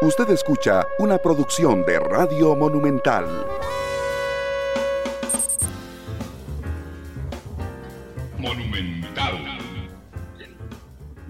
Usted 0.00 0.30
escucha 0.30 0.86
una 1.00 1.18
producción 1.18 1.84
de 1.84 1.98
Radio 1.98 2.54
Monumental. 2.54 3.24
Monumental. 8.38 9.58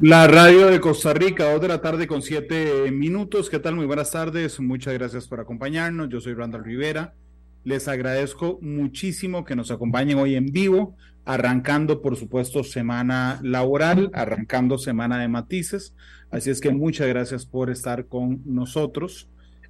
La 0.02 0.26
radio 0.26 0.66
de 0.66 0.80
Costa 0.80 1.14
Rica, 1.14 1.50
2 1.50 1.62
de 1.62 1.68
la 1.68 1.80
tarde 1.80 2.06
con 2.06 2.20
7 2.20 2.90
minutos. 2.90 3.48
¿Qué 3.48 3.58
tal? 3.58 3.74
Muy 3.74 3.86
buenas 3.86 4.10
tardes. 4.10 4.60
Muchas 4.60 4.92
gracias 4.92 5.26
por 5.26 5.40
acompañarnos. 5.40 6.10
Yo 6.10 6.20
soy 6.20 6.34
Randall 6.34 6.62
Rivera. 6.62 7.14
Les 7.64 7.88
agradezco 7.88 8.58
muchísimo 8.60 9.46
que 9.46 9.56
nos 9.56 9.70
acompañen 9.70 10.18
hoy 10.18 10.34
en 10.34 10.52
vivo, 10.52 10.94
arrancando, 11.24 12.02
por 12.02 12.16
supuesto, 12.16 12.62
semana 12.62 13.40
laboral, 13.42 14.10
arrancando 14.12 14.76
semana 14.76 15.18
de 15.18 15.28
matices. 15.28 15.94
Así 16.30 16.50
es 16.50 16.60
que 16.60 16.70
muchas 16.70 17.08
gracias 17.08 17.46
por 17.46 17.70
estar 17.70 18.06
con 18.06 18.42
nosotros. 18.44 19.28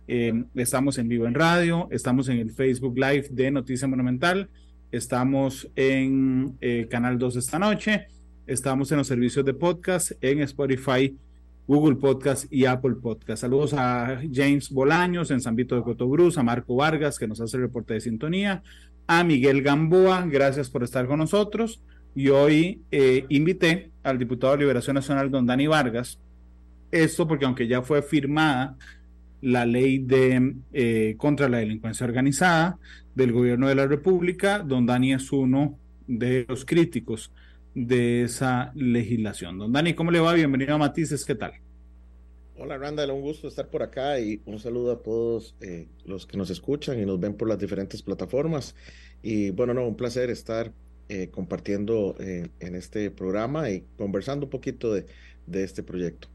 Eh, 0.08 0.44
estamos 0.54 0.98
en 0.98 1.08
vivo 1.08 1.26
en 1.26 1.34
radio, 1.34 1.86
estamos 1.90 2.28
en 2.28 2.38
el 2.38 2.50
Facebook 2.50 2.96
Live 2.96 3.28
de 3.30 3.50
Noticia 3.50 3.86
Monumental, 3.86 4.48
estamos 4.90 5.70
en 5.76 6.56
eh, 6.60 6.88
Canal 6.90 7.18
2 7.18 7.36
esta 7.36 7.58
noche, 7.58 8.06
estamos 8.46 8.90
en 8.90 8.98
los 8.98 9.06
servicios 9.06 9.44
de 9.44 9.54
podcast, 9.54 10.12
en 10.20 10.40
Spotify, 10.40 11.16
Google 11.68 11.96
Podcast 11.96 12.50
y 12.50 12.64
Apple 12.64 12.94
Podcast. 13.02 13.42
Saludos 13.42 13.74
a 13.74 14.20
James 14.32 14.70
Bolaños 14.70 15.30
en 15.30 15.40
San 15.40 15.54
Vito 15.54 15.76
de 15.76 15.82
Cotobruz, 15.82 16.38
a 16.38 16.42
Marco 16.42 16.74
Vargas 16.74 17.18
que 17.18 17.28
nos 17.28 17.40
hace 17.40 17.58
el 17.58 17.64
reporte 17.64 17.94
de 17.94 18.00
sintonía, 18.00 18.62
a 19.06 19.22
Miguel 19.22 19.62
Gamboa, 19.62 20.26
gracias 20.26 20.70
por 20.70 20.82
estar 20.82 21.06
con 21.06 21.18
nosotros. 21.18 21.82
Y 22.16 22.30
hoy 22.30 22.80
eh, 22.90 23.26
invité 23.28 23.90
al 24.02 24.18
diputado 24.18 24.54
de 24.54 24.60
Liberación 24.60 24.94
Nacional, 24.94 25.30
don 25.30 25.46
Dani 25.46 25.66
Vargas, 25.66 26.18
esto 26.90 27.26
porque 27.26 27.44
aunque 27.44 27.66
ya 27.66 27.82
fue 27.82 28.02
firmada 28.02 28.76
la 29.40 29.66
ley 29.66 29.98
de 29.98 30.56
eh, 30.72 31.14
contra 31.16 31.48
la 31.48 31.58
delincuencia 31.58 32.06
organizada 32.06 32.78
del 33.14 33.32
gobierno 33.32 33.68
de 33.68 33.74
la 33.74 33.86
República, 33.86 34.60
don 34.60 34.86
Dani 34.86 35.12
es 35.12 35.30
uno 35.32 35.78
de 36.06 36.46
los 36.48 36.64
críticos 36.64 37.32
de 37.74 38.22
esa 38.22 38.72
legislación. 38.74 39.58
Don 39.58 39.72
Dani, 39.72 39.94
¿cómo 39.94 40.10
le 40.10 40.20
va? 40.20 40.34
Bienvenido 40.34 40.74
a 40.74 40.78
Matices, 40.78 41.24
¿qué 41.24 41.34
tal? 41.34 41.52
Hola 42.56 42.76
Randall, 42.76 43.12
un 43.12 43.20
gusto 43.20 43.46
estar 43.46 43.68
por 43.68 43.84
acá 43.84 44.18
y 44.18 44.40
un 44.44 44.58
saludo 44.58 44.90
a 44.90 45.00
todos 45.00 45.54
eh, 45.60 45.86
los 46.04 46.26
que 46.26 46.36
nos 46.36 46.50
escuchan 46.50 46.98
y 47.00 47.06
nos 47.06 47.20
ven 47.20 47.34
por 47.34 47.48
las 47.48 47.58
diferentes 47.58 48.02
plataformas. 48.02 48.74
Y 49.22 49.50
bueno, 49.50 49.74
no, 49.74 49.86
un 49.86 49.96
placer 49.96 50.30
estar 50.30 50.72
eh, 51.08 51.28
compartiendo 51.30 52.16
en 52.18 52.74
este 52.74 53.10
programa 53.10 53.70
y 53.70 53.84
conversando 53.96 54.46
un 54.46 54.50
poquito 54.50 54.92
de 54.92 55.06
este 55.46 55.84
proyecto. 55.84 56.28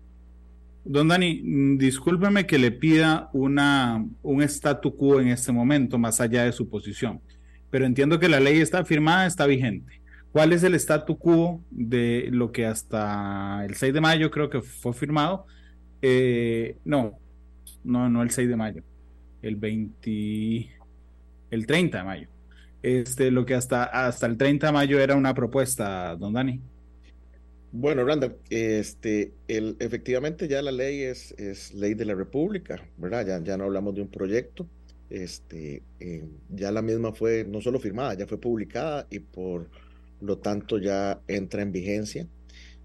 Don 0.86 1.08
Dani, 1.08 1.42
mm, 1.42 1.78
discúlpeme 1.78 2.46
que 2.46 2.58
le 2.58 2.72
pida 2.72 3.30
una, 3.34 4.06
un 4.22 4.42
statu 4.44 4.96
quo 4.96 5.22
en 5.22 5.30
este 5.30 5.52
momento, 5.52 5.98
más 5.98 6.20
allá 6.20 6.44
de 6.44 6.52
su 6.52 6.70
posición, 6.70 7.22
pero 7.70 7.86
entiendo 7.86 8.20
que 8.20 8.30
la 8.30 8.40
ley 8.40 8.60
está 8.60 8.84
firmada, 8.84 9.26
está 9.26 9.46
vigente. 9.46 10.02
¿Cuál 10.32 10.52
es 10.52 10.64
el 10.64 10.76
statu 10.76 11.18
quo 11.18 11.64
de 11.70 12.28
lo 12.32 12.52
que 12.52 12.66
hasta 12.66 13.64
el 13.66 13.76
6 13.76 13.94
de 13.94 14.02
mayo 14.02 14.32
creo 14.32 14.50
que 14.50 14.62
fue 14.62 14.94
firmado? 14.94 15.46
Eh, 16.02 16.78
no, 16.84 17.20
no, 17.84 18.10
no 18.10 18.24
el 18.24 18.32
6 18.32 18.50
de 18.50 18.56
mayo, 18.56 18.84
el 19.42 19.56
20, 19.56 20.70
el 21.52 21.66
30 21.68 21.98
de 22.00 22.04
mayo. 22.04 22.28
Este, 22.82 23.32
lo 23.32 23.46
que 23.46 23.54
hasta, 23.54 23.84
hasta 23.86 24.26
el 24.26 24.38
30 24.38 24.68
de 24.68 24.74
mayo 24.74 25.00
era 25.00 25.16
una 25.16 25.34
propuesta, 25.34 26.16
don 26.18 26.34
Dani. 26.34 26.60
Bueno, 27.76 28.06
Randall, 28.06 28.38
este, 28.52 29.34
el, 29.48 29.78
efectivamente 29.80 30.48
ya 30.48 30.62
la 30.62 30.72
ley 30.72 31.02
es, 31.02 31.32
es 31.40 31.74
ley 31.74 31.96
de 31.96 32.06
la 32.06 32.14
República, 32.14 32.88
¿verdad? 32.98 33.26
Ya, 33.26 33.44
ya 33.44 33.58
no 33.58 33.64
hablamos 33.64 33.96
de 33.96 34.04
un 34.04 34.10
proyecto. 34.10 34.68
Este, 35.10 35.82
eh, 36.00 36.24
ya 36.50 36.72
la 36.72 36.84
misma 36.84 37.14
fue 37.14 37.46
no 37.46 37.62
solo 37.62 37.80
firmada, 37.80 38.14
ya 38.14 38.28
fue 38.28 38.40
publicada 38.40 39.08
y 39.10 39.18
por 39.20 39.72
lo 40.22 40.38
tanto 40.38 40.78
ya 40.78 41.20
entra 41.28 41.64
en 41.64 41.72
vigencia. 41.72 42.28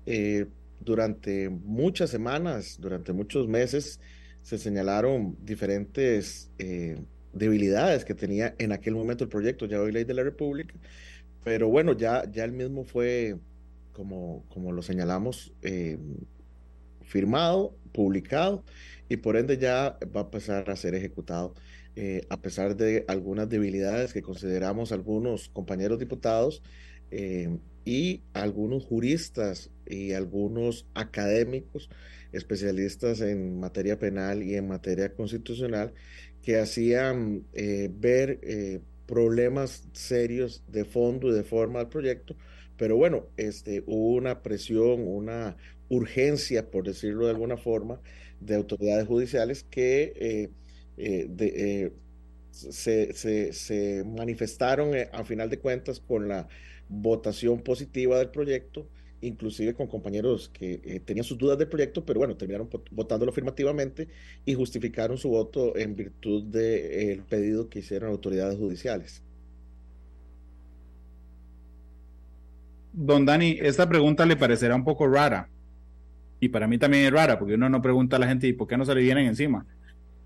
Eh, 0.06 0.46
durante 0.80 1.50
muchas 1.50 2.08
semanas, 2.08 2.78
durante 2.80 3.12
muchos 3.12 3.46
meses, 3.46 4.00
se 4.40 4.56
señalaron 4.56 5.36
diferentes 5.44 6.50
eh, 6.58 6.96
debilidades 7.34 8.06
que 8.06 8.14
tenía 8.14 8.54
en 8.56 8.72
aquel 8.72 8.94
momento 8.94 9.24
el 9.24 9.28
proyecto, 9.28 9.66
ya 9.66 9.82
hoy 9.82 9.92
ley 9.92 10.04
de 10.04 10.14
la 10.14 10.22
República, 10.22 10.74
pero 11.44 11.68
bueno, 11.68 11.92
ya, 11.92 12.24
ya 12.30 12.44
el 12.44 12.52
mismo 12.52 12.84
fue 12.84 13.36
como, 13.98 14.44
como 14.48 14.70
lo 14.70 14.80
señalamos, 14.80 15.52
eh, 15.60 15.98
firmado, 17.02 17.76
publicado 17.92 18.64
y 19.08 19.16
por 19.16 19.36
ende 19.36 19.58
ya 19.58 19.98
va 20.14 20.20
a 20.20 20.24
empezar 20.24 20.70
a 20.70 20.76
ser 20.76 20.94
ejecutado. 20.94 21.54
Eh, 21.96 22.24
a 22.30 22.40
pesar 22.40 22.76
de 22.76 23.04
algunas 23.08 23.48
debilidades 23.48 24.12
que 24.12 24.22
consideramos 24.22 24.92
algunos 24.92 25.48
compañeros 25.48 25.98
diputados 25.98 26.62
eh, 27.10 27.58
y 27.84 28.22
algunos 28.34 28.84
juristas 28.84 29.70
y 29.84 30.12
algunos 30.12 30.86
académicos, 30.94 31.90
especialistas 32.30 33.20
en 33.20 33.58
materia 33.58 33.98
penal 33.98 34.44
y 34.44 34.54
en 34.54 34.68
materia 34.68 35.12
constitucional, 35.12 35.92
que 36.40 36.56
hacían 36.56 37.42
ver 37.98 38.38
problemas 39.06 39.88
serios 39.92 40.62
de 40.68 40.84
fondo 40.84 41.30
y 41.30 41.32
de 41.32 41.42
forma 41.42 41.80
del 41.80 41.88
proyecto, 41.88 42.36
pero 42.78 42.96
bueno, 42.96 43.26
este, 43.36 43.82
hubo 43.86 44.14
una 44.14 44.42
presión, 44.42 45.06
una 45.06 45.56
urgencia, 45.88 46.70
por 46.70 46.86
decirlo 46.86 47.24
de 47.24 47.32
alguna 47.32 47.56
forma, 47.56 48.00
de 48.40 48.54
autoridades 48.54 49.06
judiciales 49.06 49.64
que 49.64 50.12
eh, 50.16 50.50
eh, 50.96 51.92
eh, 52.54 53.52
se, 53.52 54.04
manifestaron 54.04 54.92
a 55.12 55.24
final 55.24 55.50
de 55.50 55.58
cuentas 55.58 56.00
con 56.00 56.28
la 56.28 56.48
votación 56.88 57.62
positiva 57.62 58.18
del 58.18 58.30
proyecto, 58.30 58.88
inclusive 59.20 59.74
con 59.74 59.88
compañeros 59.88 60.48
que 60.48 61.02
tenían 61.04 61.24
sus 61.24 61.36
dudas 61.36 61.58
del 61.58 61.68
proyecto, 61.68 62.06
pero 62.06 62.20
bueno, 62.20 62.36
terminaron 62.36 62.70
votándolo 62.92 63.32
afirmativamente 63.32 64.08
y 64.44 64.54
justificaron 64.54 65.18
su 65.18 65.30
voto 65.30 65.76
en 65.76 65.96
virtud 65.96 66.44
del 66.44 67.24
pedido 67.24 67.68
que 67.68 67.80
hicieron 67.80 68.10
autoridades 68.10 68.56
judiciales. 68.56 69.22
Don 73.00 73.24
Dani, 73.24 73.58
esta 73.60 73.88
pregunta 73.88 74.26
le 74.26 74.34
parecerá 74.34 74.74
un 74.74 74.82
poco 74.82 75.06
rara. 75.06 75.48
Y 76.40 76.48
para 76.48 76.66
mí 76.66 76.78
también 76.78 77.04
es 77.04 77.12
rara, 77.12 77.38
porque 77.38 77.54
uno 77.54 77.68
no 77.68 77.80
pregunta 77.80 78.16
a 78.16 78.18
la 78.18 78.26
gente, 78.26 78.48
¿y 78.48 78.52
por 78.52 78.66
qué 78.66 78.76
no 78.76 78.84
se 78.84 78.92
le 78.92 79.02
vienen 79.02 79.28
encima? 79.28 79.64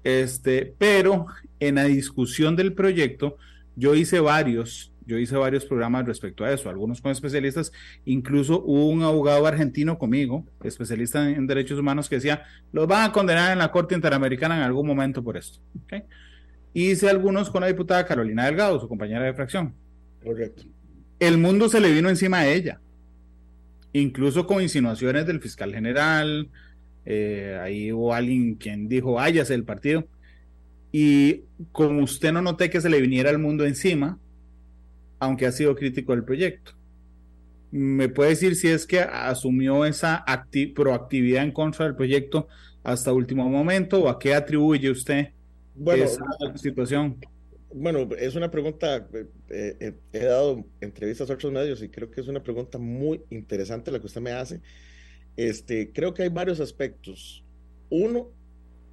Este, 0.02 0.74
pero 0.78 1.26
en 1.60 1.74
la 1.74 1.84
discusión 1.84 2.56
del 2.56 2.72
proyecto, 2.72 3.36
yo 3.76 3.94
hice 3.94 4.20
varios, 4.20 4.90
yo 5.04 5.18
hice 5.18 5.36
varios 5.36 5.66
programas 5.66 6.06
respecto 6.06 6.44
a 6.44 6.52
eso, 6.52 6.70
algunos 6.70 7.02
con 7.02 7.12
especialistas, 7.12 7.72
incluso 8.06 8.62
hubo 8.64 8.88
un 8.88 9.02
abogado 9.02 9.46
argentino 9.46 9.98
conmigo, 9.98 10.46
especialista 10.64 11.28
en, 11.28 11.46
derechos 11.46 11.78
humanos, 11.78 12.08
que 12.08 12.14
decía, 12.14 12.42
los 12.72 12.86
van 12.86 13.10
a 13.10 13.12
condenar 13.12 13.52
en 13.52 13.58
la 13.58 13.70
Corte 13.70 13.94
Interamericana 13.94 14.56
en 14.56 14.62
algún 14.62 14.86
momento 14.86 15.22
por 15.22 15.36
esto. 15.36 15.58
¿okay? 15.84 16.04
Hice 16.72 17.10
algunos 17.10 17.50
con 17.50 17.60
la 17.60 17.66
diputada 17.66 18.06
Carolina 18.06 18.46
Delgado, 18.46 18.80
su 18.80 18.88
compañera 18.88 19.24
de 19.26 19.34
fracción. 19.34 19.74
Correcto 20.24 20.62
el 21.22 21.38
mundo 21.38 21.68
se 21.68 21.80
le 21.80 21.92
vino 21.92 22.08
encima 22.08 22.38
a 22.38 22.48
ella, 22.48 22.80
incluso 23.92 24.44
con 24.46 24.60
insinuaciones 24.60 25.24
del 25.24 25.40
fiscal 25.40 25.72
general, 25.72 26.50
eh, 27.04 27.58
ahí 27.62 27.92
hubo 27.92 28.12
alguien 28.12 28.56
quien 28.56 28.88
dijo, 28.88 29.14
váyase 29.14 29.52
del 29.52 29.64
partido, 29.64 30.06
y 30.90 31.42
como 31.70 32.02
usted 32.02 32.32
no 32.32 32.42
noté 32.42 32.70
que 32.70 32.80
se 32.80 32.90
le 32.90 33.00
viniera 33.00 33.30
el 33.30 33.38
mundo 33.38 33.64
encima, 33.64 34.18
aunque 35.20 35.46
ha 35.46 35.52
sido 35.52 35.76
crítico 35.76 36.12
del 36.12 36.24
proyecto. 36.24 36.72
¿Me 37.70 38.08
puede 38.08 38.30
decir 38.30 38.56
si 38.56 38.66
es 38.68 38.84
que 38.84 38.98
asumió 39.00 39.84
esa 39.84 40.24
proactividad 40.74 41.44
en 41.44 41.52
contra 41.52 41.86
del 41.86 41.94
proyecto 41.94 42.48
hasta 42.82 43.12
último 43.12 43.48
momento 43.48 44.02
o 44.02 44.08
a 44.08 44.18
qué 44.18 44.34
atribuye 44.34 44.90
usted 44.90 45.28
esa 45.86 46.24
situación? 46.56 47.16
Bueno, 47.74 48.08
es 48.18 48.34
una 48.34 48.50
pregunta, 48.50 49.08
eh, 49.14 49.76
eh, 49.80 49.94
he 50.12 50.24
dado 50.24 50.64
entrevistas 50.80 51.30
a 51.30 51.34
otros 51.34 51.52
medios 51.52 51.82
y 51.82 51.88
creo 51.88 52.10
que 52.10 52.20
es 52.20 52.28
una 52.28 52.42
pregunta 52.42 52.78
muy 52.78 53.22
interesante 53.30 53.90
la 53.90 53.98
que 53.98 54.06
usted 54.06 54.20
me 54.20 54.32
hace. 54.32 54.60
Este, 55.36 55.90
creo 55.92 56.12
que 56.12 56.24
hay 56.24 56.28
varios 56.28 56.60
aspectos. 56.60 57.44
Uno, 57.88 58.30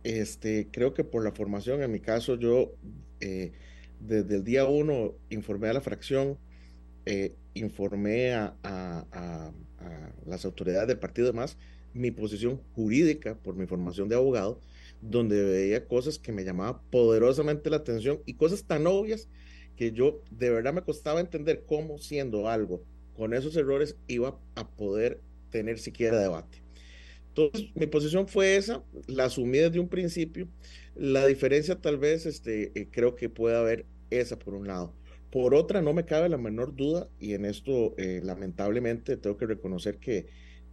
este, 0.03 0.69
creo 0.71 0.93
que 0.93 1.03
por 1.03 1.23
la 1.23 1.33
formación, 1.33 1.83
en 1.83 1.91
mi 1.91 1.99
caso, 1.99 2.35
yo 2.35 2.73
eh, 3.19 3.51
desde 3.99 4.37
el 4.37 4.43
día 4.45 4.65
uno 4.65 5.13
informé 5.29 5.67
a 5.69 5.73
la 5.73 5.81
fracción, 5.81 6.37
informé 7.55 8.33
a, 8.33 8.55
a, 8.63 9.51
las 10.25 10.45
autoridades 10.45 10.87
del 10.87 10.99
partido 10.99 11.27
y 11.27 11.31
demás, 11.31 11.57
mi 11.93 12.11
posición 12.11 12.61
jurídica 12.75 13.35
por 13.35 13.55
mi 13.55 13.65
formación 13.65 14.07
de 14.07 14.15
abogado 14.15 14.61
donde 15.01 15.43
veía 15.43 15.87
cosas 15.87 16.19
que 16.19 16.31
me 16.31 16.43
llamaban 16.43 16.81
poderosamente 16.89 17.69
la 17.69 17.77
atención 17.77 18.21
y 18.25 18.33
cosas 18.35 18.65
tan 18.65 18.87
obvias 18.87 19.27
que 19.75 19.91
yo 19.91 20.21
de 20.31 20.49
verdad 20.49 20.73
me 20.73 20.83
costaba 20.83 21.21
entender 21.21 21.63
cómo 21.65 21.97
siendo 21.99 22.49
algo 22.49 22.83
con 23.15 23.33
esos 23.33 23.55
errores 23.55 23.97
iba 24.07 24.39
a 24.55 24.69
poder 24.69 25.21
tener 25.51 25.79
siquiera 25.79 26.19
debate. 26.19 26.61
Entonces, 27.29 27.69
mi 27.75 27.85
posición 27.85 28.27
fue 28.27 28.55
esa, 28.55 28.83
la 29.07 29.25
asumí 29.25 29.59
desde 29.59 29.79
un 29.79 29.87
principio. 29.87 30.47
La 30.95 31.25
diferencia 31.25 31.79
tal 31.79 31.97
vez, 31.97 32.25
este, 32.25 32.71
eh, 32.79 32.87
creo 32.91 33.15
que 33.15 33.29
puede 33.29 33.55
haber 33.55 33.85
esa 34.09 34.37
por 34.37 34.53
un 34.53 34.67
lado. 34.67 34.93
Por 35.31 35.53
otra, 35.53 35.81
no 35.81 35.93
me 35.93 36.05
cabe 36.05 36.27
la 36.27 36.37
menor 36.37 36.75
duda, 36.75 37.07
y 37.19 37.33
en 37.33 37.45
esto 37.45 37.93
eh, 37.97 38.21
lamentablemente 38.23 39.15
tengo 39.15 39.37
que 39.37 39.45
reconocer 39.45 39.99
que, 39.99 40.27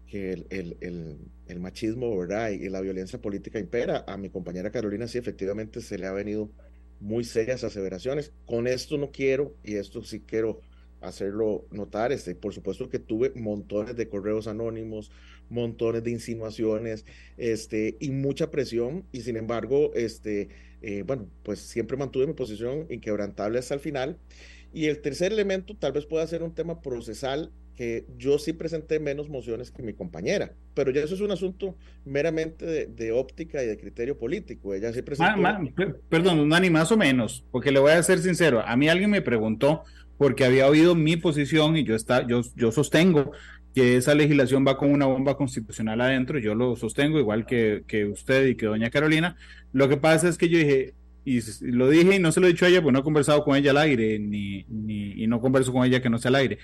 que 0.06 0.32
el, 0.32 0.47
el, 0.50 1.19
el, 1.49 1.61
machismo 1.61 2.17
¿verdad? 2.17 2.50
y 2.50 2.69
la 2.69 2.81
violencia 2.81 3.20
política 3.20 3.58
impera. 3.58 4.05
A 4.06 4.17
mi 4.17 4.31
compañera 4.31 4.70
Carolina 4.70 5.08
sí 5.08 5.19
efectivamente 5.19 5.81
se 5.81 5.99
le 5.99 6.06
ha 6.06 6.12
venido 6.12 6.50
muy 7.00 7.25
serias 7.25 7.64
aseveraciones. 7.64 8.32
Con 8.47 8.67
esto 8.67 8.99
no 8.99 9.11
quiero, 9.11 9.55
y 9.64 9.76
esto 9.76 10.03
sí 10.03 10.20
quiero 10.20 10.61
hacerlo 11.00 11.67
notar, 11.70 12.12
este, 12.12 12.35
por 12.35 12.55
supuesto 12.55 12.88
que 12.88 12.99
tuve 12.99 13.32
montones 13.35 13.97
de 13.97 14.08
correos 14.08 14.47
anónimos, 14.47 15.11
montones 15.49 16.03
de 16.03 16.11
insinuaciones, 16.11 17.05
este, 17.37 17.97
y 18.00 18.11
mucha 18.11 18.50
presión, 18.50 19.05
y 19.12 19.20
sin 19.20 19.37
embargo, 19.37 19.93
este, 19.94 20.49
eh, 20.82 21.03
bueno, 21.06 21.29
pues 21.43 21.61
siempre 21.61 21.97
mantuve 21.97 22.26
mi 22.26 22.32
posición 22.32 22.87
inquebrantable 22.91 23.58
hasta 23.58 23.75
el 23.75 23.81
final. 23.81 24.19
Y 24.73 24.87
el 24.87 25.00
tercer 25.00 25.32
elemento 25.32 25.76
tal 25.76 25.93
vez 25.93 26.06
pueda 26.06 26.26
ser 26.26 26.43
un 26.43 26.55
tema 26.55 26.81
procesal 26.81 27.53
que 27.76 28.06
yo 28.17 28.38
sí 28.38 28.52
presenté 28.55 28.99
menos 28.99 29.28
mociones 29.28 29.70
que 29.70 29.82
mi 29.82 29.93
compañera, 29.93 30.52
pero 30.75 30.90
ya 30.90 31.02
eso 31.02 31.14
es 31.14 31.20
un 31.20 31.31
asunto 31.31 31.76
meramente 32.05 32.87
de, 32.87 33.12
óptica 33.12 33.62
y 33.62 33.67
de 33.67 33.76
criterio 33.76 34.19
político. 34.19 34.75
Ella 34.75 34.93
sí 34.93 35.02
presentó... 35.02 35.32
perdón, 36.08 36.49
Dani, 36.49 36.70
más 36.70 36.90
o 36.90 36.96
menos, 36.96 37.44
porque 37.50 37.70
le 37.70 37.78
voy 37.78 37.93
a 37.93 38.02
ser 38.02 38.19
sincero, 38.19 38.62
a 38.67 38.76
mí 38.76 38.88
alguien 38.88 39.11
me 39.11 39.23
preguntó 39.23 39.84
porque 40.17 40.44
había 40.44 40.67
oído 40.67 40.94
mi 40.94 41.17
posición 41.17 41.76
y 41.76 41.84
yo, 41.84 41.94
está, 41.94 42.26
yo, 42.26 42.40
yo 42.56 42.73
sostengo 42.73 43.32
que 43.75 43.99
esa 43.99 44.14
legislación 44.14 44.64
va 44.67 44.79
con 44.79 44.90
una 44.90 45.05
bomba 45.05 45.37
constitucional 45.37 46.00
adentro, 46.00 46.38
yo 46.38 46.55
lo 46.55 46.76
sostengo 46.76 47.19
igual 47.19 47.44
que, 47.44 47.84
que 47.87 48.06
usted 48.06 48.46
y 48.46 48.55
que 48.55 48.64
doña 48.64 48.88
Carolina. 48.88 49.37
Lo 49.75 49.87
que 49.90 49.99
pasa 49.99 50.31
es 50.31 50.38
que 50.38 50.49
yo 50.49 50.58
dije, 50.58 50.94
y 51.26 51.40
lo 51.61 51.90
dije 51.90 52.14
y 52.14 52.19
no 52.19 52.32
se 52.32 52.40
lo 52.40 52.46
he 52.46 52.52
dicho 52.52 52.64
a 52.64 52.69
ella, 52.69 52.81
pues 52.81 52.94
no 52.94 53.00
he 53.00 53.02
conversado 53.02 53.44
con 53.44 53.55
ella 53.55 53.72
al 53.72 53.79
aire, 53.79 54.19
ni, 54.19 54.64
ni, 54.69 55.22
y 55.22 55.26
no 55.26 55.43
converso 55.43 55.72
con 55.72 55.84
ella 55.84 56.00
que 56.00 56.08
no 56.08 56.19
sea 56.19 56.31
al 56.31 56.37
aire. 56.37 56.58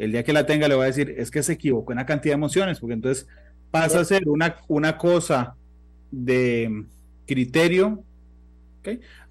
El 0.00 0.12
día 0.12 0.24
que 0.24 0.32
la 0.32 0.46
tenga 0.46 0.66
le 0.66 0.74
voy 0.74 0.84
a 0.84 0.86
decir, 0.86 1.14
es 1.18 1.30
que 1.30 1.42
se 1.42 1.52
equivocó 1.52 1.92
en 1.92 1.98
la 1.98 2.06
cantidad 2.06 2.32
de 2.32 2.38
emociones, 2.38 2.80
porque 2.80 2.94
entonces 2.94 3.28
pasa 3.70 4.00
a 4.00 4.04
ser 4.04 4.28
una, 4.28 4.56
una 4.68 4.96
cosa 4.96 5.56
de 6.10 6.84
criterio 7.26 8.02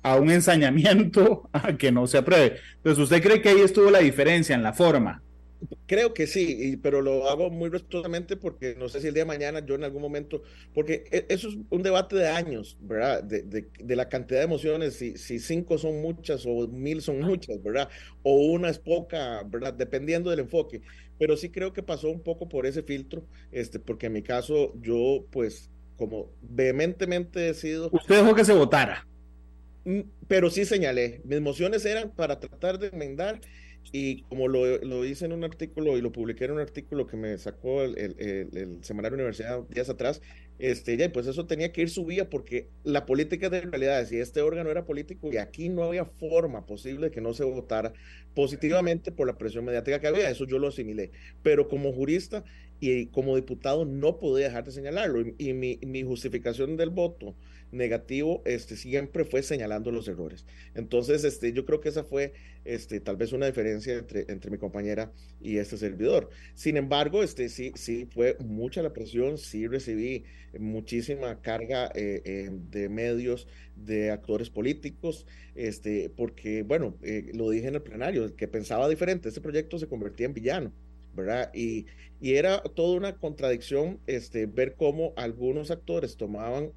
a 0.03 0.15
un 0.15 0.29
ensañamiento 0.29 1.49
a 1.53 1.73
que 1.73 1.91
no 1.91 2.07
se 2.07 2.19
apruebe. 2.19 2.57
Entonces, 2.77 3.03
¿usted 3.03 3.21
cree 3.21 3.41
que 3.41 3.49
ahí 3.49 3.61
estuvo 3.61 3.89
la 3.89 3.99
diferencia 3.99 4.55
en 4.55 4.63
la 4.63 4.73
forma? 4.73 5.21
Creo 5.87 6.13
que 6.13 6.27
sí, 6.27 6.79
pero 6.81 7.01
lo 7.01 7.27
hago 7.29 7.49
muy 7.49 7.69
respetuosamente 7.69 8.37
porque 8.37 8.75
no 8.77 8.89
sé 8.89 9.01
si 9.01 9.07
el 9.07 9.13
día 9.13 9.23
de 9.23 9.27
mañana 9.27 9.65
yo 9.65 9.75
en 9.75 9.83
algún 9.83 10.01
momento, 10.01 10.43
porque 10.73 11.05
e, 11.11 11.25
eso 11.29 11.49
es 11.49 11.57
un 11.69 11.83
debate 11.83 12.15
de 12.15 12.27
años, 12.27 12.77
¿verdad? 12.79 13.23
De, 13.23 13.41
de, 13.43 13.95
la 13.95 14.07
cantidad 14.07 14.39
de 14.39 14.45
emociones, 14.45 14.95
si, 14.95 15.17
si, 15.17 15.39
cinco 15.39 15.77
son 15.77 16.01
muchas 16.01 16.45
o 16.45 16.67
mil 16.67 17.01
son 17.01 17.19
muchas, 17.21 17.61
¿verdad? 17.61 17.89
O 18.23 18.35
una 18.35 18.69
es 18.69 18.79
poca, 18.79 19.43
¿verdad? 19.43 19.73
Dependiendo 19.73 20.29
del 20.29 20.39
enfoque. 20.39 20.81
Pero 21.17 21.35
sí 21.35 21.49
creo 21.49 21.73
que 21.73 21.83
pasó 21.83 22.09
un 22.09 22.21
poco 22.21 22.47
por 22.47 22.65
ese 22.65 22.83
filtro, 22.83 23.25
este, 23.51 23.79
porque 23.79 24.05
en 24.05 24.13
mi 24.13 24.21
caso 24.21 24.73
yo, 24.79 25.25
pues, 25.31 25.69
como 25.97 26.31
vehementemente 26.41 27.39
decido... 27.39 27.89
Usted 27.91 28.23
dejó 28.23 28.33
que 28.33 28.45
se 28.45 28.53
votara. 28.53 29.05
Mm, 29.85 30.01
pero 30.27 30.49
sí 30.49 30.65
señalé, 30.65 31.21
mis 31.25 31.41
mociones 31.41 31.85
eran 31.85 32.11
para 32.11 32.39
tratar 32.39 32.79
de 32.79 32.87
enmendar 32.87 33.41
y 33.91 34.21
como 34.23 34.47
lo, 34.47 34.77
lo, 34.79 35.05
hice 35.05 35.25
en 35.25 35.33
un 35.33 35.43
artículo 35.43 35.97
y 35.97 36.01
lo 36.01 36.11
publiqué 36.11 36.45
en 36.45 36.51
un 36.51 36.59
artículo 36.59 37.07
que 37.07 37.17
me 37.17 37.37
sacó 37.37 37.81
el, 37.81 37.97
el, 37.97 38.49
el, 38.55 38.83
Semanario 38.83 39.15
Universidad 39.15 39.61
días 39.69 39.89
atrás, 39.89 40.21
este, 40.59 40.97
ya, 40.97 41.11
pues 41.11 41.25
eso 41.25 41.47
tenía 41.47 41.71
que 41.71 41.81
ir 41.81 41.89
su 41.89 42.05
vía 42.05 42.29
porque 42.29 42.67
la 42.83 43.05
política 43.05 43.49
de 43.49 43.61
realidad, 43.61 44.05
si 44.05 44.19
este 44.19 44.41
órgano 44.41 44.69
era 44.69 44.85
político 44.85 45.29
y 45.31 45.37
aquí 45.37 45.69
no 45.69 45.83
había 45.83 46.05
forma 46.05 46.65
posible 46.65 47.07
de 47.07 47.11
que 47.11 47.21
no 47.21 47.33
se 47.33 47.45
votara 47.45 47.93
positivamente 48.35 49.11
por 49.11 49.25
la 49.25 49.37
presión 49.37 49.65
mediática 49.65 49.99
que 49.99 50.07
había, 50.07 50.29
eso 50.29 50.45
yo 50.45 50.59
lo 50.59 50.67
asimilé. 50.67 51.11
Pero 51.41 51.67
como 51.67 51.91
jurista 51.93 52.43
y 52.79 53.07
como 53.07 53.35
diputado 53.35 53.85
no 53.85 54.19
podía 54.19 54.47
dejar 54.47 54.65
de 54.65 54.71
señalarlo 54.71 55.21
y, 55.37 55.53
mi, 55.53 55.79
mi 55.81 56.03
justificación 56.03 56.77
del 56.77 56.89
voto 56.89 57.35
negativo, 57.71 58.41
este, 58.45 58.75
siempre 58.75 59.25
fue 59.25 59.43
señalando 59.43 59.91
los 59.91 60.07
errores. 60.07 60.45
Entonces, 60.75 61.23
este, 61.23 61.53
yo 61.53 61.65
creo 61.65 61.79
que 61.79 61.89
esa 61.89 62.03
fue, 62.03 62.33
este, 62.65 62.99
tal 62.99 63.17
vez 63.17 63.33
una 63.33 63.45
diferencia 63.45 63.93
entre, 63.93 64.25
entre 64.29 64.51
mi 64.51 64.57
compañera 64.57 65.11
y 65.41 65.57
este 65.57 65.77
servidor. 65.77 66.29
Sin 66.55 66.77
embargo, 66.77 67.23
este, 67.23 67.49
sí, 67.49 67.71
sí 67.75 68.07
fue 68.11 68.37
mucha 68.39 68.81
la 68.81 68.93
presión, 68.93 69.37
sí 69.37 69.67
recibí 69.67 70.23
muchísima 70.57 71.41
carga 71.41 71.91
eh, 71.95 72.21
eh, 72.25 72.49
de 72.51 72.89
medios, 72.89 73.47
de 73.75 74.11
actores 74.11 74.49
políticos, 74.49 75.25
este, 75.55 76.09
porque, 76.09 76.63
bueno, 76.63 76.97
eh, 77.03 77.31
lo 77.33 77.49
dije 77.49 77.67
en 77.67 77.75
el 77.75 77.81
plenario, 77.81 78.35
que 78.35 78.47
pensaba 78.47 78.89
diferente, 78.89 79.29
este 79.29 79.41
proyecto 79.41 79.77
se 79.77 79.87
convertía 79.87 80.25
en 80.25 80.33
villano. 80.33 80.73
¿verdad? 81.15 81.51
Y, 81.53 81.87
y 82.21 82.35
era 82.35 82.61
toda 82.61 82.95
una 82.95 83.17
contradicción 83.17 83.99
este, 84.07 84.45
ver 84.45 84.75
cómo 84.75 85.13
algunos 85.17 85.71
actores 85.71 86.17
tomaban 86.17 86.71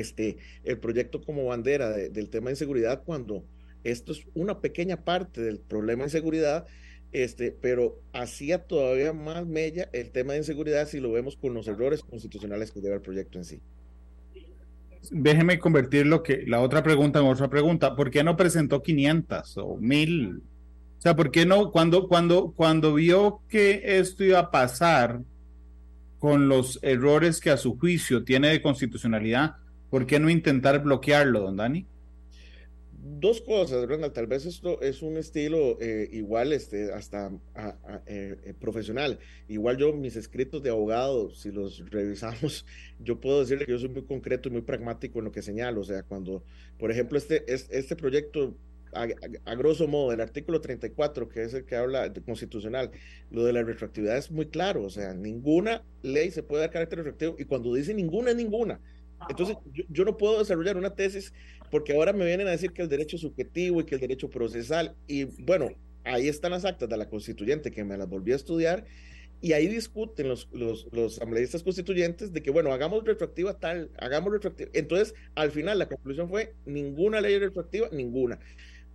este, 0.00 0.38
el 0.64 0.78
proyecto 0.78 1.22
como 1.22 1.46
bandera 1.46 1.90
del 1.90 2.30
tema 2.30 2.46
de 2.46 2.52
inseguridad 2.52 3.02
cuando 3.04 3.44
esto 3.84 4.12
es 4.12 4.26
una 4.34 4.60
pequeña 4.60 5.04
parte 5.04 5.40
del 5.40 5.58
problema 5.58 6.02
de 6.02 6.08
inseguridad, 6.08 6.66
este, 7.12 7.50
pero 7.52 8.00
hacía 8.12 8.64
todavía 8.64 9.12
más 9.12 9.46
mella 9.46 9.88
el 9.92 10.10
tema 10.10 10.32
de 10.32 10.40
inseguridad 10.40 10.88
si 10.88 11.00
lo 11.00 11.12
vemos 11.12 11.36
con 11.36 11.52
los 11.54 11.68
errores 11.68 12.02
constitucionales 12.02 12.70
que 12.70 12.80
lleva 12.80 12.94
el 12.94 13.02
proyecto 13.02 13.38
en 13.38 13.44
sí. 13.44 13.60
Déjeme 15.10 15.58
convertir 15.58 16.06
lo 16.06 16.22
que, 16.22 16.44
la 16.46 16.60
otra 16.60 16.82
pregunta 16.82 17.18
en 17.18 17.26
otra 17.26 17.50
pregunta. 17.50 17.96
¿Por 17.96 18.10
qué 18.10 18.22
no 18.22 18.36
presentó 18.36 18.82
500 18.82 19.58
o 19.58 19.76
1000? 19.76 20.36
O 20.36 20.40
sea, 21.02 21.16
¿por 21.16 21.32
qué 21.32 21.44
no? 21.44 21.72
Cuando, 21.72 22.06
cuando, 22.06 22.52
cuando 22.52 22.94
vio 22.94 23.42
que 23.48 23.82
esto 23.84 24.22
iba 24.22 24.38
a 24.38 24.50
pasar 24.52 25.20
con 26.20 26.48
los 26.48 26.78
errores 26.82 27.40
que 27.40 27.50
a 27.50 27.56
su 27.56 27.76
juicio 27.76 28.22
tiene 28.22 28.48
de 28.50 28.62
constitucionalidad, 28.62 29.56
¿Por 29.92 30.06
qué 30.06 30.18
no 30.18 30.30
intentar 30.30 30.82
bloquearlo, 30.82 31.40
don 31.40 31.58
Dani? 31.58 31.84
Dos 32.92 33.42
cosas, 33.42 33.86
Ronald. 33.86 34.14
Tal 34.14 34.26
vez 34.26 34.46
esto 34.46 34.80
es 34.80 35.02
un 35.02 35.18
estilo 35.18 35.76
eh, 35.82 36.08
igual, 36.12 36.54
este, 36.54 36.90
hasta 36.94 37.30
eh, 38.06 38.36
eh, 38.42 38.54
profesional. 38.58 39.18
Igual 39.48 39.76
yo, 39.76 39.92
mis 39.92 40.16
escritos 40.16 40.62
de 40.62 40.70
abogado, 40.70 41.34
si 41.34 41.52
los 41.52 41.90
revisamos, 41.90 42.64
yo 43.00 43.20
puedo 43.20 43.40
decirle 43.40 43.66
que 43.66 43.72
yo 43.72 43.78
soy 43.78 43.90
muy 43.90 44.04
concreto 44.04 44.48
y 44.48 44.52
muy 44.52 44.62
pragmático 44.62 45.18
en 45.18 45.26
lo 45.26 45.30
que 45.30 45.42
señalo. 45.42 45.82
O 45.82 45.84
sea, 45.84 46.02
cuando, 46.04 46.42
por 46.78 46.90
ejemplo, 46.90 47.18
este, 47.18 47.44
este 47.52 47.94
proyecto 47.94 48.56
a, 48.94 49.54
grosso 49.56 49.88
modo, 49.88 50.12
el 50.12 50.22
artículo 50.22 50.62
34, 50.62 51.28
que 51.28 51.42
es 51.42 51.52
el 51.52 51.66
que 51.66 51.76
habla 51.76 52.08
de 52.08 52.22
constitucional, 52.22 52.92
lo 53.30 53.44
de 53.44 53.52
la 53.52 53.62
retroactividad 53.62 54.16
es 54.16 54.30
muy 54.30 54.46
claro, 54.46 54.84
o 54.84 54.90
sea, 54.90 55.12
ninguna 55.14 55.82
ley 56.02 56.30
se 56.30 56.42
puede 56.42 56.62
dar 56.62 56.70
carácter 56.70 56.98
retroactivo 56.98 57.36
y 57.38 57.44
cuando 57.44 57.74
dice 57.74 57.92
ninguna 57.92 58.30
es 58.30 58.36
ninguna. 58.36 58.80
Entonces, 59.28 59.56
yo, 59.88 60.04
no 60.04 60.16
puedo 60.16 60.38
desarrollar 60.38 60.76
una 60.76 60.94
tesis 60.94 61.32
porque 61.70 61.94
ahora 61.94 62.12
me 62.12 62.26
vienen 62.26 62.46
a 62.48 62.50
decir 62.50 62.72
que 62.72 62.82
el 62.82 62.88
derecho 62.88 63.18
subjetivo 63.18 63.80
y 63.80 63.84
que 63.84 63.94
el 63.94 64.00
derecho 64.00 64.28
procesal, 64.28 64.94
y 65.06 65.24
bueno, 65.24 65.70
ahí 66.04 66.28
están 66.28 66.50
las 66.50 66.64
actas 66.64 66.88
de 66.88 66.96
la 66.96 67.08
constituyente 67.08 67.70
que 67.70 67.84
me 67.84 67.96
las 67.96 68.08
volví 68.08 68.32
a 68.32 68.36
estudiar, 68.36 68.84
y 69.40 69.54
ahí 69.54 69.66
discuten 69.66 70.28
los, 70.28 70.48
los, 70.52 70.86
los 70.92 71.16
asambleístas 71.16 71.62
constituyentes 71.64 72.32
de 72.32 72.42
que, 72.42 72.50
bueno, 72.50 72.72
hagamos 72.72 73.04
retroactiva 73.04 73.58
tal, 73.58 73.90
hagamos 73.98 74.32
retroactiva. 74.32 74.70
Entonces, 74.72 75.14
al 75.34 75.50
final, 75.50 75.78
la 75.80 75.88
conclusión 75.88 76.28
fue 76.28 76.54
ninguna 76.64 77.20
ley 77.20 77.38
retroactiva, 77.38 77.88
ninguna. 77.90 78.38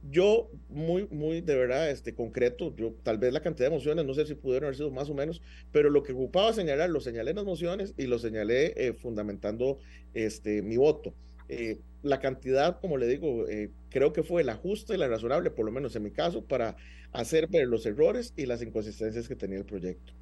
Yo, 0.10 0.50
muy, 0.70 1.08
muy 1.12 1.42
de 1.42 1.56
verdad, 1.56 1.90
este, 1.90 2.14
concreto, 2.14 2.74
yo 2.78 2.94
tal 3.04 3.18
vez 3.18 3.34
la 3.34 3.42
cantidad 3.42 3.70
de 3.70 3.76
mociones, 3.76 4.06
no 4.06 4.14
sé 4.14 4.26
si 4.26 4.36
pudieron 4.36 4.66
haber 4.66 4.78
sido 4.78 4.92
más 4.92 5.10
o 5.10 5.14
menos, 5.14 5.42
pero 5.72 5.90
lo 5.90 6.04
que 6.04 6.14
ocupaba 6.14 6.54
señalar, 6.54 6.90
lo 6.90 7.02
señalé 7.02 7.32
en 7.32 7.38
las 7.38 7.46
mociones 7.46 7.94
y 7.98 8.08
lo 8.08 8.18
señalé 8.18 8.74
eh, 8.78 8.94
fundamentando 8.94 9.80
este, 10.14 10.62
mi 10.62 10.78
voto. 10.78 11.14
Eh, 11.50 11.80
la 12.04 12.20
cantidad, 12.20 12.80
como 12.80 12.98
le 12.98 13.08
digo, 13.08 13.48
eh, 13.50 13.70
creo 13.90 14.14
que 14.14 14.24
fue 14.24 14.44
la 14.44 14.56
justa 14.56 14.96
y 14.96 14.98
la 14.98 15.08
razonable, 15.08 15.52
por 15.52 15.66
lo 15.66 15.72
menos 15.72 15.96
en 15.96 16.04
mi 16.04 16.12
caso, 16.12 16.44
para 16.44 16.78
hacer 17.12 17.48
ver 17.48 17.68
los 17.68 17.86
errores 17.86 18.34
y 18.38 18.46
las 18.46 18.62
inconsistencias 18.62 19.28
que 19.28 19.36
tenía 19.36 19.58
el 19.58 19.66
proyecto. 19.66 20.14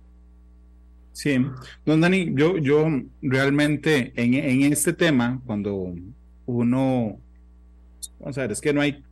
Sí, 1.14 1.38
don 1.86 2.02
Dani, 2.02 2.34
yo, 2.34 2.58
yo 2.58 2.88
realmente 3.22 4.14
en, 4.16 4.34
en 4.34 4.74
este 4.74 4.94
tema, 4.94 5.42
cuando 5.46 5.94
uno, 6.46 7.20
vamos 8.20 8.38
a 8.38 8.42
ver, 8.42 8.52
es 8.52 8.62
que 8.62 8.74
no 8.74 8.82
hay 8.82 9.04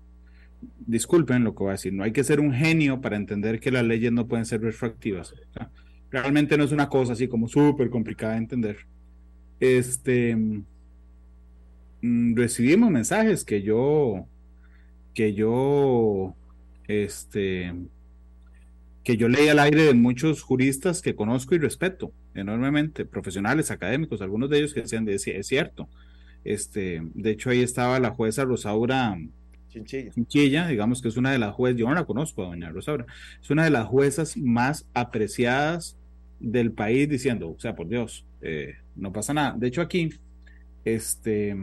disculpen 0.79 1.43
lo 1.43 1.53
que 1.53 1.63
voy 1.63 1.69
a 1.69 1.71
decir, 1.73 1.93
no 1.93 2.03
hay 2.03 2.11
que 2.11 2.23
ser 2.23 2.39
un 2.39 2.53
genio 2.53 3.01
para 3.01 3.15
entender 3.15 3.59
que 3.59 3.71
las 3.71 3.83
leyes 3.83 4.11
no 4.11 4.27
pueden 4.27 4.45
ser 4.45 4.61
retroactivas. 4.61 5.33
realmente 6.11 6.57
no 6.57 6.63
es 6.63 6.71
una 6.71 6.89
cosa 6.89 7.13
así 7.13 7.27
como 7.27 7.47
súper 7.47 7.89
complicada 7.89 8.33
de 8.33 8.39
entender. 8.39 8.77
Este, 9.59 10.35
mm, 12.01 12.35
recibimos 12.35 12.91
mensajes 12.91 13.43
que 13.45 13.61
yo, 13.61 14.27
que 15.13 15.33
yo, 15.33 16.35
este, 16.87 17.73
que 19.03 19.17
yo 19.17 19.27
leí 19.29 19.47
al 19.47 19.59
aire 19.59 19.83
de 19.83 19.93
muchos 19.93 20.41
juristas 20.41 21.01
que 21.01 21.15
conozco 21.15 21.55
y 21.55 21.59
respeto. 21.59 22.11
enormemente, 22.35 23.05
profesionales, 23.05 23.69
académicos, 23.69 24.21
algunos 24.21 24.49
de 24.49 24.57
ellos 24.57 24.73
que 24.73 24.81
decían, 24.81 25.07
es 25.07 25.47
cierto. 25.47 25.87
Este, 26.43 27.01
de 27.13 27.31
hecho, 27.31 27.49
ahí 27.49 27.61
estaba 27.61 27.99
la 27.99 28.11
jueza 28.11 28.43
Rosaura 28.43 29.15
Chinchilla. 29.73 30.67
digamos 30.67 31.01
que 31.01 31.07
es 31.07 31.17
una 31.17 31.31
de 31.31 31.39
las 31.39 31.53
juezas, 31.53 31.79
yo 31.79 31.87
no 31.87 31.95
la 31.95 32.05
conozco, 32.05 32.43
doña 32.43 32.69
Rosaura, 32.69 33.05
es 33.41 33.49
una 33.49 33.63
de 33.63 33.69
las 33.69 33.87
juezas 33.87 34.37
más 34.37 34.87
apreciadas 34.93 35.97
del 36.39 36.71
país 36.71 37.09
diciendo, 37.09 37.51
o 37.51 37.59
sea, 37.59 37.75
por 37.75 37.87
Dios, 37.87 38.25
eh, 38.41 38.75
no 38.95 39.11
pasa 39.11 39.33
nada. 39.33 39.55
De 39.57 39.67
hecho, 39.67 39.81
aquí, 39.81 40.09
este, 40.85 41.55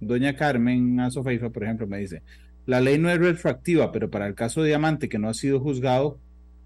doña 0.00 0.36
Carmen 0.36 1.00
Azofeifa, 1.00 1.50
por 1.50 1.64
ejemplo, 1.64 1.86
me 1.86 1.98
dice, 1.98 2.22
la 2.66 2.80
ley 2.80 2.98
no 2.98 3.10
es 3.10 3.18
retroactiva, 3.18 3.92
pero 3.92 4.10
para 4.10 4.26
el 4.26 4.34
caso 4.34 4.62
de 4.62 4.68
Diamante 4.68 5.08
que 5.08 5.18
no 5.18 5.28
ha 5.28 5.34
sido 5.34 5.60
juzgado, 5.60 6.18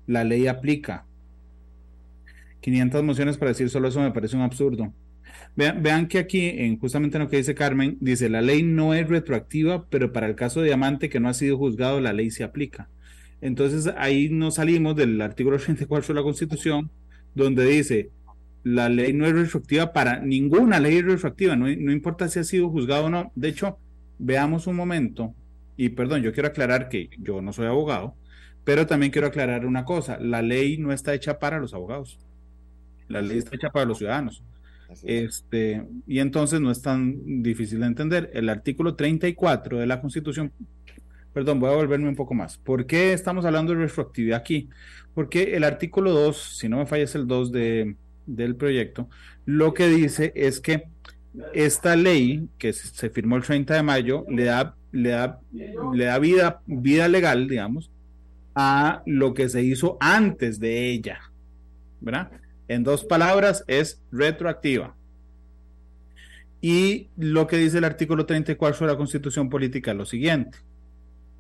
la 0.07 0.25
ley 0.25 0.47
aplica. 0.47 1.05
500 2.61 3.05
mociones 3.05 3.37
para 3.37 3.51
decir 3.51 3.71
solo 3.71 3.89
eso 3.89 4.01
me 4.01 4.11
parece 4.11 4.37
un 4.37 4.43
absurdo. 4.43 4.93
Vean, 5.57 5.83
vean, 5.83 6.09
que 6.09 6.19
aquí, 6.19 6.47
en 6.47 6.79
justamente 6.79 7.19
lo 7.19 7.29
que 7.29 7.39
dice 7.39 7.55
Carmen, 7.55 7.97
dice, 8.01 8.29
la 8.29 8.43
ley 8.43 8.63
no 8.63 8.95
es 8.95 9.09
retroactiva, 9.09 9.87
pero 9.89 10.13
para 10.13 10.27
el 10.27 10.35
caso 10.37 10.61
de 10.61 10.67
Diamante 10.67 11.09
que 11.09 11.21
no 11.21 11.29
ha 11.29 11.35
sido 11.35 11.59
juzgado, 11.59 12.01
la 12.01 12.13
ley 12.13 12.31
se 12.31 12.45
aplica. 12.45 12.89
Entonces 13.41 13.93
ahí 13.97 14.29
nos 14.29 14.57
salimos 14.57 14.97
del 14.97 15.21
artículo 15.21 15.57
84 15.57 16.15
de 16.15 16.21
la 16.21 16.25
Constitución, 16.25 16.91
donde 17.35 17.65
dice, 17.67 18.11
la 18.65 18.89
ley 18.89 19.13
no 19.13 19.27
es 19.27 19.33
retroactiva 19.33 19.93
para 19.93 20.21
ninguna 20.21 20.81
ley 20.81 21.01
retroactiva, 21.03 21.57
no, 21.57 21.67
no 21.67 21.93
importa 21.93 22.29
si 22.29 22.39
ha 22.39 22.45
sido 22.45 22.69
juzgado 22.71 23.07
o 23.07 23.11
no. 23.11 23.33
De 23.35 23.49
hecho, 23.49 23.79
veamos 24.19 24.67
un 24.67 24.77
momento, 24.77 25.35
y 25.77 25.91
perdón, 25.91 26.23
yo 26.23 26.33
quiero 26.33 26.49
aclarar 26.49 26.89
que 26.89 27.11
yo 27.19 27.41
no 27.41 27.53
soy 27.53 27.67
abogado, 27.67 28.15
pero 28.65 28.87
también 28.87 29.13
quiero 29.13 29.29
aclarar 29.29 29.65
una 29.65 29.85
cosa, 29.85 30.19
la 30.19 30.43
ley 30.43 30.79
no 30.79 30.93
está 30.93 31.15
hecha 31.15 31.39
para 31.39 31.59
los 31.59 31.73
abogados, 31.75 32.19
la 33.09 33.23
ley 33.23 33.39
está 33.39 33.57
hecha 33.57 33.71
para 33.71 33.87
los 33.87 33.99
ciudadanos. 33.99 34.43
Este, 35.03 35.87
y 36.07 36.19
entonces 36.19 36.61
no 36.61 36.71
es 36.71 36.81
tan 36.81 37.43
difícil 37.43 37.81
de 37.81 37.87
entender. 37.87 38.31
El 38.33 38.49
artículo 38.49 38.95
34 38.95 39.79
de 39.79 39.87
la 39.87 40.01
Constitución, 40.01 40.53
perdón, 41.33 41.61
voy 41.61 41.71
a 41.71 41.77
volverme 41.77 42.09
un 42.09 42.17
poco 42.17 42.35
más. 42.35 42.57
¿Por 42.57 42.87
qué 42.87 43.13
estamos 43.13 43.45
hablando 43.45 43.75
de 43.75 43.81
retroactividad 43.81 44.39
aquí? 44.39 44.69
Porque 45.15 45.57
el 45.57 45.65
artículo 45.65 46.13
2, 46.13 46.57
si 46.59 46.69
no 46.69 46.79
me 46.79 46.87
falla 46.87 47.05
es 47.05 47.15
el 47.15 47.27
2 47.27 47.53
de, 47.53 47.97
del 48.27 48.57
proyecto, 48.57 49.09
lo 49.45 49.75
que 49.75 49.89
dice 49.89 50.33
es 50.35 50.61
que 50.61 50.85
esta 51.53 51.95
ley 51.97 52.49
que 52.59 52.73
se 52.73 53.11
firmó 53.11 53.37
el 53.37 53.43
30 53.43 53.75
de 53.75 53.83
mayo 53.83 54.25
le 54.29 54.45
da, 54.45 54.75
le 54.93 55.11
da, 55.11 55.41
le 55.53 56.05
da 56.05 56.19
vida, 56.19 56.63
vida 56.67 57.09
legal, 57.09 57.47
digamos, 57.47 57.91
a 58.55 59.03
lo 59.07 59.35
que 59.35 59.49
se 59.49 59.63
hizo 59.63 59.97
antes 60.01 60.59
de 60.59 60.91
ella, 60.91 61.21
¿verdad? 62.01 62.31
En 62.69 62.85
dos 62.85 63.05
palabras, 63.05 63.65
es 63.67 64.01
retroactiva. 64.13 64.95
Y 66.61 67.09
lo 67.17 67.47
que 67.47 67.57
dice 67.57 67.79
el 67.79 67.85
artículo 67.85 68.27
34 68.27 68.87
de 68.87 68.93
la 68.93 68.99
Constitución 68.99 69.49
Política 69.49 69.93
es 69.93 69.97
lo 69.97 70.07
siguiente. 70.07 70.59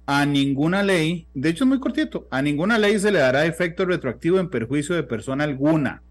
A 0.07 0.25
ninguna 0.25 0.83
ley, 0.83 1.27
de 1.35 1.51
hecho 1.51 1.65
es 1.65 1.69
muy 1.69 1.81
cortito, 1.81 2.27
a 2.31 2.41
ninguna 2.41 2.79
ley 2.79 2.99
se 2.99 3.13
le 3.13 3.19
dará 3.19 3.45
efecto 3.45 3.85
retroactivo 3.85 4.39
en 4.39 4.49
perjuicio 4.49 4.95
de 4.95 5.03
persona 5.03 5.45
alguna 5.45 6.03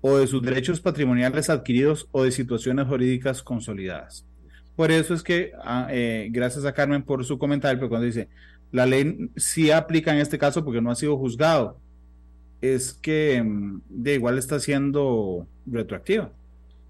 o 0.00 0.16
de 0.16 0.26
sus 0.26 0.42
derechos 0.42 0.80
patrimoniales 0.80 1.48
adquiridos 1.48 2.08
o 2.10 2.24
de 2.24 2.32
situaciones 2.32 2.88
jurídicas 2.88 3.42
consolidadas. 3.42 4.26
Por 4.74 4.90
eso 4.90 5.14
es 5.14 5.22
que, 5.22 5.52
ah, 5.62 5.86
eh, 5.90 6.28
gracias 6.32 6.64
a 6.64 6.72
Carmen 6.72 7.04
por 7.04 7.24
su 7.24 7.38
comentario, 7.38 7.78
pero 7.78 7.90
cuando 7.90 8.06
dice, 8.06 8.28
la 8.72 8.86
ley 8.86 9.30
sí 9.36 9.70
aplica 9.70 10.12
en 10.12 10.18
este 10.18 10.38
caso 10.38 10.64
porque 10.64 10.80
no 10.80 10.90
ha 10.90 10.96
sido 10.96 11.16
juzgado, 11.16 11.78
es 12.62 12.94
que 12.94 13.42
mm, 13.42 13.82
de 13.88 14.14
igual 14.14 14.38
está 14.38 14.58
siendo 14.58 15.46
retroactiva. 15.66 16.32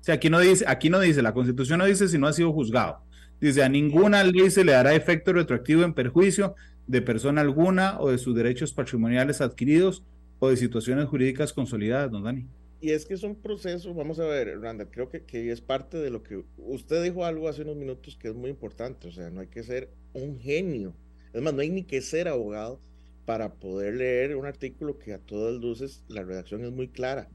O 0.01 0.05
sea, 0.05 0.17
aquí 0.17 0.31
no 0.31 0.39
dice, 0.39 0.65
aquí 0.69 0.91
no 0.91 1.01
dice, 1.01 1.23
la 1.23 1.33
constitución 1.33 1.79
no 1.79 1.87
dice 1.87 2.07
si 2.09 2.19
no 2.19 2.29
ha 2.29 2.33
sido 2.33 2.53
juzgado. 2.53 3.01
Dice, 3.41 3.65
a 3.65 3.69
ninguna 3.69 4.23
ley 4.23 4.51
se 4.51 4.65
le 4.65 4.73
dará 4.73 4.95
efecto 4.95 5.33
retroactivo 5.33 5.83
en 5.83 5.95
perjuicio 5.95 6.55
de 6.87 7.03
persona 7.03 7.41
alguna 7.41 8.01
o 8.01 8.11
de 8.11 8.19
sus 8.19 8.37
derechos 8.37 8.73
patrimoniales 8.73 9.41
adquiridos 9.41 10.05
o 10.39 10.51
de 10.51 10.57
situaciones 10.57 11.07
jurídicas 11.07 11.53
consolidadas, 11.53 12.11
don 12.11 12.25
Dani. 12.25 12.47
Y 12.81 12.91
es 12.91 13.07
que 13.07 13.15
es 13.15 13.23
un 13.23 13.37
proceso, 13.37 13.95
vamos 13.95 14.19
a 14.19 14.27
ver, 14.27 14.61
Randa, 14.61 14.87
creo 14.91 15.09
que, 15.09 15.23
que, 15.23 15.53
es 15.53 15.61
parte 15.61 15.99
de 15.99 16.11
lo 16.11 16.25
que 16.25 16.43
usted 16.59 17.03
dijo 17.05 17.25
algo 17.25 17.49
hace 17.49 17.63
unos 17.63 17.77
minutos 17.77 18.17
que 18.17 18.29
es 18.29 18.35
muy 18.35 18.51
importante, 18.51 19.07
o 19.07 19.13
sea, 19.13 19.31
no 19.31 19.41
hay 19.41 19.47
que 19.47 19.63
ser 19.63 19.89
un 20.13 20.41
genio, 20.41 20.93
es 21.33 21.41
más, 21.41 21.55
no 21.55 21.61
hay 21.61 21.71
ni 21.71 21.85
que 21.85 22.01
ser 22.01 22.27
abogado 22.27 22.81
para 23.25 23.55
poder 23.55 23.95
leer 23.95 24.37
un 24.37 24.47
artículo 24.47 24.99
que 24.99 25.13
a 25.13 25.19
todas 25.19 25.61
luces 25.61 26.03
la 26.09 26.23
redacción 26.23 26.65
es 26.65 26.73
muy 26.73 26.89
clara. 26.89 27.29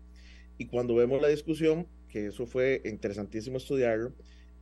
Y 0.58 0.66
cuando 0.66 0.96
vemos 0.96 1.22
la 1.22 1.28
discusión, 1.28 1.88
que 2.10 2.28
eso 2.28 2.46
fue 2.46 2.82
interesantísimo 2.86 3.58
estudiarlo, 3.58 4.14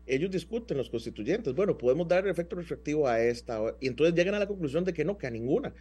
ellos 0.08 0.30
discuten 0.30 0.78
los 0.78 0.90
constituyentes, 0.90 1.54
bueno, 1.56 1.78
podemos 1.78 2.08
dar 2.08 2.28
efecto 2.28 2.56
retroactivo 2.56 3.08
a 3.08 3.22
esta, 3.22 3.60
y 3.80 3.88
entonces 3.88 4.16
llegan 4.16 4.36
a 4.36 4.40
la 4.40 4.48
conclusión 4.48 4.84
de 4.84 4.94
que 4.94 5.04
no, 5.04 5.18
que 5.18 5.28
a 5.28 5.32
ninguna. 5.32 5.74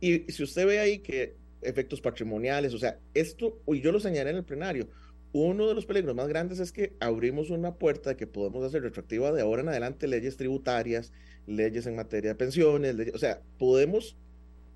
Y 0.00 0.30
si 0.30 0.42
usted 0.42 0.66
ve 0.66 0.78
ahí 0.78 0.98
que 1.00 1.34
efectos 1.62 2.00
patrimoniales, 2.00 2.74
o 2.74 2.78
sea, 2.78 2.98
esto, 3.14 3.60
y 3.66 3.80
yo 3.80 3.90
lo 3.90 3.98
señalé 3.98 4.30
en 4.30 4.36
el 4.36 4.44
plenario, 4.44 4.88
uno 5.32 5.66
de 5.66 5.74
los 5.74 5.86
peligros 5.86 6.14
más 6.14 6.28
grandes 6.28 6.60
es 6.60 6.70
que 6.70 6.92
abrimos 7.00 7.50
una 7.50 7.74
puerta 7.74 8.16
que 8.16 8.28
podemos 8.28 8.62
hacer 8.64 8.82
retroactiva 8.82 9.32
de 9.32 9.42
ahora 9.42 9.62
en 9.62 9.68
adelante 9.68 10.06
leyes 10.06 10.36
tributarias, 10.36 11.12
leyes 11.46 11.86
en 11.86 11.96
materia 11.96 12.30
de 12.30 12.36
pensiones, 12.36 12.94
o 13.12 13.18
sea, 13.18 13.42
podemos, 13.58 14.16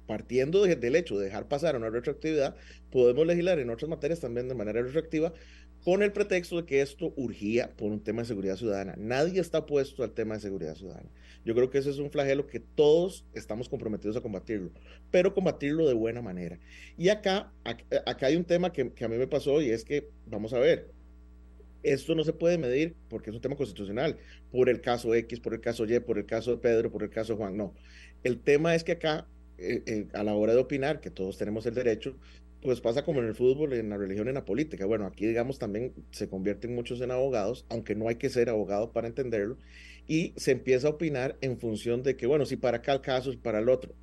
partiendo 0.08 0.64
del 0.64 0.96
hecho 0.96 1.18
de 1.18 1.26
dejar 1.26 1.46
pasar 1.46 1.76
una 1.76 1.90
retroactividad, 1.90 2.56
podemos 2.90 3.26
legislar 3.26 3.58
en 3.58 3.68
otras 3.68 3.88
materias 3.88 4.20
también 4.20 4.48
de 4.48 4.54
manera 4.54 4.82
retroactiva 4.82 5.34
con 5.84 6.02
el 6.02 6.12
pretexto 6.12 6.56
de 6.56 6.64
que 6.64 6.80
esto 6.80 7.12
urgía 7.14 7.70
por 7.76 7.92
un 7.92 8.02
tema 8.02 8.22
de 8.22 8.28
seguridad 8.28 8.56
ciudadana. 8.56 8.94
Nadie 8.96 9.40
está 9.40 9.66
puesto 9.66 10.02
al 10.02 10.12
tema 10.12 10.34
de 10.34 10.40
seguridad 10.40 10.74
ciudadana. 10.74 11.10
Yo 11.44 11.54
creo 11.54 11.70
que 11.70 11.78
ese 11.78 11.90
es 11.90 11.98
un 11.98 12.10
flagelo 12.10 12.46
que 12.46 12.58
todos 12.58 13.26
estamos 13.34 13.68
comprometidos 13.68 14.16
a 14.16 14.20
combatirlo, 14.22 14.72
pero 15.10 15.34
combatirlo 15.34 15.86
de 15.86 15.94
buena 15.94 16.22
manera. 16.22 16.58
Y 16.96 17.10
acá, 17.10 17.52
acá 17.64 18.26
hay 18.26 18.36
un 18.36 18.44
tema 18.44 18.72
que, 18.72 18.90
que 18.92 19.04
a 19.04 19.08
mí 19.08 19.16
me 19.18 19.28
pasó 19.28 19.60
y 19.60 19.70
es 19.70 19.84
que, 19.84 20.08
vamos 20.26 20.52
a 20.52 20.58
ver, 20.58 20.90
esto 21.82 22.14
no 22.14 22.24
se 22.24 22.32
puede 22.32 22.58
medir 22.58 22.96
porque 23.08 23.30
es 23.30 23.36
un 23.36 23.42
tema 23.42 23.56
constitucional, 23.56 24.16
por 24.50 24.68
el 24.68 24.80
caso 24.80 25.14
X, 25.14 25.40
por 25.40 25.54
el 25.54 25.60
caso 25.60 25.84
Y, 25.84 26.00
por 26.00 26.18
el 26.18 26.26
caso 26.26 26.52
de 26.52 26.58
Pedro, 26.58 26.90
por 26.90 27.02
el 27.02 27.10
caso 27.10 27.34
de 27.34 27.38
Juan, 27.38 27.56
no. 27.56 27.74
El 28.24 28.40
tema 28.40 28.74
es 28.74 28.84
que 28.84 28.92
acá, 28.92 29.28
eh, 29.58 29.82
eh, 29.86 30.06
a 30.14 30.22
la 30.22 30.34
hora 30.34 30.54
de 30.54 30.60
opinar, 30.60 31.00
que 31.00 31.10
todos 31.10 31.36
tenemos 31.36 31.66
el 31.66 31.74
derecho, 31.74 32.16
pues 32.62 32.80
pasa 32.80 33.04
como 33.04 33.20
en 33.20 33.26
el 33.26 33.34
fútbol, 33.34 33.72
en 33.72 33.88
la 33.90 33.96
religión, 33.96 34.28
en 34.28 34.34
la 34.34 34.44
política. 34.44 34.86
Bueno, 34.86 35.06
aquí 35.06 35.26
digamos 35.26 35.58
también 35.58 35.92
se 36.10 36.28
convierten 36.28 36.74
muchos 36.74 37.00
en 37.00 37.10
abogados, 37.10 37.64
aunque 37.68 37.94
no 37.94 38.08
hay 38.08 38.16
que 38.16 38.30
ser 38.30 38.48
abogado 38.48 38.92
para 38.92 39.08
entenderlo, 39.08 39.56
y 40.06 40.32
se 40.36 40.52
empieza 40.52 40.88
a 40.88 40.90
opinar 40.90 41.36
en 41.40 41.58
función 41.58 42.02
de 42.02 42.16
que, 42.16 42.26
bueno, 42.26 42.46
si 42.46 42.56
para 42.56 42.78
acá 42.78 42.92
el 42.92 43.00
caso, 43.00 43.30
es 43.30 43.36
para 43.36 43.60
el 43.60 43.68
otro. 43.68 43.94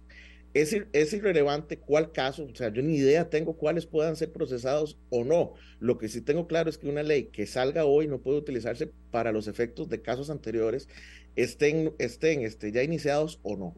Es, 0.53 0.73
es 0.93 1.13
irrelevante 1.13 1.77
cuál 1.77 2.13
caso, 2.13 2.45
o 2.45 2.55
sea, 2.55 2.71
yo 2.71 2.81
ni 2.81 2.95
idea 2.95 3.29
tengo 3.29 3.57
cuáles 3.57 3.85
puedan 3.85 4.15
ser 4.15 4.31
procesados 4.31 4.97
o 5.09 5.25
no. 5.25 5.53
Lo 5.81 5.97
que 5.97 6.07
sí 6.07 6.21
tengo 6.21 6.47
claro 6.47 6.69
es 6.69 6.77
que 6.77 6.87
una 6.87 7.03
ley 7.03 7.25
que 7.25 7.45
salga 7.45 7.83
hoy 7.83 8.07
no 8.07 8.19
puede 8.21 8.37
utilizarse 8.37 8.89
para 9.11 9.33
los 9.33 9.49
efectos 9.49 9.89
de 9.89 10.01
casos 10.01 10.29
anteriores, 10.29 10.87
estén, 11.35 11.93
estén 11.99 12.41
este, 12.41 12.71
ya 12.71 12.83
iniciados 12.83 13.39
o 13.43 13.57
no, 13.57 13.75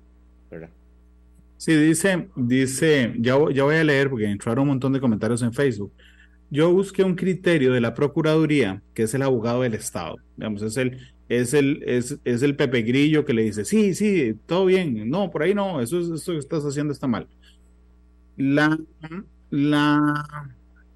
¿verdad? 0.52 0.70
Sí, 1.58 1.74
dice, 1.76 2.30
dice, 2.36 3.14
ya, 3.18 3.36
ya 3.52 3.64
voy 3.64 3.76
a 3.76 3.84
leer 3.84 4.10
porque 4.10 4.26
entraron 4.30 4.64
un 4.64 4.68
montón 4.70 4.94
de 4.94 5.00
comentarios 5.00 5.42
en 5.42 5.54
Facebook. 5.54 5.92
Yo 6.50 6.72
busqué 6.72 7.04
un 7.04 7.16
criterio 7.16 7.74
de 7.74 7.82
la 7.82 7.94
Procuraduría, 7.94 8.84
que 8.94 9.04
es 9.04 9.14
el 9.16 9.24
abogado 9.24 9.64
del 9.64 9.74
Estado. 9.74 10.18
Digamos, 10.38 10.62
es 10.62 10.78
el, 10.78 11.00
es 11.30 11.54
el, 11.54 11.84
es, 11.86 12.20
es 12.24 12.44
el 12.44 12.56
Pepe 12.56 12.84
Grillo 12.84 13.26
que 13.26 13.34
le 13.34 13.44
dice, 13.44 13.66
sí, 13.66 13.96
sí, 13.96 14.36
todo 14.46 14.66
bien. 14.66 15.10
No, 15.10 15.32
por 15.32 15.44
ahí 15.44 15.56
no, 15.56 15.82
eso, 15.82 16.00
eso 16.14 16.32
que 16.34 16.38
estás 16.38 16.64
haciendo 16.64 16.94
está 16.94 17.08
mal. 17.08 17.28
La, 18.38 18.78
la, 19.50 20.50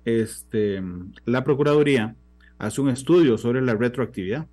este, 0.06 0.82
la 1.26 1.44
Procuraduría 1.44 2.16
hace 2.60 2.82
un 2.82 2.90
estudio 2.90 3.38
sobre 3.38 3.62
la 3.62 3.76
retroactividad. 3.76 4.48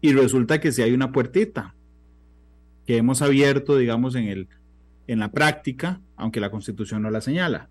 Y 0.00 0.12
resulta 0.14 0.60
que 0.60 0.72
si 0.72 0.82
hay 0.82 0.92
una 0.92 1.12
puertita 1.12 1.74
que 2.86 2.96
hemos 2.96 3.22
abierto, 3.22 3.76
digamos, 3.76 4.14
en 4.14 4.24
el, 4.24 4.48
en 5.12 5.18
la 5.18 5.32
práctica, 5.32 6.00
aunque 6.16 6.40
la 6.40 6.50
Constitución 6.50 7.02
no 7.02 7.10
la 7.10 7.20
señala. 7.20 7.68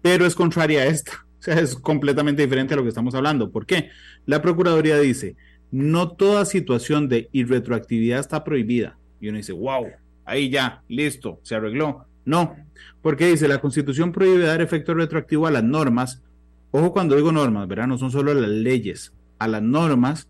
Pero 0.00 0.26
es 0.26 0.34
contraria 0.34 0.82
a 0.82 0.86
esta. 0.86 1.26
O 1.38 1.42
sea, 1.44 1.58
es 1.60 1.74
completamente 1.74 2.42
diferente 2.42 2.72
a 2.72 2.76
lo 2.76 2.82
que 2.84 2.88
estamos 2.88 3.14
hablando. 3.14 3.50
¿Por 3.50 3.66
qué? 3.66 3.90
La 4.24 4.40
Procuraduría 4.40 4.98
dice, 4.98 5.36
no 5.70 6.12
toda 6.12 6.44
situación 6.44 7.08
de 7.08 7.28
irretroactividad 7.32 8.20
está 8.20 8.44
prohibida. 8.44 8.96
Y 9.20 9.28
uno 9.28 9.38
dice, 9.38 9.52
wow, 9.52 9.88
ahí 10.24 10.48
ya, 10.48 10.82
listo, 10.88 11.40
se 11.42 11.54
arregló. 11.54 12.06
No, 12.24 12.56
porque 13.02 13.26
dice, 13.26 13.48
la 13.48 13.60
Constitución 13.60 14.12
prohíbe 14.12 14.44
dar 14.44 14.62
efecto 14.62 14.94
retroactivo 14.94 15.46
a 15.46 15.50
las 15.50 15.64
normas. 15.64 16.22
Ojo 16.70 16.92
cuando 16.92 17.16
digo 17.16 17.32
normas, 17.32 17.68
¿verdad? 17.68 17.88
No 17.88 17.98
son 17.98 18.10
solo 18.10 18.32
las 18.32 18.48
leyes, 18.48 19.12
a 19.38 19.48
las 19.48 19.62
normas, 19.62 20.28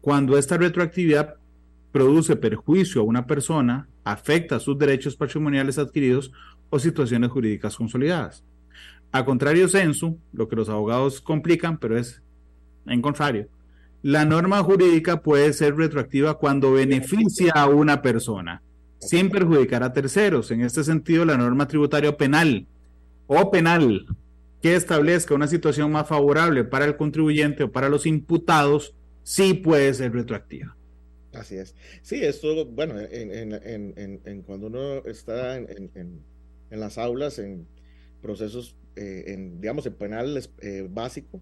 cuando 0.00 0.38
esta 0.38 0.56
retroactividad 0.56 1.36
produce 1.94 2.34
perjuicio 2.34 3.02
a 3.02 3.04
una 3.04 3.24
persona, 3.24 3.86
afecta 4.02 4.58
sus 4.58 4.76
derechos 4.76 5.14
patrimoniales 5.14 5.78
adquiridos 5.78 6.32
o 6.68 6.80
situaciones 6.80 7.30
jurídicas 7.30 7.76
consolidadas. 7.76 8.42
A 9.12 9.24
contrario 9.24 9.68
censo, 9.68 10.16
lo 10.32 10.48
que 10.48 10.56
los 10.56 10.68
abogados 10.68 11.20
complican, 11.20 11.78
pero 11.78 11.96
es 11.96 12.20
en 12.86 13.00
contrario. 13.00 13.46
La 14.02 14.24
norma 14.24 14.60
jurídica 14.64 15.22
puede 15.22 15.52
ser 15.52 15.76
retroactiva 15.76 16.36
cuando 16.36 16.72
beneficia 16.72 17.52
a 17.52 17.68
una 17.68 18.02
persona, 18.02 18.60
sin 18.98 19.30
perjudicar 19.30 19.84
a 19.84 19.92
terceros. 19.92 20.50
En 20.50 20.62
este 20.62 20.82
sentido, 20.82 21.24
la 21.24 21.36
norma 21.36 21.68
tributaria 21.68 22.16
penal 22.16 22.66
o 23.28 23.52
penal 23.52 24.04
que 24.60 24.74
establezca 24.74 25.36
una 25.36 25.46
situación 25.46 25.92
más 25.92 26.08
favorable 26.08 26.64
para 26.64 26.86
el 26.86 26.96
contribuyente 26.96 27.62
o 27.62 27.70
para 27.70 27.88
los 27.88 28.04
imputados, 28.04 28.96
sí 29.22 29.54
puede 29.54 29.94
ser 29.94 30.12
retroactiva. 30.12 30.74
Así 31.34 31.56
es. 31.56 31.74
Sí, 32.02 32.22
esto, 32.22 32.66
bueno, 32.66 32.94
en, 33.00 34.42
cuando 34.42 34.68
uno 34.68 35.04
está 35.04 35.56
en, 35.56 36.22
las 36.70 36.98
aulas, 36.98 37.38
en 37.38 37.66
procesos, 38.20 38.76
eh, 38.96 39.24
en, 39.28 39.60
digamos, 39.60 39.86
en 39.86 39.94
penal 39.94 40.40
eh, 40.60 40.86
básico, 40.88 41.40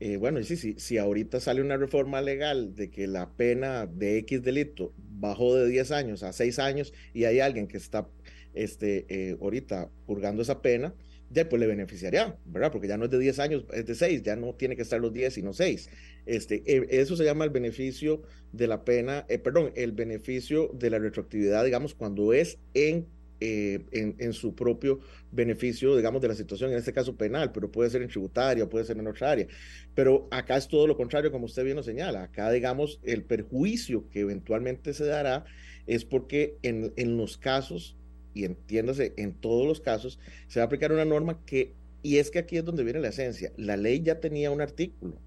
eh, 0.00 0.16
bueno, 0.16 0.42
sí, 0.42 0.56
sí, 0.56 0.74
si 0.78 0.98
ahorita 0.98 1.40
sale 1.40 1.60
una 1.60 1.76
reforma 1.76 2.20
legal 2.20 2.74
de 2.74 2.90
que 2.90 3.06
la 3.06 3.30
pena 3.30 3.86
de 3.86 4.18
X 4.18 4.42
delito 4.42 4.92
bajó 4.96 5.54
de 5.54 5.68
10 5.68 5.90
años 5.92 6.22
a 6.22 6.32
6 6.32 6.58
años 6.58 6.92
y 7.12 7.24
hay 7.24 7.40
alguien 7.40 7.68
que 7.68 7.76
está 7.76 8.08
este, 8.54 9.36
ahorita 9.40 9.90
purgando 10.06 10.42
esa 10.42 10.62
pena, 10.62 10.94
ya 11.30 11.48
pues 11.48 11.60
le 11.60 11.66
beneficiaría, 11.66 12.36
¿verdad? 12.44 12.70
Porque 12.70 12.88
ya 12.88 12.96
no 12.96 13.06
es 13.06 13.10
de 13.10 13.18
10 13.18 13.38
años, 13.38 13.64
es 13.72 13.86
de 13.86 13.94
6, 13.94 14.22
ya 14.22 14.36
no 14.36 14.54
tiene 14.54 14.76
que 14.76 14.82
estar 14.82 15.00
los 15.00 15.12
10, 15.12 15.34
sino 15.34 15.52
6. 15.52 15.90
Este, 16.26 16.62
eh, 16.66 16.86
eso 16.90 17.16
se 17.16 17.24
llama 17.24 17.44
el 17.44 17.50
beneficio 17.50 18.22
de 18.52 18.66
la 18.66 18.84
pena, 18.84 19.26
eh, 19.28 19.38
perdón, 19.38 19.72
el 19.74 19.92
beneficio 19.92 20.70
de 20.72 20.90
la 20.90 20.98
retroactividad, 20.98 21.64
digamos, 21.64 21.94
cuando 21.94 22.32
es 22.32 22.58
en, 22.74 23.06
eh, 23.40 23.84
en, 23.92 24.14
en, 24.18 24.32
su 24.32 24.54
propio 24.54 25.00
beneficio, 25.32 25.96
digamos, 25.96 26.22
de 26.22 26.28
la 26.28 26.34
situación, 26.34 26.70
en 26.70 26.78
este 26.78 26.92
caso 26.92 27.16
penal, 27.16 27.52
pero 27.52 27.70
puede 27.70 27.90
ser 27.90 28.02
en 28.02 28.08
tributaria, 28.08 28.68
puede 28.68 28.84
ser 28.84 28.96
en 28.98 29.06
otra 29.06 29.32
área. 29.32 29.46
Pero 29.94 30.28
acá 30.30 30.56
es 30.56 30.68
todo 30.68 30.86
lo 30.86 30.96
contrario, 30.96 31.32
como 31.32 31.46
usted 31.46 31.64
bien 31.64 31.76
lo 31.76 31.82
señala. 31.82 32.22
Acá, 32.22 32.50
digamos, 32.50 33.00
el 33.02 33.24
perjuicio 33.24 34.08
que 34.10 34.20
eventualmente 34.20 34.94
se 34.94 35.04
dará 35.04 35.44
es 35.86 36.04
porque 36.04 36.56
en, 36.62 36.92
en 36.96 37.16
los 37.16 37.36
casos 37.36 37.96
y 38.34 38.44
entiéndase, 38.44 39.14
en 39.16 39.34
todos 39.34 39.66
los 39.66 39.80
casos, 39.80 40.18
se 40.48 40.58
va 40.58 40.64
a 40.64 40.66
aplicar 40.66 40.92
una 40.92 41.04
norma 41.04 41.40
que, 41.46 41.72
y 42.02 42.18
es 42.18 42.30
que 42.30 42.40
aquí 42.40 42.56
es 42.56 42.64
donde 42.64 42.84
viene 42.84 43.00
la 43.00 43.08
esencia, 43.08 43.52
la 43.56 43.76
ley 43.76 44.02
ya 44.02 44.20
tenía 44.20 44.50
un 44.50 44.60
artículo. 44.60 45.20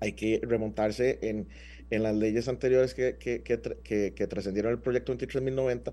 Hay 0.00 0.12
que 0.12 0.40
remontarse 0.42 1.18
en, 1.22 1.48
en 1.90 2.02
las 2.02 2.16
leyes 2.16 2.48
anteriores 2.48 2.94
que, 2.94 3.18
que, 3.18 3.42
que, 3.42 4.26
trascendieron 4.26 4.72
el 4.72 4.80
proyecto 4.80 5.12
23090 5.12 5.92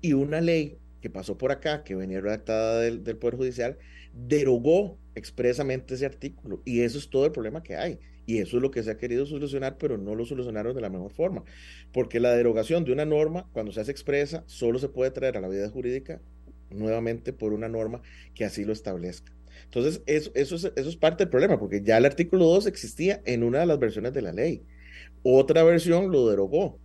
y 0.00 0.12
una 0.12 0.40
ley 0.40 0.78
que 1.00 1.10
pasó 1.10 1.38
por 1.38 1.52
acá, 1.52 1.84
que 1.84 1.94
venía 1.94 2.20
redactada 2.20 2.80
del, 2.80 3.02
del 3.04 3.16
Poder 3.16 3.36
Judicial, 3.36 3.78
derogó 4.26 4.98
expresamente 5.14 5.94
ese 5.94 6.06
artículo. 6.06 6.62
Y 6.64 6.80
eso 6.80 6.98
es 6.98 7.08
todo 7.08 7.26
el 7.26 7.32
problema 7.32 7.62
que 7.62 7.76
hay. 7.76 7.98
Y 8.26 8.38
eso 8.38 8.56
es 8.58 8.62
lo 8.62 8.70
que 8.70 8.82
se 8.82 8.90
ha 8.90 8.98
querido 8.98 9.24
solucionar, 9.24 9.78
pero 9.78 9.96
no 9.96 10.14
lo 10.14 10.26
solucionaron 10.26 10.74
de 10.74 10.82
la 10.82 10.90
mejor 10.90 11.10
forma. 11.10 11.44
Porque 11.92 12.20
la 12.20 12.32
derogación 12.32 12.84
de 12.84 12.92
una 12.92 13.04
norma, 13.04 13.48
cuando 13.52 13.72
se 13.72 13.80
hace 13.80 13.90
expresa, 13.90 14.44
solo 14.46 14.78
se 14.78 14.88
puede 14.88 15.10
traer 15.10 15.36
a 15.38 15.40
la 15.40 15.48
vida 15.48 15.68
jurídica 15.70 16.20
nuevamente 16.70 17.32
por 17.32 17.52
una 17.52 17.68
norma 17.68 18.02
que 18.34 18.44
así 18.44 18.64
lo 18.64 18.72
establezca. 18.72 19.32
Entonces, 19.64 20.02
eso, 20.06 20.30
eso, 20.34 20.56
es, 20.56 20.72
eso 20.76 20.88
es 20.88 20.96
parte 20.96 21.24
del 21.24 21.30
problema, 21.30 21.58
porque 21.58 21.82
ya 21.82 21.96
el 21.96 22.04
artículo 22.04 22.44
2 22.46 22.66
existía 22.66 23.22
en 23.24 23.42
una 23.42 23.60
de 23.60 23.66
las 23.66 23.78
versiones 23.78 24.12
de 24.12 24.22
la 24.22 24.32
ley. 24.32 24.62
Otra 25.22 25.62
versión 25.62 26.10
lo 26.10 26.28
derogó. 26.28 26.78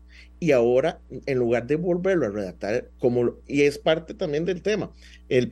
Y 0.43 0.51
ahora, 0.51 0.99
en 1.25 1.39
lugar 1.39 1.67
de 1.67 1.77
volverlo 1.77 2.25
a 2.25 2.29
redactar, 2.29 2.89
como, 2.99 3.37
y 3.47 3.61
es 3.61 3.77
parte 3.77 4.13
también 4.13 4.43
del 4.43 4.61
tema, 4.61 4.91
el 5.29 5.49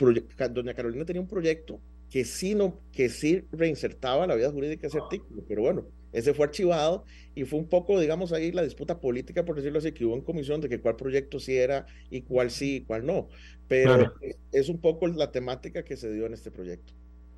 doña 0.51 0.73
Carolina 0.73 1.05
tenía 1.05 1.21
un 1.21 1.29
proyecto 1.29 1.79
que 2.09 2.25
sí, 2.25 2.55
no, 2.55 2.77
que 2.91 3.07
sí 3.07 3.45
reinsertaba 3.53 4.27
la 4.27 4.35
vida 4.35 4.51
jurídica 4.51 4.87
ese 4.87 4.97
artículo, 4.97 5.45
pero 5.47 5.61
bueno, 5.61 5.85
ese 6.11 6.33
fue 6.33 6.47
archivado 6.47 7.05
y 7.35 7.45
fue 7.45 7.59
un 7.59 7.69
poco, 7.69 8.01
digamos, 8.01 8.33
ahí 8.33 8.51
la 8.51 8.63
disputa 8.63 8.99
política, 8.99 9.45
por 9.45 9.55
decirlo 9.55 9.79
así, 9.79 9.93
que 9.93 10.03
hubo 10.03 10.15
en 10.15 10.23
comisión 10.23 10.59
de 10.59 10.67
que 10.67 10.81
cuál 10.81 10.97
proyecto 10.97 11.39
sí 11.39 11.55
era 11.55 11.85
y 12.09 12.23
cuál 12.23 12.51
sí 12.51 12.75
y 12.75 12.81
cuál 12.81 13.05
no. 13.05 13.29
Pero 13.69 14.11
es 14.51 14.67
un 14.67 14.81
poco 14.81 15.07
la 15.07 15.31
temática 15.31 15.85
que 15.85 15.95
se 15.95 16.11
dio 16.11 16.25
en 16.25 16.33
este 16.33 16.51
proyecto. 16.51 16.91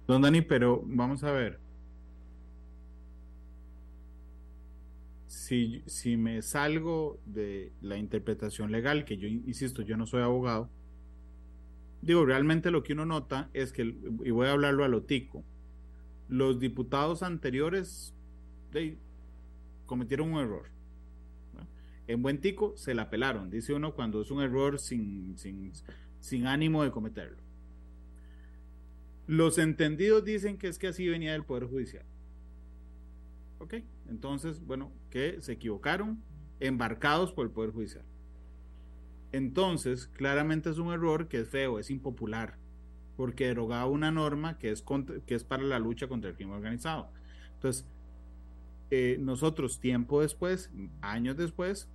Don 0.07 0.23
Dani, 0.23 0.41
pero 0.41 0.81
vamos 0.87 1.23
a 1.23 1.31
ver. 1.31 1.59
Si, 5.33 5.81
si 5.87 6.15
me 6.15 6.43
salgo 6.43 7.19
de 7.25 7.71
la 7.81 7.97
interpretación 7.97 8.71
legal, 8.71 9.03
que 9.03 9.17
yo 9.17 9.27
insisto, 9.27 9.81
yo 9.81 9.97
no 9.97 10.05
soy 10.05 10.21
abogado, 10.21 10.69
digo, 12.03 12.23
realmente 12.23 12.69
lo 12.69 12.83
que 12.83 12.93
uno 12.93 13.07
nota 13.07 13.49
es 13.51 13.73
que, 13.73 13.81
y 13.81 14.29
voy 14.29 14.47
a 14.47 14.51
hablarlo 14.51 14.83
a 14.83 14.87
lo 14.87 15.01
tico, 15.01 15.43
los 16.29 16.59
diputados 16.59 17.23
anteriores 17.23 18.13
cometieron 19.87 20.33
un 20.33 20.39
error. 20.39 20.67
En 22.05 22.21
buen 22.21 22.39
tico 22.39 22.77
se 22.77 22.93
la 22.93 23.09
pelaron, 23.09 23.49
dice 23.49 23.73
uno 23.73 23.95
cuando 23.95 24.21
es 24.21 24.29
un 24.29 24.39
error 24.39 24.77
sin, 24.77 25.35
sin, 25.39 25.71
sin 26.19 26.45
ánimo 26.45 26.83
de 26.83 26.91
cometerlo. 26.91 27.41
Los 29.25 29.57
entendidos 29.57 30.23
dicen 30.23 30.59
que 30.59 30.67
es 30.67 30.77
que 30.77 30.89
así 30.89 31.07
venía 31.07 31.31
del 31.31 31.43
Poder 31.43 31.65
Judicial. 31.65 32.05
Ok, 33.63 33.75
entonces, 34.09 34.65
bueno, 34.65 34.91
que 35.09 35.39
se 35.39 35.53
equivocaron, 35.53 36.21
embarcados 36.59 37.31
por 37.31 37.45
el 37.45 37.51
Poder 37.51 37.71
Judicial. 37.71 38.03
Entonces, 39.31 40.07
claramente 40.07 40.69
es 40.69 40.79
un 40.79 40.91
error 40.91 41.29
que 41.29 41.39
es 41.39 41.47
feo, 41.47 41.79
es 41.79 41.89
impopular, 41.89 42.57
porque 43.15 43.47
derogaba 43.47 43.85
una 43.85 44.11
norma 44.11 44.57
que 44.57 44.69
es, 44.69 44.83
que 45.25 45.35
es 45.35 45.45
para 45.45 45.63
la 45.63 45.79
lucha 45.79 46.09
contra 46.09 46.29
el 46.29 46.35
crimen 46.35 46.55
organizado. 46.55 47.09
Entonces, 47.53 47.87
eh, 48.91 49.15
nosotros 49.21 49.79
tiempo 49.79 50.21
después, 50.21 50.69
años 50.99 51.37
después, 51.37 51.87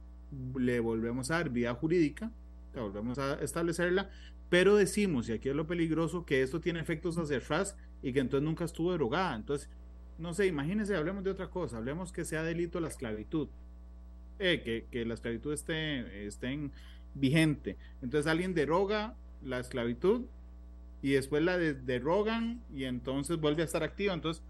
le 0.59 0.81
volvemos 0.81 1.31
a 1.31 1.35
dar 1.35 1.51
vida 1.51 1.75
jurídica, 1.75 2.33
volvemos 2.75 3.19
a 3.19 3.35
establecerla, 3.43 4.09
pero 4.49 4.75
decimos, 4.75 5.29
y 5.29 5.33
aquí 5.33 5.51
es 5.51 5.55
lo 5.55 5.67
peligroso, 5.67 6.25
que 6.25 6.41
esto 6.43 6.63
tiene 6.63 6.81
efectos 6.81 7.19
hacia 7.19 7.37
atrás 7.37 7.77
y 8.03 8.15
que 8.15 8.21
entonces 8.21 8.45
nunca 8.47 8.65
estuvo 8.65 8.93
derogada. 8.93 9.37
Entonces, 9.37 9.69
no 10.19 10.35
sé, 10.35 10.47
imagínense, 10.47 10.97
hablemos 10.97 11.25
de 11.25 11.31
otra 11.31 11.49
cosa, 11.49 11.79
hablemos 11.79 12.13
que 12.13 12.25
sea 12.25 12.43
delito 12.43 12.81
la 12.81 12.89
esclavitud, 12.89 13.49
eh, 14.39 14.63
que, 14.65 14.87
que, 14.91 15.05
la 15.05 15.15
esclavitud 15.15 15.53
esté, 15.53 16.27
esté 16.27 16.49
en 16.49 16.73
vigente. 17.15 17.77
Entonces 18.03 18.31
alguien 18.31 18.55
deroga 18.55 19.15
la 19.43 19.61
esclavitud 19.61 20.27
y 21.03 21.13
después 21.13 21.43
la 21.43 21.57
derogan 21.57 22.61
y 22.75 22.85
entonces 22.85 23.39
vuelve 23.39 23.63
a 23.63 23.65
estar 23.65 23.83
activa. 23.83 24.15
Entonces, 24.15 24.43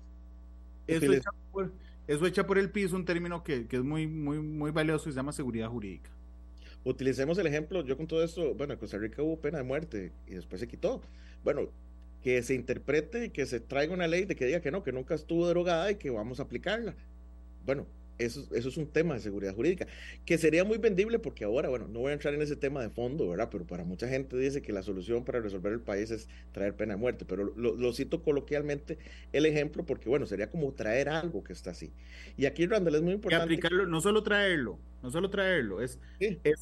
eso 0.86 1.12
echa, 1.12 1.30
por, 1.52 1.70
eso 2.06 2.26
echa 2.26 2.46
por 2.46 2.58
el 2.58 2.70
piso 2.70 2.96
un 2.96 3.04
término 3.04 3.44
que, 3.44 3.66
que, 3.66 3.76
es 3.76 3.84
muy, 3.84 4.06
muy, 4.06 4.38
muy 4.40 4.70
valioso 4.70 5.08
y 5.08 5.12
se 5.12 5.16
llama 5.16 5.32
seguridad 5.32 5.68
jurídica. 5.68 6.10
Utilicemos 6.84 7.36
el 7.38 7.46
ejemplo, 7.46 7.84
yo 7.84 7.96
con 7.96 8.06
todo 8.06 8.24
esto, 8.24 8.54
bueno, 8.54 8.72
en 8.72 8.78
Costa 8.78 8.96
Rica 8.96 9.22
hubo 9.22 9.38
pena 9.38 9.58
de 9.58 9.64
muerte 9.64 10.12
y 10.26 10.34
después 10.34 10.60
se 10.60 10.68
quitó. 10.68 11.02
Bueno, 11.44 11.68
que 12.22 12.42
se 12.42 12.54
interprete 12.54 13.26
y 13.26 13.30
que 13.30 13.46
se 13.46 13.60
traiga 13.60 13.94
una 13.94 14.06
ley 14.06 14.24
de 14.24 14.36
que 14.36 14.46
diga 14.46 14.60
que 14.60 14.70
no, 14.70 14.82
que 14.82 14.92
nunca 14.92 15.14
estuvo 15.14 15.46
derogada 15.46 15.90
y 15.90 15.96
que 15.96 16.10
vamos 16.10 16.40
a 16.40 16.44
aplicarla. 16.44 16.94
Bueno, 17.64 17.86
eso, 18.18 18.48
eso 18.52 18.68
es 18.68 18.76
un 18.76 18.86
tema 18.88 19.14
de 19.14 19.20
seguridad 19.20 19.54
jurídica, 19.54 19.86
que 20.24 20.38
sería 20.38 20.64
muy 20.64 20.78
vendible 20.78 21.18
porque 21.18 21.44
ahora, 21.44 21.68
bueno, 21.68 21.86
no 21.86 22.00
voy 22.00 22.10
a 22.10 22.14
entrar 22.14 22.34
en 22.34 22.42
ese 22.42 22.56
tema 22.56 22.82
de 22.82 22.90
fondo, 22.90 23.28
¿verdad? 23.28 23.48
Pero 23.50 23.64
para 23.64 23.84
mucha 23.84 24.08
gente 24.08 24.36
dice 24.36 24.60
que 24.60 24.72
la 24.72 24.82
solución 24.82 25.24
para 25.24 25.40
resolver 25.40 25.72
el 25.72 25.80
país 25.80 26.10
es 26.10 26.28
traer 26.52 26.74
pena 26.74 26.94
de 26.94 27.00
muerte, 27.00 27.24
pero 27.24 27.44
lo, 27.44 27.92
cito 27.92 28.22
coloquialmente 28.22 28.98
el 29.32 29.46
ejemplo 29.46 29.86
porque, 29.86 30.08
bueno, 30.08 30.26
sería 30.26 30.50
como 30.50 30.72
traer 30.72 31.08
algo 31.08 31.44
que 31.44 31.52
está 31.52 31.70
así. 31.70 31.92
Y 32.36 32.46
aquí, 32.46 32.66
Randall, 32.66 32.96
es 32.96 33.02
muy 33.02 33.12
importante. 33.14 33.44
aplicarlo, 33.44 33.86
no 33.86 34.00
solo 34.00 34.22
traerlo, 34.22 34.78
no 35.02 35.10
solo 35.10 35.30
traerlo, 35.30 35.80
es, 35.80 35.98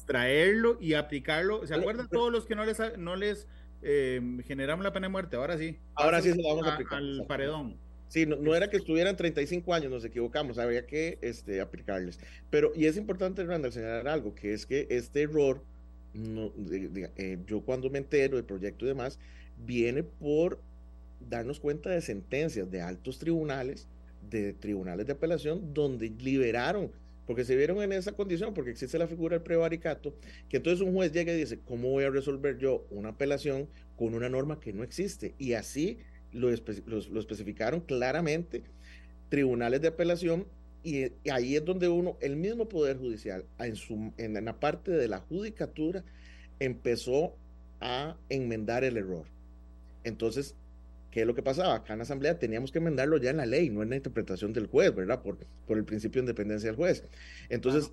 traerlo 0.05 0.77
y 0.79 0.93
aplicarlo. 0.93 1.65
¿Se 1.65 1.73
acuerdan 1.73 2.07
todos 2.07 2.31
los 2.31 2.45
que 2.45 2.55
no 2.55 2.65
les, 2.65 2.77
no 2.97 3.15
les 3.15 3.47
eh, 3.81 4.21
generamos 4.45 4.83
la 4.83 4.93
pena 4.93 5.07
de 5.07 5.11
muerte? 5.11 5.35
Ahora 5.35 5.57
sí. 5.57 5.77
Ahora 5.95 6.21
sí 6.21 6.31
se 6.31 6.41
la 6.41 6.49
vamos 6.49 6.67
a 6.67 6.73
aplicar. 6.73 6.99
Al 6.99 7.25
paredón. 7.27 7.77
Sí, 8.09 8.25
no, 8.25 8.55
era 8.55 8.69
que 8.69 8.77
estuvieran 8.77 9.17
35 9.17 9.73
años, 9.73 9.91
nos 9.91 10.05
equivocamos, 10.05 10.57
habría 10.57 10.85
que 10.85 11.17
este, 11.21 11.59
aplicarles. 11.59 12.19
Pero, 12.49 12.71
y 12.73 12.85
es 12.85 12.95
importante, 12.95 13.43
Randall, 13.43 13.73
señalar 13.73 14.07
algo, 14.07 14.33
que 14.33 14.53
es 14.53 14.65
que 14.65 14.87
este 14.89 15.23
error, 15.23 15.61
no, 16.13 16.53
eh, 16.71 17.37
yo 17.45 17.61
cuando 17.61 17.89
me 17.89 17.97
entero 17.97 18.37
del 18.37 18.45
proyecto 18.45 18.85
y 18.85 18.89
demás, 18.89 19.19
viene 19.57 20.03
por 20.03 20.61
darnos 21.29 21.59
cuenta 21.59 21.89
de 21.89 21.99
sentencias 21.99 22.71
de 22.71 22.81
altos 22.81 23.19
tribunales, 23.19 23.87
de 24.29 24.53
tribunales 24.53 25.05
de 25.05 25.13
apelación, 25.13 25.73
donde 25.73 26.09
liberaron, 26.09 26.91
porque 27.27 27.43
se 27.43 27.55
vieron 27.55 27.81
en 27.83 27.91
esa 27.91 28.13
condición, 28.13 28.53
porque 28.53 28.71
existe 28.71 28.97
la 28.97 29.05
figura 29.05 29.35
del 29.35 29.43
prevaricato, 29.43 30.15
que 30.49 30.57
entonces 30.57 30.81
un 30.81 30.93
juez 30.93 31.11
llega 31.11 31.33
y 31.33 31.37
dice, 31.37 31.59
¿cómo 31.59 31.89
voy 31.89 32.05
a 32.05 32.09
resolver 32.09 32.57
yo 32.57 32.87
una 32.89 33.09
apelación 33.09 33.67
con 33.97 34.15
una 34.15 34.29
norma 34.29 34.59
que 34.61 34.71
no 34.71 34.81
existe? 34.81 35.35
Y 35.37 35.53
así 35.53 35.99
lo, 36.31 36.49
especificaron 36.49 37.81
claramente 37.81 38.63
tribunales 39.29 39.81
de 39.81 39.89
apelación 39.89 40.47
y, 40.83 41.11
ahí 41.29 41.57
es 41.57 41.65
donde 41.65 41.89
uno, 41.89 42.17
el 42.21 42.37
mismo 42.37 42.69
Poder 42.69 42.97
Judicial, 42.97 43.43
en, 43.59 43.75
su, 43.75 44.13
en 44.17 44.45
la 44.45 44.59
parte 44.59 44.91
de 44.91 45.09
la 45.09 45.19
judicatura, 45.19 46.05
empezó 46.59 47.35
a 47.81 48.15
enmendar 48.29 48.85
el 48.85 48.95
error. 48.95 49.25
Entonces, 50.05 50.55
¿qué 51.17 51.21
es 51.21 51.27
lo 51.27 51.33
que 51.33 51.41
pasaba? 51.41 51.73
Acá 51.73 51.93
en 51.93 51.97
la 51.97 52.03
Asamblea 52.03 52.37
teníamos 52.37 52.71
que 52.71 52.77
enmendarlo 52.77 53.17
ya 53.17 53.31
en 53.31 53.37
la 53.37 53.47
ley, 53.47 53.71
no 53.71 53.81
en 53.81 53.89
la 53.89 53.95
interpretación 53.95 54.53
del 54.53 54.67
juez, 54.67 54.93
¿verdad? 54.93 55.23
Por, 55.23 55.39
por 55.65 55.79
el 55.79 55.83
principio 55.83 56.21
de 56.21 56.25
independencia 56.25 56.69
del 56.69 56.75
juez. 56.75 57.03
Entonces, 57.49 57.91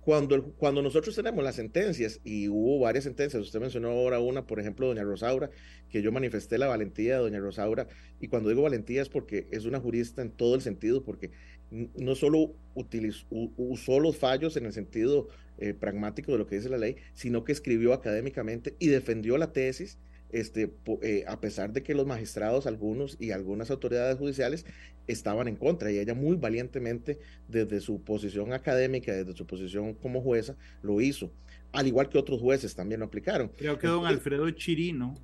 cuando, 0.00 0.52
cuando 0.54 0.82
nosotros 0.82 1.14
tenemos 1.14 1.44
las 1.44 1.54
sentencias, 1.54 2.18
y 2.24 2.48
hubo 2.48 2.80
varias 2.80 3.04
sentencias, 3.04 3.40
usted 3.40 3.60
mencionó 3.60 3.90
ahora 3.90 4.18
una, 4.18 4.48
por 4.48 4.58
ejemplo, 4.58 4.88
doña 4.88 5.04
Rosaura, 5.04 5.48
que 5.90 6.02
yo 6.02 6.10
manifesté 6.10 6.58
la 6.58 6.66
valentía 6.66 7.18
de 7.18 7.20
doña 7.20 7.38
Rosaura, 7.38 7.86
y 8.20 8.26
cuando 8.26 8.48
digo 8.48 8.62
valentía 8.62 9.00
es 9.00 9.08
porque 9.08 9.46
es 9.52 9.64
una 9.64 9.78
jurista 9.78 10.20
en 10.20 10.32
todo 10.32 10.56
el 10.56 10.60
sentido, 10.60 11.04
porque 11.04 11.30
no 11.70 12.16
solo 12.16 12.52
utilizó, 12.74 13.26
usó 13.30 14.00
los 14.00 14.16
fallos 14.16 14.56
en 14.56 14.66
el 14.66 14.72
sentido 14.72 15.28
eh, 15.58 15.72
pragmático 15.72 16.32
de 16.32 16.38
lo 16.38 16.48
que 16.48 16.56
dice 16.56 16.68
la 16.68 16.78
ley, 16.78 16.96
sino 17.14 17.44
que 17.44 17.52
escribió 17.52 17.92
académicamente 17.92 18.74
y 18.80 18.88
defendió 18.88 19.38
la 19.38 19.52
tesis, 19.52 19.98
este, 20.32 20.72
eh, 21.02 21.24
a 21.26 21.40
pesar 21.40 21.72
de 21.72 21.82
que 21.82 21.94
los 21.94 22.06
magistrados, 22.06 22.66
algunos 22.66 23.16
y 23.20 23.30
algunas 23.30 23.70
autoridades 23.70 24.18
judiciales 24.18 24.66
estaban 25.06 25.48
en 25.48 25.56
contra, 25.56 25.90
y 25.90 25.98
ella 25.98 26.14
muy 26.14 26.36
valientemente, 26.36 27.18
desde 27.48 27.80
su 27.80 28.02
posición 28.02 28.52
académica, 28.52 29.12
desde 29.12 29.36
su 29.36 29.46
posición 29.46 29.94
como 29.94 30.20
jueza, 30.22 30.56
lo 30.82 31.00
hizo, 31.00 31.30
al 31.72 31.86
igual 31.86 32.08
que 32.08 32.18
otros 32.18 32.40
jueces 32.40 32.74
también 32.74 33.00
lo 33.00 33.06
aplicaron. 33.06 33.50
Creo 33.56 33.78
que 33.78 33.86
don 33.86 34.06
Alfredo 34.06 34.50
Chirino, 34.50 35.14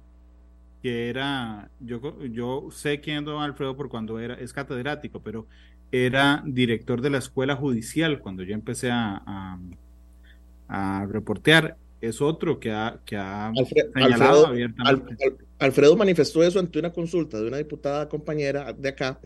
que 0.83 1.09
era, 1.09 1.71
yo, 1.81 2.25
yo 2.25 2.69
sé 2.71 3.01
quién 3.01 3.19
es 3.19 3.25
don 3.25 3.42
Alfredo 3.42 3.77
por 3.77 3.88
cuando 3.88 4.19
era, 4.19 4.35
es 4.35 4.53
catedrático, 4.53 5.21
pero 5.23 5.47
era 5.92 6.42
director 6.45 7.01
de 7.01 7.11
la 7.11 7.19
escuela 7.19 7.57
judicial 7.57 8.21
cuando 8.21 8.42
yo 8.42 8.55
empecé 8.55 8.90
a, 8.90 9.59
a, 10.69 11.07
reportear. 11.07 11.77
Es 12.00 12.20
otro 12.20 12.61
que 12.61 12.70
ha, 12.70 13.00
que 13.04 13.16
ha 13.16 13.52
señalado 13.94 14.46
abiertamente. 14.46 15.16
Alfredo 15.59 15.96
manifestó 15.96 16.42
eso 16.42 16.59
ante 16.59 16.78
una 16.78 16.92
consulta 16.92 17.40
de 17.40 17.48
una 17.48 17.56
diputada 17.56 18.09
compañera 18.09 18.72
de 18.72 18.88
acá. 18.88 19.18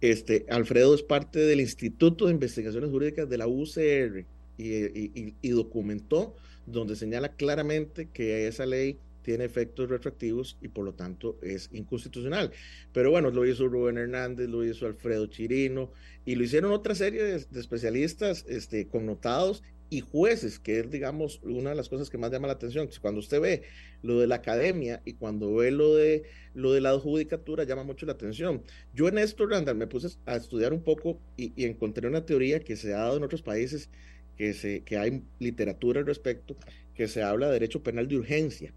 Este, 0.00 0.46
Alfredo 0.48 0.94
es 0.94 1.02
parte 1.02 1.40
del 1.40 1.60
Instituto 1.60 2.26
de 2.26 2.32
Investigaciones 2.32 2.90
Jurídicas 2.90 3.28
de 3.28 3.38
la 3.38 3.46
UCR 3.46 4.24
y, 4.56 5.34
y 5.40 5.48
documentó 5.50 6.34
donde 6.66 6.96
señala 6.96 7.30
claramente 7.30 8.08
que 8.12 8.46
esa 8.48 8.66
ley 8.66 8.98
tiene 9.28 9.44
efectos 9.44 9.90
retroactivos 9.90 10.56
y 10.62 10.68
por 10.68 10.86
lo 10.86 10.94
tanto 10.94 11.36
es 11.42 11.68
inconstitucional. 11.72 12.50
Pero 12.94 13.10
bueno, 13.10 13.30
lo 13.30 13.46
hizo 13.46 13.68
Rubén 13.68 13.98
Hernández, 13.98 14.48
lo 14.48 14.64
hizo 14.64 14.86
Alfredo 14.86 15.26
Chirino 15.26 15.92
y 16.24 16.34
lo 16.34 16.44
hicieron 16.44 16.72
otra 16.72 16.94
serie 16.94 17.22
de, 17.22 17.46
especialistas 17.60 18.46
este, 18.48 18.86
connotados 18.88 19.62
y 19.90 20.00
jueces, 20.00 20.58
que 20.58 20.80
es, 20.80 20.90
digamos, 20.90 21.40
una 21.42 21.70
de 21.70 21.76
las 21.76 21.88
cosas 21.88 22.10
que 22.10 22.18
más 22.18 22.30
llama 22.30 22.46
la 22.46 22.54
atención. 22.54 22.88
Cuando 23.00 23.20
usted 23.20 23.40
ve 23.40 23.62
lo 24.02 24.20
de 24.20 24.26
la 24.26 24.36
academia 24.36 25.02
y 25.04 25.14
cuando 25.14 25.54
ve 25.54 25.70
lo 25.70 25.94
de, 25.94 26.24
lo 26.54 26.72
de 26.72 26.80
la 26.80 26.98
judicatura, 26.98 27.64
llama 27.64 27.84
mucho 27.84 28.06
la 28.06 28.12
atención. 28.12 28.62
Yo 28.94 29.08
en 29.08 29.18
esto, 29.18 29.46
Randall, 29.46 29.76
me 29.76 29.86
puse 29.86 30.16
a 30.26 30.36
estudiar 30.36 30.72
un 30.72 30.82
poco 30.82 31.18
y, 31.36 31.52
encontré 31.64 32.08
una 32.08 32.24
teoría 32.24 32.60
que 32.60 32.76
se 32.76 32.94
ha 32.94 32.98
dado 32.98 33.16
en 33.16 33.24
otros 33.24 33.42
países, 33.42 33.90
que, 34.36 34.52
se, 34.52 34.82
que 34.82 34.98
hay 34.98 35.22
literatura 35.38 36.00
al 36.00 36.06
respecto, 36.06 36.56
que 36.94 37.08
se 37.08 37.22
habla 37.22 37.46
de 37.46 37.54
derecho 37.54 37.82
penal 37.82 38.08
de 38.08 38.16
urgencia 38.16 38.72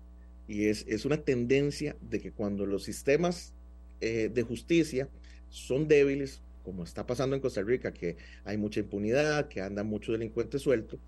y 0.52 0.66
es, 0.66 0.86
es 0.88 1.06
una 1.06 1.18
tendencia 1.18 1.96
de 2.02 2.20
que 2.20 2.32
cuando 2.34 2.66
los 2.66 2.84
sistemas 2.84 3.54
eh, 4.02 4.30
de 4.34 4.44
justicia 4.44 5.08
son 5.50 5.88
débiles, 5.88 6.42
como 6.64 6.84
está 6.84 7.06
pasando 7.06 7.36
en 7.36 7.42
Costa 7.42 7.62
Rica, 7.62 7.92
que 7.92 8.18
hay 8.44 8.58
mucha 8.58 8.80
impunidad, 8.80 9.48
que 9.48 9.62
anda 9.62 9.84
mucho 9.84 10.12
delincuente 10.12 10.60
suelto, 10.60 11.00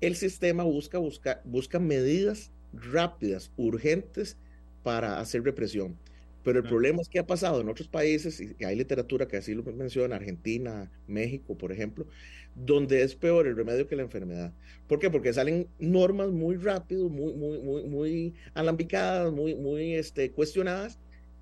el 0.00 0.16
sistema 0.16 0.64
busca, 0.64 0.98
busca, 0.98 1.40
busca 1.44 1.78
medidas 1.78 2.50
rápidas, 2.72 3.50
urgentes 3.56 4.36
para 4.82 5.18
hacer 5.20 5.42
represión. 5.42 5.96
Pero 6.42 6.58
el 6.58 6.68
problema 6.68 7.00
es 7.00 7.08
que 7.08 7.18
ha 7.18 7.26
pasado 7.26 7.62
en 7.62 7.70
otros 7.70 7.88
países, 7.88 8.38
y 8.38 8.64
hay 8.64 8.76
literatura 8.76 9.26
que 9.26 9.38
así 9.38 9.54
lo 9.54 9.62
menciona, 9.62 10.16
Argentina, 10.16 10.90
México, 11.06 11.56
por 11.56 11.72
ejemplo, 11.72 12.06
donde 12.54 13.02
es 13.02 13.14
peor 13.14 13.46
el 13.46 13.56
remedio 13.56 13.86
que 13.86 13.96
la 13.96 14.02
enfermedad. 14.02 14.52
¿Por 14.86 14.98
qué? 14.98 15.08
Porque 15.10 15.32
salen 15.32 15.68
normas 15.78 16.30
muy 16.30 16.56
rápido, 16.56 17.08
muy, 17.08 17.32
muy, 17.32 17.60
muy, 17.60 17.84
muy 17.84 18.34
alambicadas, 18.52 19.32
muy, 19.32 19.54
muy 19.54 19.94
este, 19.94 20.32
cuestionadas 20.32 20.98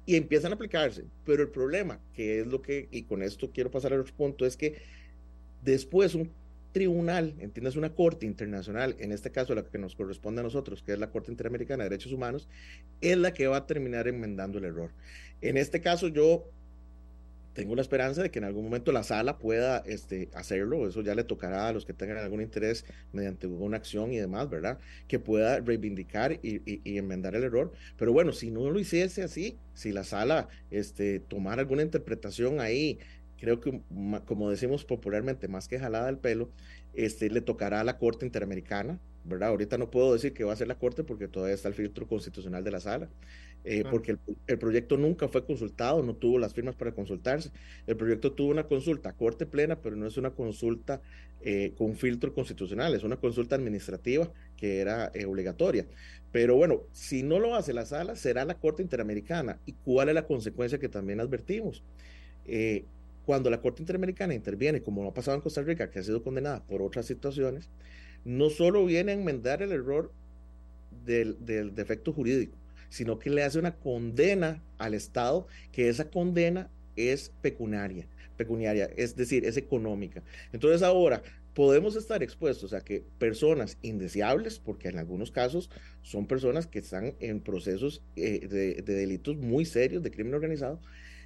y 0.06 0.16
empiezan 0.16 0.52
a 0.52 0.54
aplicarse. 0.56 1.04
Pero 1.24 1.42
el 1.42 1.48
problema, 1.48 2.00
que 2.14 2.40
es 2.40 2.46
lo 2.46 2.62
que, 2.62 2.88
y 2.90 3.02
con 3.02 3.22
esto 3.22 3.50
quiero 3.52 3.70
pasar 3.70 3.92
al 3.92 4.00
otro 4.00 4.14
punto, 4.14 4.46
es 4.46 4.56
que 4.56 4.82
después 5.62 6.14
un 6.14 6.30
tribunal, 6.72 7.34
entiendes, 7.38 7.76
una 7.76 7.94
corte 7.94 8.26
internacional, 8.26 8.96
en 8.98 9.12
este 9.12 9.30
caso 9.30 9.54
la 9.54 9.64
que 9.64 9.78
nos 9.78 9.94
corresponde 9.94 10.40
a 10.40 10.44
nosotros, 10.44 10.82
que 10.82 10.92
es 10.92 10.98
la 10.98 11.10
Corte 11.10 11.30
Interamericana 11.30 11.84
de 11.84 11.90
Derechos 11.90 12.12
Humanos, 12.12 12.48
es 13.00 13.16
la 13.18 13.32
que 13.32 13.46
va 13.46 13.58
a 13.58 13.66
terminar 13.66 14.08
enmendando 14.08 14.58
el 14.58 14.64
error. 14.64 14.90
En 15.42 15.56
este 15.58 15.80
caso 15.80 16.08
yo 16.08 16.48
tengo 17.52 17.74
la 17.74 17.82
esperanza 17.82 18.22
de 18.22 18.30
que 18.30 18.38
en 18.38 18.44
algún 18.44 18.64
momento 18.64 18.92
la 18.92 19.02
sala 19.02 19.38
pueda 19.38 19.78
este, 19.86 20.30
hacerlo, 20.34 20.88
eso 20.88 21.02
ya 21.02 21.14
le 21.14 21.24
tocará 21.24 21.68
a 21.68 21.72
los 21.72 21.84
que 21.84 21.92
tengan 21.92 22.18
algún 22.18 22.40
interés 22.40 22.84
mediante 23.12 23.46
una 23.46 23.76
acción 23.76 24.12
y 24.12 24.18
demás, 24.18 24.48
¿verdad? 24.48 24.78
Que 25.06 25.18
pueda 25.18 25.60
reivindicar 25.60 26.32
y, 26.42 26.62
y, 26.64 26.98
enmendar 26.98 27.34
el 27.34 27.44
error. 27.44 27.72
Pero 27.98 28.12
bueno, 28.12 28.32
si 28.32 28.50
no 28.50 28.70
lo 28.70 28.78
hiciese 28.78 29.22
así, 29.22 29.58
si 29.74 29.92
la 29.92 30.04
sala 30.04 30.48
este, 30.70 31.20
tomara 31.20 31.60
alguna 31.60 31.82
interpretación 31.82 32.60
ahí, 32.60 32.98
creo 33.38 33.60
que 33.60 33.80
como 34.24 34.50
decimos 34.50 34.84
popularmente, 34.84 35.48
más 35.48 35.68
que 35.68 35.78
jalada 35.78 36.06
del 36.06 36.18
pelo, 36.18 36.50
este, 36.94 37.28
le 37.28 37.40
tocará 37.40 37.80
a 37.80 37.84
la 37.84 37.98
Corte 37.98 38.24
Interamericana, 38.24 38.98
¿verdad? 39.24 39.50
Ahorita 39.50 39.78
no 39.78 39.90
puedo 39.90 40.12
decir 40.12 40.32
que 40.32 40.44
va 40.44 40.52
a 40.52 40.56
ser 40.56 40.68
la 40.68 40.78
Corte 40.78 41.04
porque 41.04 41.28
todavía 41.28 41.54
está 41.54 41.68
el 41.68 41.74
filtro 41.74 42.06
constitucional 42.06 42.64
de 42.64 42.70
la 42.70 42.80
sala. 42.80 43.08
Eh, 43.64 43.84
porque 43.88 44.16
el, 44.48 44.58
proyecto 44.58 44.96
nunca 44.96 45.28
fue 45.28 45.44
consultado, 45.44 46.02
no 46.02 46.14
tuvo 46.14 46.38
las 46.38 46.52
firmas 46.52 46.74
para 46.74 46.92
consultarse. 46.92 47.50
El 47.86 47.96
proyecto 47.96 48.32
tuvo 48.32 48.50
una 48.50 48.64
consulta 48.64 49.12
corte 49.12 49.46
plena, 49.46 49.76
pero 49.80 49.94
no 49.94 50.06
es 50.06 50.16
una 50.16 50.30
consulta 50.30 51.00
eh, 51.42 51.72
con 51.76 51.94
filtro 51.94 52.34
constitucional, 52.34 52.94
es 52.94 53.04
una 53.04 53.16
consulta 53.16 53.54
administrativa 53.54 54.30
que 54.56 54.80
era 54.80 55.12
eh, 55.14 55.26
obligatoria. 55.26 55.86
Pero 56.32 56.56
bueno, 56.56 56.82
si 56.92 57.22
no 57.22 57.38
lo 57.38 57.54
hace 57.54 57.72
la 57.72 57.84
sala, 57.84 58.16
será 58.16 58.44
la 58.44 58.54
Corte 58.54 58.82
Interamericana. 58.82 59.58
¿Y 59.66 59.72
cuál 59.72 60.08
es 60.08 60.14
la 60.14 60.26
consecuencia 60.26 60.78
que 60.78 60.88
también 60.88 61.20
advertimos? 61.20 61.82
cuando 63.24 63.50
la 63.50 63.60
Corte 63.60 63.82
Interamericana 63.82 64.34
interviene, 64.34 64.82
como 64.82 65.06
ha 65.06 65.14
pasado 65.14 65.36
en 65.36 65.42
Costa 65.42 65.62
Rica, 65.62 65.88
que 65.88 66.00
ha 66.00 66.02
sido 66.02 66.24
condenada 66.24 66.64
por 66.64 66.82
otras 66.82 67.06
situaciones, 67.06 67.70
no 68.24 68.50
solo 68.50 68.84
viene 68.84 69.12
a 69.12 69.14
enmendar 69.14 69.62
el 69.62 69.70
error 69.70 70.10
del, 71.04 71.36
del 71.44 71.72
defecto 71.72 72.12
jurídico, 72.12 72.56
sino 72.92 73.18
que 73.18 73.30
le 73.30 73.42
hace 73.42 73.58
una 73.58 73.74
condena 73.74 74.62
al 74.76 74.92
Estado, 74.92 75.46
que 75.72 75.88
esa 75.88 76.10
condena 76.10 76.68
es 76.94 77.32
pecuniaria, 77.40 78.06
pecuniaria, 78.36 78.90
es 78.96 79.16
decir, 79.16 79.46
es 79.46 79.56
económica. 79.56 80.22
Entonces 80.52 80.82
ahora 80.82 81.22
podemos 81.54 81.96
estar 81.96 82.22
expuestos 82.22 82.74
a 82.74 82.82
que 82.82 83.02
personas 83.18 83.78
indeseables, 83.80 84.58
porque 84.58 84.88
en 84.88 84.98
algunos 84.98 85.30
casos 85.30 85.70
son 86.02 86.26
personas 86.26 86.66
que 86.66 86.80
están 86.80 87.14
en 87.18 87.40
procesos 87.40 88.02
eh, 88.14 88.46
de, 88.46 88.82
delitos 88.82 89.38
muy 89.38 89.64
serios, 89.64 90.02
de 90.02 90.10
crimen 90.10 90.34
organizado, 90.34 90.78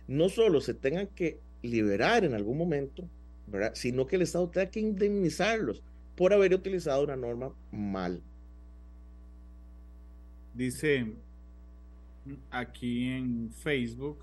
no 0.06 0.28
solo 0.28 0.60
se 0.60 0.72
tengan 0.72 1.08
que 1.08 1.40
liberar 1.62 2.24
en 2.24 2.34
algún 2.34 2.58
momento, 2.58 3.08
sino 3.72 4.06
que 4.06 4.14
el 4.14 4.22
Estado 4.22 4.48
tenga 4.50 4.70
que 4.70 4.78
indemnizarlos 4.78 5.82
por 6.14 6.32
haber 6.32 6.54
utilizado 6.54 7.02
una 7.02 7.16
norma 7.16 7.52
mal. 7.72 8.22
Dice 10.54 11.06
aquí 12.50 13.08
en 13.08 13.50
Facebook. 13.50 14.18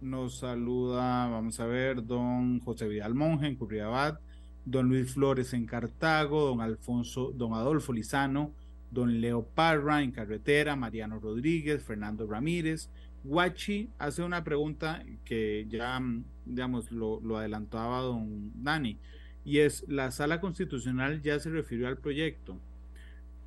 Nos 0.00 0.38
saluda, 0.38 1.28
vamos 1.28 1.58
a 1.58 1.66
ver, 1.66 2.04
don 2.04 2.60
José 2.60 2.86
Vidal 2.86 3.14
Monge 3.14 3.46
en 3.46 3.56
Curriabat, 3.56 4.20
don 4.64 4.88
Luis 4.88 5.12
Flores 5.12 5.54
en 5.54 5.66
Cartago, 5.66 6.46
don 6.46 6.60
Alfonso, 6.60 7.32
don 7.34 7.54
Adolfo 7.54 7.92
Lizano, 7.92 8.52
don 8.90 9.20
Leo 9.20 9.42
Parra 9.42 10.02
en 10.02 10.12
Carretera, 10.12 10.76
Mariano 10.76 11.18
Rodríguez, 11.18 11.82
Fernando 11.82 12.26
Ramírez. 12.26 12.90
Guachi 13.24 13.88
hace 13.98 14.22
una 14.22 14.44
pregunta 14.44 15.02
que 15.24 15.66
ya, 15.68 16.00
digamos, 16.44 16.92
lo, 16.92 17.36
adelantaba 17.36 18.00
don 18.00 18.52
Dani, 18.62 18.98
y 19.44 19.58
es, 19.58 19.84
¿la 19.88 20.10
sala 20.10 20.40
constitucional 20.40 21.22
ya 21.22 21.38
se 21.40 21.50
refirió 21.50 21.88
al 21.88 21.96
proyecto? 21.96 22.60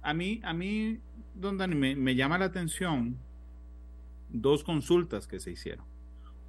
A 0.01 0.13
mí, 0.13 0.39
a 0.43 0.53
mí, 0.53 0.99
don 1.35 1.57
Dani, 1.57 1.75
me 1.75 2.15
llama 2.15 2.37
la 2.37 2.45
atención 2.45 3.17
dos 4.29 4.63
consultas 4.63 5.27
que 5.27 5.39
se 5.39 5.51
hicieron. 5.51 5.85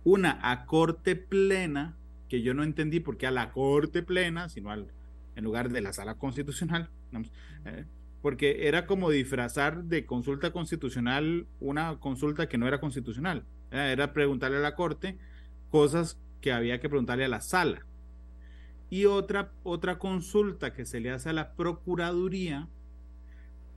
Una 0.05 0.39
a 0.43 0.67
corte 0.67 1.17
plena, 1.17 1.97
que 2.29 2.43
yo 2.43 2.55
no 2.55 2.63
entendí 2.63 3.01
por 3.01 3.17
qué 3.17 3.27
a 3.27 3.31
la 3.31 3.51
corte 3.53 4.03
plena, 4.03 4.49
sino 4.49 4.71
al, 4.71 4.89
en 5.37 5.45
lugar 5.45 5.71
de 5.71 5.81
la 5.81 5.93
sala 5.93 6.15
constitucional, 6.15 6.89
eh, 7.65 7.85
porque 8.23 8.69
era 8.69 8.87
como 8.87 9.11
disfrazar 9.11 9.85
de 9.85 10.07
consulta 10.07 10.53
constitucional 10.53 11.47
una 11.59 11.99
consulta 11.99 12.49
que 12.49 12.59
no 12.59 12.69
era 12.69 12.81
constitucional. 12.81 13.45
era 13.71 14.13
preguntarle 14.13 14.59
a 14.59 14.61
la 14.61 14.75
corte 14.75 15.17
cosas 15.71 16.19
que 16.41 16.53
había 16.53 16.81
que 16.81 16.89
preguntarle 16.89 17.25
a 17.25 17.29
la 17.29 17.41
sala. 17.41 17.87
Y 18.91 19.05
otra, 19.05 19.53
otra 19.63 19.99
consulta 19.99 20.75
que 20.75 20.85
se 20.85 21.01
le 21.01 21.11
hace 21.11 21.29
a 21.29 21.33
la 21.33 21.53
Procuraduría, 21.55 22.69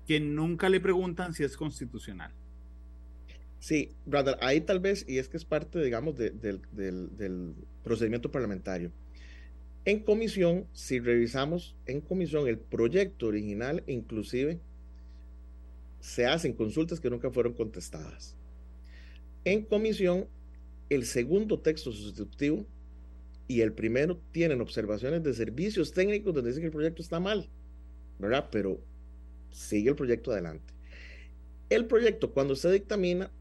que 0.08 0.20
nunca 0.20 0.70
le 0.70 0.80
preguntan 0.80 1.34
si 1.34 1.44
es 1.44 1.56
constitucional. 1.56 2.34
Sí, 3.63 3.91
Brother, 4.06 4.36
ahí 4.41 4.60
tal 4.60 4.82
vez, 4.82 5.06
y 5.08 5.19
es 5.19 5.30
que 5.30 5.38
es 5.38 5.45
parte, 5.45 5.82
digamos, 5.82 6.17
del, 6.17 6.60
del 6.73 7.56
procedimiento 7.82 8.30
parlamentario. 8.30 8.91
En 9.86 10.02
comisión, 10.02 10.67
si 10.73 10.99
revisamos 10.99 11.73
en 11.86 12.02
comisión 12.02 12.49
el 12.49 12.58
proyecto 12.58 13.28
original, 13.28 13.82
inclusive 13.88 14.60
se 16.02 16.26
hacen 16.26 16.52
consultas 16.52 16.99
que 16.99 17.10
nunca 17.10 17.32
fueron 17.32 17.54
contestadas. 17.54 18.36
En 19.45 19.63
comisión, 19.63 20.28
el 20.89 21.06
segundo 21.06 21.58
texto 21.58 21.93
sustitutivo 21.93 22.65
y 23.47 23.62
el 23.62 23.71
primero 23.71 24.19
tienen 24.34 24.60
observaciones 24.60 25.23
de 25.23 25.34
servicios 25.34 25.93
técnicos 25.93 26.34
donde 26.34 26.49
dicen 26.49 26.63
que 26.63 26.67
el 26.67 26.73
proyecto 26.73 27.02
está 27.02 27.21
mal, 27.21 27.47
¿verdad? 28.19 28.49
Pero 28.52 28.82
sigue 29.52 29.91
el 29.91 29.95
proyecto 29.95 30.34
adelante. 30.34 30.73
El 31.69 31.86
proyecto, 31.86 32.34
cuando 32.34 32.58
se 32.58 32.69
dictamina, 32.69 33.32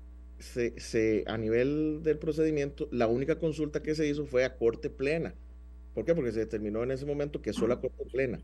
se, 0.42 1.24
a 1.26 1.38
nivel 1.38 2.00
del 2.02 2.18
procedimiento, 2.18 2.88
la 2.92 3.06
única 3.06 3.38
consulta 3.38 3.82
que 3.82 3.94
se 3.94 4.06
hizo 4.06 4.26
fue 4.26 4.44
a 4.44 4.56
corte 4.56 4.90
plena 4.90 5.34
¿Por 5.94 6.04
qué? 6.04 6.14
Porque 6.14 6.32
se 6.32 6.40
determinó 6.40 6.82
en 6.82 6.90
ese 6.90 7.06
momento 7.06 7.42
que 7.42 7.52
solo 7.52 7.68
la 7.68 7.80
Corte 7.80 8.04
Plena. 8.10 8.40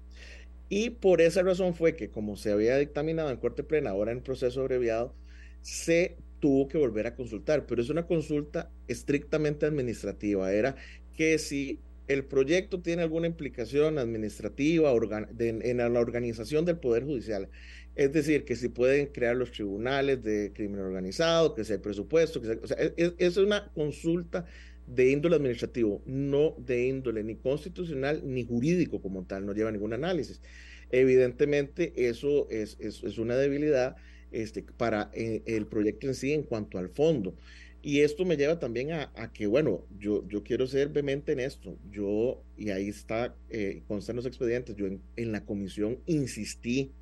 Y 0.68 0.90
por 0.90 1.20
esa 1.20 1.42
razón 1.42 1.74
fue 1.74 1.96
que, 1.96 2.10
como 2.10 2.36
se 2.36 2.52
había 2.52 2.76
dictaminado 2.76 3.30
en 3.30 3.38
Corte 3.38 3.64
Plena, 3.64 3.90
ahora 3.90 4.12
en 4.12 4.22
proceso 4.22 4.60
abreviado, 4.60 5.14
se 5.62 6.18
tuvo 6.40 6.68
que 6.68 6.78
volver 6.78 7.06
a 7.06 7.14
consultar, 7.16 7.66
pero 7.66 7.80
es 7.82 7.90
una 7.90 8.06
consulta 8.06 8.70
estrictamente 8.86 9.66
administrativa. 9.66 10.52
Era 10.52 10.76
que 11.14 11.38
si 11.38 11.80
el 12.06 12.24
proyecto 12.26 12.80
tiene 12.82 13.02
alguna 13.02 13.26
implicación 13.26 13.98
administrativa 13.98 14.92
en 15.38 15.78
la 15.78 16.00
organización 16.00 16.64
del 16.64 16.78
Poder 16.78 17.04
Judicial, 17.04 17.50
es 17.98 18.12
decir, 18.12 18.44
que 18.44 18.54
si 18.54 18.68
pueden 18.68 19.06
crear 19.06 19.34
los 19.34 19.50
tribunales 19.50 20.22
de 20.22 20.52
crimen 20.54 20.78
organizado, 20.78 21.56
que 21.56 21.64
sea 21.64 21.82
presupuesto, 21.82 22.40
que 22.40 22.50
o 22.50 22.66
sea, 22.68 22.76
es 22.96 23.36
una 23.36 23.72
consulta 23.74 24.46
de 24.86 25.10
índole 25.10 25.34
administrativo, 25.34 26.00
no 26.06 26.54
de 26.58 26.86
índole 26.86 27.24
ni 27.24 27.34
constitucional 27.34 28.22
ni 28.24 28.46
jurídico 28.46 29.02
como 29.02 29.24
tal, 29.24 29.44
no 29.44 29.52
lleva 29.52 29.72
ningún 29.72 29.94
análisis. 29.94 30.40
Evidentemente, 30.92 31.92
eso 32.08 32.48
es, 32.50 32.76
es, 32.78 33.18
una 33.18 33.34
debilidad 33.34 33.96
este, 34.30 34.62
para 34.62 35.10
eh, 35.12 35.42
el 35.46 35.66
proyecto 35.66 36.06
en 36.06 36.14
sí 36.14 36.32
en 36.32 36.44
cuanto 36.44 36.78
al 36.78 36.90
fondo. 36.90 37.34
Y 37.82 38.02
esto 38.02 38.24
me 38.24 38.36
lleva 38.36 38.60
también 38.60 38.92
a, 38.92 39.32
que, 39.34 39.48
bueno, 39.48 39.84
yo, 39.98 40.24
yo 40.28 40.44
quiero 40.44 40.68
ser 40.68 40.90
vehemente 40.90 41.32
en 41.32 41.40
esto. 41.40 41.76
Yo, 41.90 42.44
y 42.56 42.70
ahí 42.70 42.88
está, 42.90 43.34
eh, 43.50 43.82
constan 43.88 44.14
los 44.14 44.26
expedientes, 44.26 44.76
yo 44.76 44.86
en, 44.86 45.00
en, 45.16 45.32
la 45.32 45.44
comisión 45.44 45.98
insistí 46.06 46.92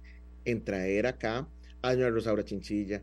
en 0.47 0.65
traer 0.65 1.07
acá 1.07 1.47
a 1.83 1.95
doña 1.95 2.11
Rosaura 2.11 2.45
Chinchilla, 2.45 3.03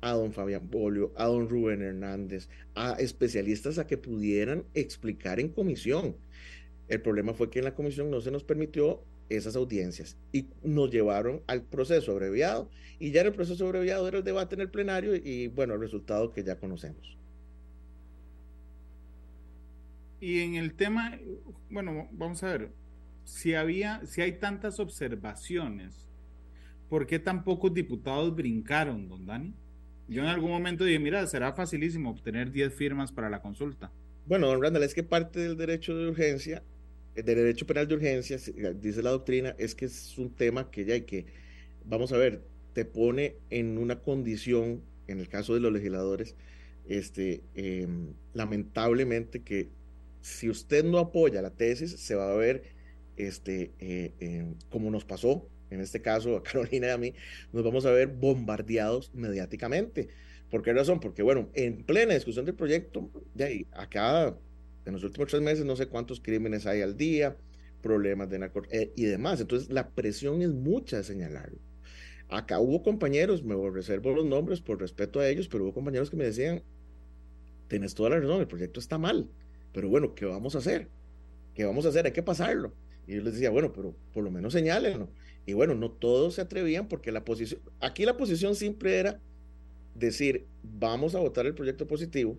a 0.00 0.12
don 0.12 0.32
Fabián 0.32 0.68
Bolio, 0.70 1.12
a 1.16 1.26
don 1.26 1.48
Rubén 1.48 1.82
Hernández, 1.82 2.48
a 2.74 2.92
especialistas 2.94 3.78
a 3.78 3.86
que 3.86 3.98
pudieran 3.98 4.64
explicar 4.74 5.40
en 5.40 5.48
comisión. 5.48 6.16
El 6.88 7.00
problema 7.00 7.34
fue 7.34 7.50
que 7.50 7.58
en 7.60 7.64
la 7.64 7.74
comisión 7.74 8.10
no 8.10 8.20
se 8.20 8.30
nos 8.30 8.44
permitió 8.44 9.02
esas 9.28 9.56
audiencias 9.56 10.16
y 10.32 10.46
nos 10.62 10.90
llevaron 10.90 11.42
al 11.46 11.62
proceso 11.62 12.12
abreviado 12.12 12.68
y 12.98 13.12
ya 13.12 13.22
en 13.22 13.28
el 13.28 13.32
proceso 13.32 13.66
abreviado 13.66 14.06
era 14.06 14.18
el 14.18 14.24
debate 14.24 14.54
en 14.54 14.60
el 14.60 14.70
plenario 14.70 15.14
y 15.14 15.48
bueno, 15.48 15.74
el 15.74 15.80
resultado 15.80 16.32
que 16.32 16.44
ya 16.44 16.56
conocemos. 16.56 17.16
Y 20.20 20.40
en 20.40 20.54
el 20.54 20.74
tema, 20.74 21.18
bueno, 21.70 22.08
vamos 22.12 22.42
a 22.44 22.48
ver, 22.48 22.70
si 23.24 23.54
había, 23.54 24.04
si 24.06 24.20
hay 24.20 24.38
tantas 24.38 24.78
observaciones, 24.78 26.11
¿por 26.92 27.06
qué 27.06 27.18
tan 27.18 27.42
pocos 27.42 27.72
diputados 27.72 28.36
brincaron, 28.36 29.08
don 29.08 29.24
Dani? 29.24 29.54
Yo 30.08 30.24
en 30.24 30.28
algún 30.28 30.50
momento 30.50 30.84
dije, 30.84 30.98
mira, 30.98 31.26
será 31.26 31.54
facilísimo 31.54 32.10
obtener 32.10 32.52
10 32.52 32.74
firmas 32.74 33.10
para 33.10 33.30
la 33.30 33.40
consulta. 33.40 33.90
Bueno, 34.26 34.46
don 34.46 34.62
Randall, 34.62 34.82
es 34.82 34.92
que 34.92 35.02
parte 35.02 35.40
del 35.40 35.56
derecho 35.56 35.96
de 35.96 36.08
urgencia, 36.08 36.62
el 37.14 37.24
derecho 37.24 37.66
penal 37.66 37.88
de 37.88 37.94
urgencia, 37.94 38.36
dice 38.74 39.02
la 39.02 39.08
doctrina, 39.08 39.54
es 39.56 39.74
que 39.74 39.86
es 39.86 40.18
un 40.18 40.34
tema 40.34 40.70
que 40.70 40.84
ya 40.84 40.92
hay 40.92 41.00
que, 41.00 41.24
vamos 41.86 42.12
a 42.12 42.18
ver, 42.18 42.42
te 42.74 42.84
pone 42.84 43.36
en 43.48 43.78
una 43.78 44.00
condición, 44.00 44.82
en 45.08 45.18
el 45.18 45.30
caso 45.30 45.54
de 45.54 45.60
los 45.60 45.72
legisladores, 45.72 46.36
este, 46.86 47.40
em, 47.54 48.08
lamentablemente 48.34 49.40
que 49.40 49.70
si 50.20 50.50
usted 50.50 50.84
no 50.84 50.98
apoya 50.98 51.40
la 51.40 51.54
tesis, 51.54 51.92
se 51.92 52.16
va 52.16 52.30
a 52.30 52.36
ver, 52.36 52.64
este, 53.16 53.72
eh, 53.78 54.12
em, 54.20 54.56
como 54.68 54.90
nos 54.90 55.06
pasó 55.06 55.48
en 55.72 55.80
este 55.80 56.02
caso 56.02 56.36
a 56.36 56.42
Carolina 56.44 56.88
y 56.88 56.90
a 56.90 56.98
mí, 56.98 57.14
nos 57.52 57.64
vamos 57.64 57.86
a 57.86 57.90
ver 57.90 58.08
bombardeados 58.08 59.12
mediáticamente. 59.14 60.08
¿Por 60.50 60.62
qué 60.62 60.72
razón? 60.72 61.00
Porque, 61.00 61.22
bueno, 61.22 61.48
en 61.54 61.82
plena 61.84 62.14
discusión 62.14 62.44
del 62.44 62.54
proyecto, 62.54 63.10
ya 63.34 63.46
ahí, 63.46 63.66
acá, 63.72 64.36
en 64.84 64.92
los 64.92 65.02
últimos 65.02 65.28
tres 65.28 65.42
meses, 65.42 65.64
no 65.64 65.76
sé 65.76 65.86
cuántos 65.86 66.20
crímenes 66.20 66.66
hay 66.66 66.82
al 66.82 66.96
día, 66.96 67.36
problemas 67.80 68.28
de 68.28 68.38
narco 68.38 68.62
eh, 68.70 68.92
y 68.94 69.04
demás. 69.04 69.40
Entonces, 69.40 69.70
la 69.70 69.90
presión 69.90 70.42
es 70.42 70.50
mucha 70.50 70.98
de 70.98 71.04
señalarlo. 71.04 71.58
Acá 72.28 72.60
hubo 72.60 72.82
compañeros, 72.82 73.42
me 73.42 73.54
reservo 73.70 74.14
los 74.14 74.24
nombres 74.24 74.60
por 74.62 74.80
respeto 74.80 75.20
a 75.20 75.28
ellos, 75.28 75.48
pero 75.48 75.64
hubo 75.64 75.74
compañeros 75.74 76.08
que 76.08 76.16
me 76.16 76.24
decían, 76.24 76.62
tienes 77.68 77.94
toda 77.94 78.10
la 78.10 78.20
razón, 78.20 78.40
el 78.40 78.46
proyecto 78.46 78.80
está 78.80 78.96
mal, 78.96 79.30
pero 79.72 79.88
bueno, 79.88 80.14
¿qué 80.14 80.24
vamos 80.24 80.54
a 80.54 80.58
hacer? 80.58 80.88
¿Qué 81.54 81.64
vamos 81.64 81.84
a 81.84 81.90
hacer? 81.90 82.06
Hay 82.06 82.12
que 82.12 82.22
pasarlo. 82.22 82.74
Y 83.06 83.16
yo 83.16 83.22
les 83.22 83.34
decía, 83.34 83.50
bueno, 83.50 83.72
pero 83.72 83.94
por 84.12 84.24
lo 84.24 84.30
menos 84.30 84.52
señálenlo. 84.52 85.08
Y 85.46 85.54
bueno, 85.54 85.74
no 85.74 85.90
todos 85.90 86.34
se 86.34 86.40
atrevían 86.40 86.88
porque 86.88 87.12
la 87.12 87.24
posición, 87.24 87.60
aquí 87.80 88.04
la 88.04 88.16
posición 88.16 88.54
siempre 88.54 88.98
era 88.98 89.18
decir, 89.94 90.46
vamos 90.62 91.14
a 91.14 91.20
votar 91.20 91.46
el 91.46 91.54
proyecto 91.54 91.86
positivo 91.86 92.38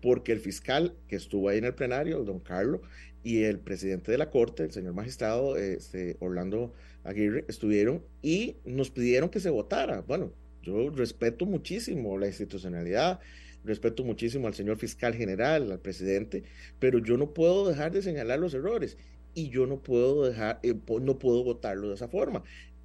porque 0.00 0.32
el 0.32 0.40
fiscal 0.40 0.94
que 1.08 1.16
estuvo 1.16 1.48
ahí 1.48 1.58
en 1.58 1.64
el 1.64 1.74
plenario, 1.74 2.22
don 2.22 2.38
Carlos, 2.38 2.80
y 3.24 3.42
el 3.42 3.58
presidente 3.58 4.12
de 4.12 4.18
la 4.18 4.30
corte, 4.30 4.62
el 4.62 4.70
señor 4.70 4.94
magistrado 4.94 5.56
este, 5.56 6.16
Orlando 6.20 6.72
Aguirre, 7.02 7.44
estuvieron 7.48 8.02
y 8.22 8.56
nos 8.64 8.90
pidieron 8.90 9.30
que 9.30 9.40
se 9.40 9.50
votara. 9.50 10.02
Bueno, 10.02 10.32
yo 10.62 10.90
respeto 10.90 11.44
muchísimo 11.44 12.18
la 12.18 12.28
institucionalidad, 12.28 13.18
respeto 13.64 14.04
muchísimo 14.04 14.46
al 14.46 14.54
señor 14.54 14.78
fiscal 14.78 15.14
general, 15.14 15.72
al 15.72 15.80
presidente, 15.80 16.44
pero 16.78 16.98
yo 16.98 17.16
no 17.16 17.34
puedo 17.34 17.68
dejar 17.68 17.90
de 17.90 18.02
señalar 18.02 18.38
los 18.38 18.54
errores 18.54 18.96
y 19.36 19.50
yo 19.50 19.66
no 19.66 19.82
puedo 19.82 20.24
dejar, 20.24 20.58
eh, 20.62 20.74
no 21.02 21.18
puedo 21.18 21.44
votarlo 21.44 21.88
de 21.88 21.94
esa 21.94 22.08
forma. 22.08 22.42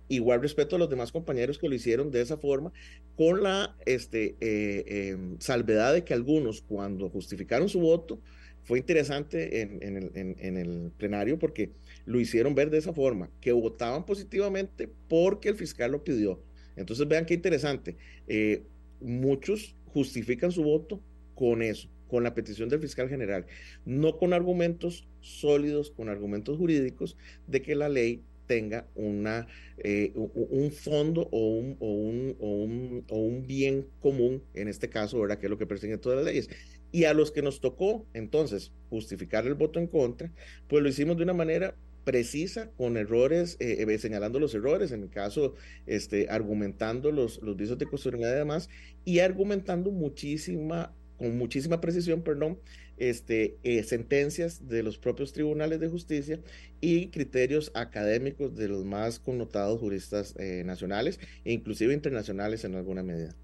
Igual 0.10 0.42
respeto 0.42 0.76
a 0.76 0.80
los 0.80 0.90
demás 0.90 1.14
compañeros 1.14 1.58
que 1.58 1.70
lo 1.70 1.74
hicieron 1.76 2.12
de 2.12 2.22
esa 2.22 2.38
forma, 2.38 2.74
con 3.16 3.42
la 3.42 3.78
este, 3.86 4.36
eh, 4.42 4.84
em, 5.14 5.40
salvedad 5.40 5.94
de 5.94 6.04
que 6.04 6.14
algunos, 6.14 6.62
cuando 6.62 7.10
justificaron 7.10 7.70
su 7.70 7.80
voto, 7.80 8.20
fue 8.64 8.80
interesante 8.80 9.62
en, 9.62 9.82
en, 9.82 9.96
el, 9.96 10.12
en, 10.14 10.58
el, 10.58 10.92
plenario 10.98 11.40
porque 11.40 11.72
lo 12.06 12.20
hicieron 12.20 12.54
ver 12.54 12.70
de 12.70 12.80
esa 12.80 12.92
forma, 12.92 13.32
que 13.40 13.54
votaban 13.54 14.06
positivamente 14.06 14.90
porque 15.08 15.48
el 15.48 15.56
fiscal 15.56 15.94
lo 15.94 16.04
pidió. 16.04 16.44
Entonces 16.76 17.08
vean 17.08 17.26
qué 17.26 17.34
interesante. 17.34 17.96
Eh, 18.28 18.64
muchos 19.00 19.74
justifican 19.94 20.52
su 20.52 20.64
voto 20.64 21.02
con 21.34 21.62
eso 21.62 21.88
con 22.12 22.24
la 22.26 22.36
petición 22.36 22.68
del 22.68 22.82
fiscal 22.82 23.08
general, 23.08 23.46
no 23.86 24.18
con 24.18 24.34
argumentos 24.34 25.08
sólidos, 25.22 25.92
con 25.92 26.10
argumentos 26.10 26.58
jurídicos 26.58 27.16
de 27.48 27.62
que 27.62 27.74
la 27.74 27.88
ley 27.88 28.22
tenga 28.48 28.86
una, 28.96 29.48
eh, 29.78 30.12
un 30.14 30.72
fondo 30.72 31.30
o 31.32 31.56
un, 31.56 31.78
o, 31.80 31.94
un, 31.94 32.36
o, 32.38 32.48
un, 32.48 33.06
o 33.10 33.18
un, 33.18 33.48
bien 33.48 33.88
común, 34.02 34.44
en 34.54 34.68
este 34.68 34.90
caso, 34.90 35.22
¿verdad? 35.22 35.40
que 35.40 35.46
es 35.46 35.50
lo 35.50 35.58
que 35.58 35.66
persiguen 35.66 36.02
todas 36.02 36.18
las 36.18 36.26
leyes. 36.26 36.50
Y 36.92 37.06
a 37.06 37.14
los 37.14 37.32
que 37.32 37.42
nos 37.42 37.62
tocó 37.62 38.06
entonces 38.14 38.74
justificar 38.90 39.48
el 39.48 39.54
voto 39.54 39.80
en 39.80 39.88
contra, 39.88 40.34
pues 40.68 40.84
lo 40.84 40.90
hicimos 40.90 41.16
de 41.16 41.24
una 41.24 41.34
manera 41.34 41.76
precisa, 42.04 42.72
con 42.72 42.98
errores, 42.98 43.56
eh, 43.62 43.86
eh, 43.88 43.98
señalando 44.00 44.38
los 44.38 44.54
errores, 44.54 44.92
en 44.92 45.04
el 45.04 45.10
caso, 45.10 45.54
este, 45.86 46.28
argumentando 46.30 47.14
los, 47.14 47.42
los 47.42 47.56
visos 47.56 47.78
de 47.78 47.86
constitucionalidad 47.86 48.36
y 48.36 48.40
demás, 48.40 48.70
y 49.06 49.20
argumentando 49.20 49.92
muchísima 49.92 50.94
con 51.22 51.38
muchísima 51.38 51.80
precisión, 51.80 52.24
perdón, 52.24 52.58
este, 52.98 53.60
eh, 53.62 53.84
sentencias 53.84 54.68
de 54.68 54.82
los 54.82 54.98
propios 54.98 55.34
tribunales 55.34 55.80
de 55.80 55.88
justicia 55.88 56.40
y 56.82 57.10
criterios 57.10 57.72
académicos 57.76 58.56
de 58.56 58.68
los 58.68 58.86
más 58.86 59.20
connotados 59.20 59.80
juristas 59.80 60.34
eh, 60.40 60.64
nacionales 60.66 61.20
e 61.46 61.54
inclusive 61.54 61.94
internacionales 61.94 62.66
en 62.66 62.74
alguna 62.74 63.04
medida. 63.04 63.36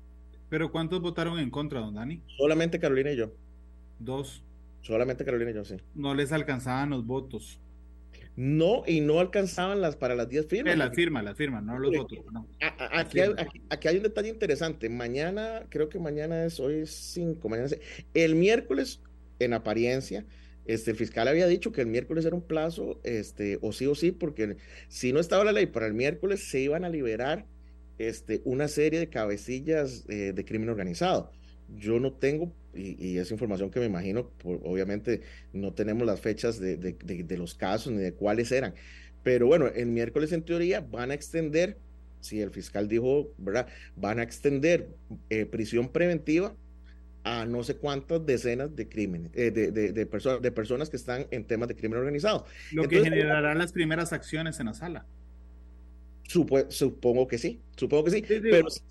¿Pero 0.50 0.72
cuántos 0.72 1.02
votaron 1.02 1.38
en 1.38 1.52
contra, 1.52 1.80
don 1.80 1.94
Dani? 1.94 2.20
Solamente 2.36 2.80
Carolina 2.80 3.12
y 3.12 3.18
yo. 3.18 3.32
Dos. 4.00 4.44
Solamente 4.82 5.24
Carolina 5.24 5.52
y 5.52 5.54
yo, 5.54 5.64
sí. 5.64 5.76
No 5.94 6.16
les 6.16 6.32
alcanzaban 6.32 6.90
los 6.90 7.06
votos. 7.06 7.60
No, 8.38 8.84
y 8.86 9.02
no 9.02 9.20
alcanzaban 9.20 9.82
las 9.82 9.96
para 9.96 10.14
las 10.14 10.30
10 10.30 10.46
firmas. 10.46 10.78
las 10.78 10.94
firmas, 10.94 11.24
las 11.24 11.36
firmas, 11.36 11.64
no 11.64 11.80
los 11.80 11.92
votos. 11.92 12.20
Aquí, 12.92 13.20
hay, 13.20 13.98
un 13.98 14.04
detalle 14.04 14.30
interesante. 14.30 14.90
Mañana, 14.90 15.66
creo 15.70 15.90
que 15.90 15.98
mañana 15.98 16.46
es, 16.46 16.60
hoy 16.60 16.82
es 16.82 16.92
5, 16.92 17.50
mañana 17.50 17.68
es, 17.68 17.80
el 18.14 18.36
miércoles, 18.36 19.02
en 19.40 19.54
apariencia, 19.54 20.24
este, 20.66 20.92
el 20.92 20.98
fiscal 20.98 21.28
había 21.28 21.48
dicho 21.48 21.72
que 21.72 21.82
el 21.82 21.88
miércoles 21.88 22.26
era 22.26 22.36
un 22.36 22.46
plazo, 22.46 23.00
este, 23.04 23.58
o 23.62 23.72
sí 23.72 23.88
o 23.88 23.96
sí, 23.96 24.12
porque 24.12 24.58
si 24.88 25.14
no 25.14 25.20
estaba 25.20 25.44
la 25.44 25.52
ley 25.52 25.66
para 25.66 25.88
el 25.88 25.96
miércoles, 25.96 26.48
se 26.48 26.60
iban 26.60 26.86
a 26.86 26.90
liberar 26.90 27.48
este, 27.98 28.42
una 28.46 28.68
serie 28.68 29.00
de 29.00 29.10
cabecillas 29.10 30.06
eh, 30.10 30.34
de 30.36 30.46
crimen 30.46 30.70
organizado. 30.70 31.32
Yo 31.76 32.00
no 32.00 32.14
tengo, 32.14 32.54
y, 32.74 33.18
es 33.18 33.32
información 33.32 33.70
que 33.70 33.80
me 33.80 33.86
imagino, 33.86 34.32
obviamente 34.44 35.22
no 35.54 35.74
tenemos 35.74 36.06
las 36.06 36.22
fechas 36.22 36.60
de, 36.60 36.78
de, 36.78 37.38
los 37.38 37.56
casos 37.56 37.92
ni 37.94 38.00
de 38.00 38.14
cuáles 38.14 38.52
eran, 38.52 38.74
pero 39.24 39.48
bueno, 39.48 39.68
el 39.68 39.88
miércoles 39.88 40.32
en 40.32 40.44
teoría 40.44 40.82
van 40.82 41.12
a 41.12 41.14
extender, 41.14 41.78
si 42.22 42.42
el 42.42 42.52
fiscal 42.52 42.88
dijo, 42.88 43.34
¿verdad? 43.38 43.68
Van 43.96 44.20
a 44.20 44.24
extender 44.24 44.90
eh, 45.30 45.46
prisión 45.46 45.90
preventiva 45.90 46.56
a 47.24 47.46
no 47.46 47.64
sé 47.64 47.76
cuántas 47.76 48.26
decenas 48.26 48.74
de 48.76 48.88
crímenes, 48.88 49.32
eh, 49.34 49.52
de, 49.52 49.72
de, 49.72 49.92
de, 49.92 50.06
de 50.06 50.52
personas 50.52 50.90
que 50.90 50.96
están 50.96 51.28
en 51.32 51.44
temas 51.44 51.68
de 51.68 51.76
crimen 51.76 52.00
organizado. 52.00 52.46
Lo 52.72 52.88
que 52.88 53.04
generarán 53.04 53.58
las 53.58 53.74
primeras 53.74 54.14
acciones 54.14 54.60
en 54.60 54.68
la 54.68 54.74
sala. 54.74 55.06
supongo 56.24 57.28
que 57.28 57.38
sí, 57.38 57.60
supongo 57.76 58.06
que 58.06 58.12
sí, 58.12 58.24
pero 58.28 58.70
sí 58.70 58.82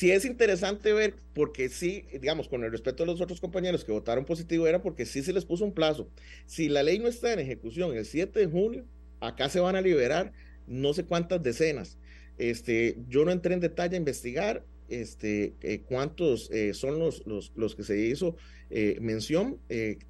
es 0.00 0.24
interesante 0.24 0.92
ver, 0.92 1.14
porque 1.34 1.68
sí, 1.68 2.04
digamos, 2.12 2.48
con 2.48 2.64
el 2.64 2.70
respeto 2.70 3.02
de 3.02 3.12
los 3.12 3.20
otros 3.20 3.40
compañeros 3.40 3.84
que 3.84 3.92
votaron 3.92 4.24
positivo, 4.24 4.66
era 4.66 4.82
porque 4.82 5.06
sí 5.06 5.22
se 5.22 5.32
les 5.32 5.44
puso 5.44 5.64
un 5.64 5.72
plazo. 5.72 6.08
Si 6.46 6.68
la 6.68 6.82
ley 6.82 6.98
no 6.98 7.08
está 7.08 7.32
en 7.32 7.40
ejecución 7.40 7.96
el 7.96 8.04
7 8.04 8.38
de 8.38 8.46
junio, 8.46 8.84
acá 9.20 9.48
se 9.48 9.60
van 9.60 9.76
a 9.76 9.80
liberar 9.80 10.32
no 10.66 10.94
sé 10.94 11.04
cuántas 11.04 11.42
decenas. 11.42 11.98
Este, 12.38 12.96
yo 13.08 13.24
no 13.24 13.32
entré 13.32 13.54
en 13.54 13.60
detalle 13.60 13.96
a 13.96 13.98
investigar, 13.98 14.64
este, 14.88 15.54
eh, 15.62 15.82
cuántos 15.86 16.50
eh, 16.50 16.74
son 16.74 16.98
los, 16.98 17.26
los, 17.26 17.52
los, 17.54 17.76
que 17.76 17.84
se 17.84 17.98
hizo 17.98 18.36
eh, 18.70 18.98
mención. 19.00 19.58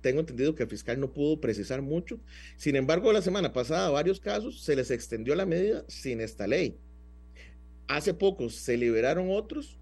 tengo 0.01 0.21
entendido 0.21 0.55
que 0.55 0.63
el 0.63 0.69
fiscal 0.69 1.01
no 1.01 1.13
pudo 1.13 1.41
precisar 1.41 1.83
mucho. 1.83 2.21
Sin 2.57 2.77
embargo, 2.77 3.13
la 3.13 3.23
semana 3.23 3.53
pasada, 3.53 3.91
varios 3.91 4.21
casos 4.21 4.63
se 4.63 4.77
les 4.77 4.91
extendió 4.91 5.35
la 5.35 5.47
medida 5.47 5.85
sin 5.89 6.21
esta 6.21 6.47
ley. 6.47 6.77
Hace 7.91 8.15
poco 8.15 8.49
se 8.51 8.77
liberaron 8.77 9.31
otros 9.31 9.77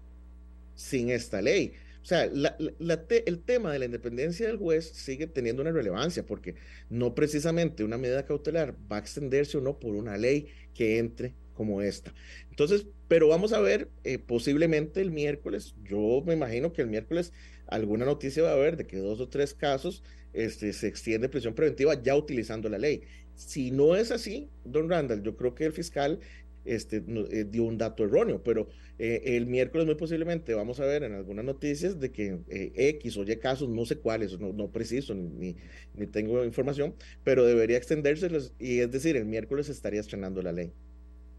sin 0.73 1.11
esta 1.11 1.43
ley. 1.43 1.73
O 2.01 2.05
sea, 2.05 2.23
el 2.23 3.39
tema 3.45 3.71
de 3.71 3.77
la 3.77 3.85
independencia 3.85 4.47
del 4.47 4.57
juez 4.57 4.89
sigue 4.89 5.27
teniendo 5.27 5.61
una 5.61 5.71
relevancia 5.71 6.25
porque 6.25 6.55
no 6.89 7.13
precisamente 7.13 7.83
una 7.83 7.99
medida 7.99 8.25
cautelar 8.25 8.75
va 8.91 8.95
a 8.95 8.99
extenderse 8.99 9.59
o 9.59 9.61
no 9.61 9.77
por 9.77 9.93
una 9.93 10.17
ley 10.17 10.47
que 10.73 10.97
entre 10.97 11.35
como 11.53 11.83
esta. 11.83 12.11
Entonces, 12.49 12.87
pero 13.07 13.27
vamos 13.27 13.53
a 13.53 13.59
ver, 13.59 13.89
eh, 14.03 14.17
posiblemente 14.17 15.01
el 15.01 15.11
miércoles, 15.11 15.75
yo 15.83 16.23
me 16.25 16.33
imagino 16.33 16.73
que 16.73 16.81
el 16.81 16.87
miércoles 16.87 17.31
alguna 17.67 18.05
noticia 18.05 18.41
va 18.41 18.49
a 18.49 18.53
haber 18.53 18.75
de 18.75 18.87
que 18.87 18.97
dos 18.97 19.19
o 19.19 19.29
tres 19.29 19.53
casos 19.53 20.01
este, 20.33 20.73
se 20.73 20.87
extiende 20.87 21.29
prisión 21.29 21.53
preventiva 21.53 22.01
ya 22.01 22.15
utilizando 22.15 22.69
la 22.69 22.79
ley. 22.79 23.03
Si 23.35 23.69
no 23.69 23.95
es 23.95 24.09
así, 24.09 24.49
don 24.65 24.89
Randall, 24.89 25.21
yo 25.21 25.37
creo 25.37 25.53
que 25.53 25.65
el 25.65 25.73
fiscal 25.73 26.19
este, 26.65 27.03
eh, 27.31 27.45
dio 27.45 27.63
un 27.63 27.77
dato 27.77 28.03
erróneo, 28.03 28.43
pero 28.43 28.67
eh, 28.97 29.21
el 29.37 29.47
miércoles 29.47 29.85
muy 29.85 29.95
posiblemente 29.95 30.53
vamos 30.53 30.79
a 30.79 30.85
ver 30.85 31.03
en 31.03 31.13
algunas 31.13 31.45
noticias 31.45 31.99
de 31.99 32.11
que 32.11 32.39
X 32.75 33.17
o 33.17 33.23
Y 33.23 33.35
casos, 33.37 33.69
no 33.69 33.85
sé 33.85 33.97
cuáles, 33.97 34.39
no, 34.39 34.67
preciso, 34.69 35.15
ni, 35.15 35.55
ni, 35.95 36.07
tengo 36.07 36.43
información, 36.43 36.93
pero 37.23 37.45
debería 37.45 37.77
extenderse 37.77 38.29
y 38.59 38.79
es 38.79 38.91
decir, 38.91 39.15
el 39.17 39.25
miércoles 39.25 39.69
estaría 39.69 39.99
estrenando 39.99 40.41
la 40.41 40.51
ley. 40.51 40.71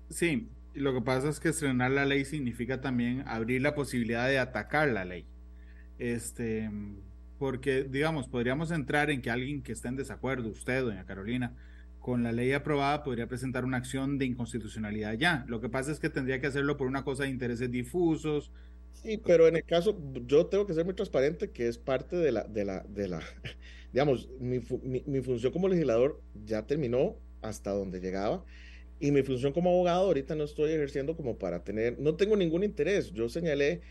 Sí, 0.09 0.49
lo 0.75 0.95
que 0.95 1.01
pasa 1.01 1.29
es 1.29 1.41
que 1.41 1.51
estrenar 1.51 1.91
la 1.91 2.05
ley 2.05 2.25
significa 2.25 2.81
también 2.81 3.23
abrir 3.27 3.63
la 3.63 3.75
posibilidad 3.75 4.29
de 4.29 4.39
atacar 4.39 4.89
la 4.89 5.05
ley. 5.05 5.27
Este, 5.99 6.71
porque, 7.39 7.85
digamos, 7.85 8.29
podríamos 8.29 8.71
entrar 8.71 9.11
en 9.11 9.23
que 9.23 9.31
alguien 9.31 9.63
que 9.63 9.73
esté 9.73 9.89
en 9.89 9.97
desacuerdo, 9.97 10.49
usted, 10.49 10.83
doña 10.83 11.05
Carolina, 11.05 11.55
con 12.01 12.23
la 12.25 12.33
ley 12.33 12.53
aprobada 12.53 13.03
podría 13.05 13.29
presentar 13.29 13.65
una 13.65 13.77
acción 13.79 14.19
de 14.19 14.27
inconstitucionalidad 14.27 15.15
ya. 15.15 15.45
Lo 15.49 15.61
que 15.61 15.69
pasa 15.69 15.93
es 15.93 16.01
que 16.01 16.11
tendría 16.11 16.41
que 16.41 16.49
hacerlo 16.49 16.77
por 16.77 16.87
una 16.89 17.05
cosa 17.05 17.25
de 17.25 17.31
intereses 17.31 17.71
difusos. 17.71 18.53
Sí, 18.93 19.19
pero 19.19 19.47
en 19.49 19.57
el 19.57 19.65
caso, 19.65 19.99
yo 20.27 20.47
tengo 20.47 20.67
que 20.67 20.75
ser 20.75 20.85
muy 20.85 20.95
transparente 20.95 21.51
que 21.53 21.69
es 21.69 21.79
parte 21.79 22.17
de 22.17 22.33
la, 22.33 22.45
de 22.45 22.65
la, 22.65 22.81
de 22.89 23.09
la, 23.09 23.21
digamos, 23.93 24.29
mi, 24.39 24.61
mi, 24.83 25.03
mi 25.07 25.23
función 25.23 25.53
como 25.53 25.69
legislador 25.69 26.23
ya 26.35 26.67
terminó 26.67 27.17
hasta 27.41 27.71
donde 27.71 28.01
llegaba 28.01 28.45
y 28.99 29.13
mi 29.13 29.23
función 29.23 29.53
como 29.53 29.71
abogado 29.71 30.07
ahorita 30.07 30.35
no 30.35 30.45
estoy 30.45 30.73
ejerciendo 30.73 31.17
como 31.17 31.39
para 31.39 31.65
tener, 31.65 31.99
no 31.99 32.17
tengo 32.17 32.37
ningún 32.37 32.63
interés. 32.65 33.13
Yo 33.13 33.29
señalé, 33.31 33.83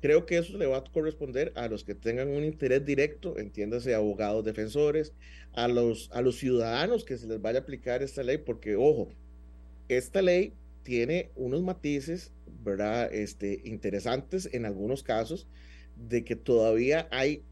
creo 0.00 0.26
que 0.26 0.38
eso 0.38 0.56
le 0.56 0.66
va 0.66 0.78
a 0.78 0.84
corresponder 0.84 1.52
a 1.56 1.68
los 1.68 1.84
que 1.84 1.94
tengan 1.94 2.28
un 2.28 2.44
interés 2.44 2.84
directo, 2.84 3.38
entiéndase, 3.38 3.94
abogados 3.94 4.44
defensores, 4.44 5.12
a 5.52 5.68
los, 5.68 6.10
a 6.12 6.22
los 6.22 6.36
ciudadanos 6.38 7.04
que 7.04 7.16
se 7.16 7.26
les 7.26 7.40
vaya 7.40 7.58
a 7.58 7.62
aplicar 7.62 8.02
esta 8.02 8.22
ley, 8.22 8.38
porque 8.38 8.76
ojo, 8.76 9.10
esta 9.88 10.22
ley 10.22 10.52
tiene 10.82 11.30
unos 11.36 11.62
matices, 11.62 12.32
¿verdad? 12.64 13.12
Este, 13.12 13.60
interesantes 13.64 14.48
en 14.52 14.66
algunos 14.66 15.02
casos, 15.02 15.46
de 15.96 16.24
que 16.24 16.36
todavía 16.36 17.08
hay 17.10 17.42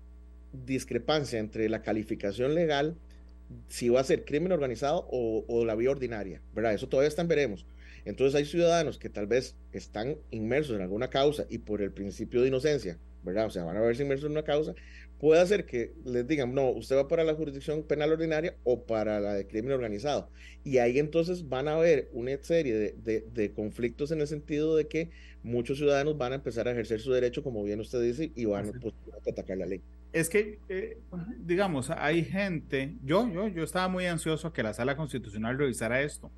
discrepancia 0.64 1.38
entre 1.38 1.68
la 1.68 1.82
calificación 1.82 2.54
legal 2.54 2.96
si 3.68 3.88
va 3.88 4.00
a 4.00 4.04
ser 4.04 4.24
crimen 4.24 4.52
organizado 4.52 5.06
o, 5.10 5.64
la 5.64 5.74
vía 5.74 5.90
ordinaria, 5.90 6.40
¿verdad? 6.54 6.74
Eso 6.74 6.88
todavía 6.88 7.08
están 7.08 7.28
veremos. 7.28 7.66
Entonces 8.06 8.36
hay 8.36 8.44
ciudadanos 8.44 8.98
que 8.98 9.10
tal 9.10 9.26
vez 9.26 9.56
están 9.72 10.16
inmersos 10.30 10.76
en 10.76 10.82
alguna 10.82 11.10
causa 11.10 11.44
y 11.50 11.58
por 11.58 11.82
el 11.82 11.90
principio 11.90 12.40
de 12.40 12.48
inocencia, 12.48 12.98
¿verdad? 13.24 13.46
O 13.46 13.50
sea, 13.50 13.64
van 13.64 13.76
a 13.76 13.80
verse 13.80 14.04
inmersos 14.04 14.26
en 14.26 14.32
una 14.32 14.44
causa, 14.44 14.74
puede 15.18 15.40
hacer 15.40 15.66
que 15.66 15.92
les 16.04 16.24
digan, 16.26 16.54
no, 16.54 16.70
usted 16.70 16.96
va 16.96 17.08
para 17.08 17.24
la 17.24 17.34
jurisdicción 17.34 17.82
penal 17.82 18.12
ordinaria 18.12 18.54
o 18.62 18.84
para 18.84 19.18
la 19.18 19.34
de 19.34 19.48
crimen 19.48 19.72
organizado. 19.72 20.30
Y 20.62 20.78
ahí 20.78 21.00
entonces 21.00 21.48
van 21.48 21.66
a 21.66 21.74
haber 21.74 22.08
una 22.12 22.38
serie 22.42 22.94
de, 22.96 23.52
conflictos 23.54 24.12
en 24.12 24.20
el 24.20 24.28
sentido 24.28 24.76
de 24.76 24.86
que 24.86 25.10
muchos 25.42 25.78
ciudadanos 25.78 26.16
van 26.16 26.30
a 26.30 26.36
empezar 26.36 26.68
a 26.68 26.70
ejercer 26.70 27.00
su 27.00 27.12
derecho, 27.12 27.42
como 27.42 27.64
bien 27.64 27.80
usted 27.80 28.00
dice, 28.00 28.30
y 28.36 28.44
van 28.44 28.70
pues, 28.80 28.94
a 29.12 29.30
atacar 29.30 29.58
la 29.58 29.66
ley 29.66 29.82
es 30.12 30.30
que, 30.30 30.60
eh, 30.70 30.96
digamos, 31.40 31.90
hay 31.90 32.24
gente, 32.24 32.94
yo, 33.04 33.30
yo, 33.30 33.48
yo 33.48 33.62
estaba 33.62 33.88
muy 33.88 34.06
ansioso 34.06 34.50
que 34.50 34.62
la 34.62 34.72
sala 34.72 34.96
constitucional 34.96 35.58
revisara 35.58 36.00
esto, 36.00 36.30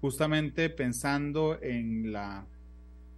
justamente 0.00 0.70
pensando 0.70 1.58
en 1.62 2.12
la 2.12 2.46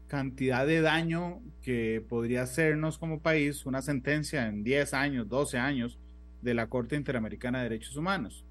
cantidad 0.08 0.66
de 0.66 0.80
daño 0.82 1.40
que 1.62 2.04
podría 2.06 2.42
hacernos 2.42 2.98
como 2.98 3.20
país 3.20 3.64
una 3.64 3.80
sentencia 3.80 4.46
en 4.46 4.62
10 4.62 4.92
años, 4.94 5.28
12 5.28 5.58
años 5.58 5.98
de 6.42 6.54
la 6.54 6.68
Corte 6.68 6.96
Interamericana 6.96 7.58
de 7.58 7.70
Derechos 7.70 7.96
Humanos. 7.96 8.44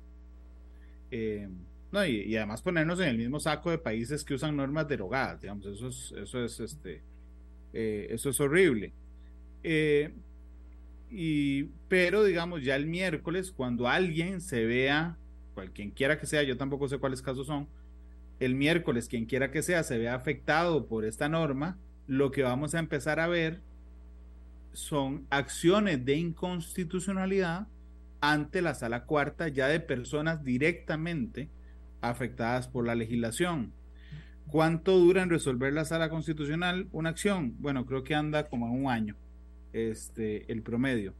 Eh, 1.11 1.49
no, 1.91 2.05
y, 2.05 2.35
además 2.37 2.61
ponernos 2.61 2.99
en 3.01 3.09
el 3.09 3.17
mismo 3.17 3.39
saco 3.39 3.69
de 3.69 3.77
países 3.77 4.23
que 4.23 4.33
usan 4.33 4.55
normas 4.55 4.87
derogadas, 4.87 5.41
digamos, 5.41 5.65
eso 5.65 5.89
es, 5.89 6.13
eso 6.17 6.43
es, 6.43 6.59
este, 6.61 7.01
eh, 7.73 8.07
eso 8.09 8.29
es 8.29 8.39
horrible. 8.39 8.93
Eh, 9.61 10.13
y, 11.11 11.65
pero 11.89 12.23
digamos, 12.23 12.63
ya 12.63 12.77
el 12.77 12.85
miércoles, 12.87 13.51
cuando 13.51 13.89
alguien 13.89 14.39
se 14.39 14.65
vea, 14.65 15.17
quien 15.73 15.91
quiera 15.91 16.17
que 16.17 16.25
sea, 16.25 16.43
yo 16.43 16.55
tampoco 16.55 16.87
sé 16.87 16.97
cuáles 16.97 17.21
casos 17.21 17.45
son, 17.45 17.67
el 18.41 18.55
miércoles, 18.55 19.07
quien 19.07 19.25
quiera 19.25 19.51
que 19.51 19.61
sea, 19.61 19.83
se 19.83 19.99
vea 19.99 20.15
afectado 20.15 20.87
por 20.87 21.05
esta 21.05 21.29
norma, 21.29 21.77
lo 22.07 22.31
que 22.31 22.41
vamos 22.41 22.73
a 22.73 22.79
empezar 22.79 23.19
a 23.19 23.27
ver 23.27 23.61
son 24.73 25.27
acciones 25.29 26.03
de 26.03 26.15
inconstitucionalidad 26.15 27.67
ante 28.19 28.63
la 28.63 28.73
sala 28.73 29.05
cuarta 29.05 29.47
ya 29.47 29.67
de 29.67 29.79
personas 29.79 30.43
directamente 30.43 31.49
afectadas 32.01 32.67
por 32.67 32.87
la 32.87 32.95
legislación. 32.95 33.73
¿Cuánto 34.47 34.97
dura 34.97 35.21
en 35.21 35.29
resolver 35.29 35.71
la 35.71 35.85
sala 35.85 36.09
constitucional 36.09 36.87
una 36.91 37.09
acción? 37.09 37.55
Bueno, 37.59 37.85
creo 37.85 38.03
que 38.03 38.15
anda 38.15 38.49
como 38.49 38.73
un 38.73 38.89
año 38.89 39.15
este, 39.71 40.51
el 40.51 40.63
promedio. 40.63 41.13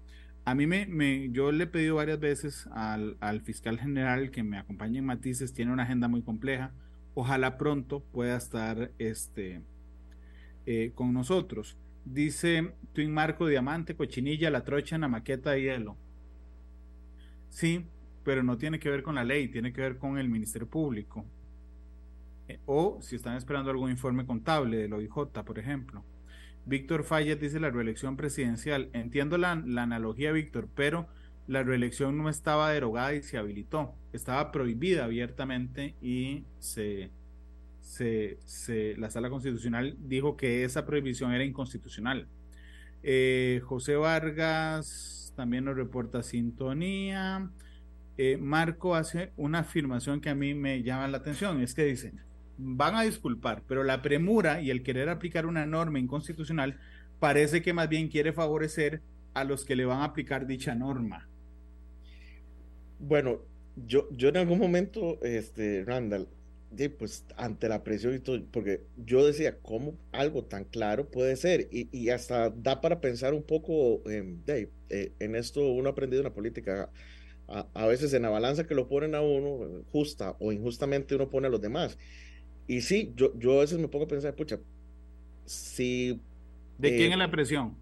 A 0.43 0.55
mí 0.55 0.65
me, 0.65 0.88
me, 0.88 1.29
yo 1.29 1.51
le 1.51 1.65
he 1.65 1.67
pedido 1.67 1.97
varias 1.97 2.19
veces 2.19 2.67
al, 2.71 3.15
al, 3.19 3.41
fiscal 3.41 3.79
general 3.79 4.31
que 4.31 4.41
me 4.41 4.57
acompañe 4.57 4.97
en 4.97 5.05
Matices, 5.05 5.53
tiene 5.53 5.71
una 5.71 5.84
agenda 5.84 6.07
muy 6.07 6.23
compleja. 6.23 6.71
Ojalá 7.13 7.58
pronto 7.58 8.00
pueda 8.00 8.38
estar 8.38 8.91
este, 8.97 9.62
eh, 10.65 10.91
con 10.95 11.13
nosotros. 11.13 11.78
Dice 12.06 12.74
Twin 12.93 13.14
Marco, 13.14 13.47
Diamante, 13.47 13.95
Cochinilla, 13.95 14.49
La 14.49 14.64
Trocha, 14.64 14.95
en 14.95 15.01
la 15.01 15.07
maqueta 15.07 15.51
de 15.51 15.62
hielo. 15.62 15.97
Sí, 17.49 17.86
pero 18.24 18.43
no 18.43 18.57
tiene 18.57 18.80
que 18.80 18.89
ver 18.89 19.03
con 19.03 19.16
la 19.16 19.24
ley, 19.24 19.49
tiene 19.49 19.74
que 19.74 19.82
ver 19.82 19.97
con 19.97 20.18
el 20.18 20.30
Ministerio 20.30 20.68
Público. 20.68 21.26
Eh, 22.47 22.59
o 22.66 22.99
si 23.01 23.16
están 23.16 23.36
esperando 23.36 23.72
algún 23.72 23.91
informe 23.91 24.26
contable 24.26 24.78
del 24.78 24.93
OIJ, 24.93 25.43
por 25.45 25.59
ejemplo. 25.59 26.03
Víctor 26.66 27.03
Falles 27.03 27.39
dice 27.39 27.59
la 27.59 27.72
reelección 27.72 28.18
presidencial. 28.18 28.89
Entiendo 28.93 29.38
la, 29.38 29.51
analogía, 29.51 30.32
Víctor, 30.32 30.68
pero 30.76 31.07
la 31.48 31.64
reelección 31.64 32.18
no 32.18 32.30
estaba 32.30 32.72
derogada 32.72 33.14
y 33.14 33.24
se 33.24 33.38
habilitó. 33.38 33.94
Estaba 34.14 34.52
prohibida 34.52 35.06
abiertamente 35.06 35.96
y 36.02 36.44
se, 36.60 37.12
se, 37.82 38.96
la 38.98 39.10
sala 39.10 39.30
constitucional 39.30 39.96
dijo 40.00 40.38
que 40.38 40.64
esa 40.64 40.86
prohibición 40.86 41.34
era 41.34 41.44
inconstitucional. 41.44 42.28
Eh, 43.04 43.62
José 43.66 43.96
Vargas 43.96 45.34
también 45.36 45.66
nos 45.66 45.76
reporta 45.76 46.24
sintonía. 46.24 47.50
Eh, 48.18 48.38
Marco 48.38 48.96
hace 48.96 49.32
una 49.38 49.60
afirmación 49.60 50.22
que 50.22 50.30
a 50.30 50.36
mí 50.36 50.54
me 50.54 50.84
llama 50.84 51.08
la 51.08 51.18
atención, 51.18 51.62
es 51.62 51.74
que 51.74 51.86
dice, 51.86 52.14
van 52.58 52.96
a 52.96 53.02
disculpar, 53.02 53.64
pero 53.68 53.84
la 53.84 54.02
premura 54.02 54.62
y 54.62 54.70
el 54.70 54.84
querer 54.84 55.10
aplicar 55.10 55.46
una 55.46 55.66
norma 55.66 56.00
inconstitucional 56.00 56.78
parece 57.20 57.62
que 57.62 57.74
más 57.74 57.89
bien 57.89 58.10
quiere 58.10 58.34
favorecer 58.34 59.02
a 59.34 59.44
los 59.44 59.66
que 59.66 59.76
le 59.76 59.86
van 59.86 60.02
a 60.02 60.06
aplicar 60.06 60.46
dicha 60.46 60.76
norma? 60.76 61.28
Bueno, 63.02 63.39
yo, 63.88 64.08
yo 64.12 64.30
en 64.30 64.38
algún 64.38 64.60
momento, 64.60 65.20
este, 65.24 65.84
Randall, 65.86 66.28
pues 66.97 67.26
ante 67.36 67.68
la 67.68 67.84
presión 67.84 68.16
y 68.16 68.20
todo, 68.20 68.41
porque 68.52 68.82
yo 69.06 69.26
decía, 69.26 69.58
¿cómo 69.62 69.95
algo 70.12 70.43
tan 70.43 70.64
claro 70.64 71.10
puede 71.10 71.36
ser? 71.36 71.68
Y, 71.72 71.89
y 71.91 72.10
hasta 72.10 72.49
da 72.49 72.80
para 72.80 73.02
pensar 73.02 73.34
un 73.34 73.43
poco, 73.43 74.02
eh, 74.08 75.12
en 75.20 75.36
esto 75.36 75.68
uno 75.68 75.89
ha 75.89 75.91
aprendido 75.91 76.22
en 76.22 76.26
la 76.26 76.34
política, 76.34 76.89
a, 77.47 77.68
a, 77.74 77.88
veces 77.88 78.14
en 78.14 78.22
la 78.22 78.30
balanza 78.30 78.66
que 78.66 78.76
lo 78.76 78.88
ponen 78.88 79.16
a 79.16 79.22
uno, 79.22 79.84
justa 79.91 80.38
o 80.39 80.52
injustamente 80.52 81.16
uno 81.16 81.30
pone 81.30 81.47
a 81.47 81.49
los 81.49 81.62
demás. 81.62 81.97
Y 82.68 82.82
sí, 82.82 83.12
yo, 83.16 83.38
yo 83.38 83.58
a 83.58 83.62
veces 83.62 83.80
me 83.80 83.88
pongo 83.88 84.06
a 84.06 84.08
pensar, 84.08 84.36
pucha, 84.36 84.60
si... 85.45 86.20
¿De 86.78 86.89
quién 86.95 87.10
eh, 87.10 87.14
es 87.14 87.18
la 87.18 87.32
presión? 87.32 87.76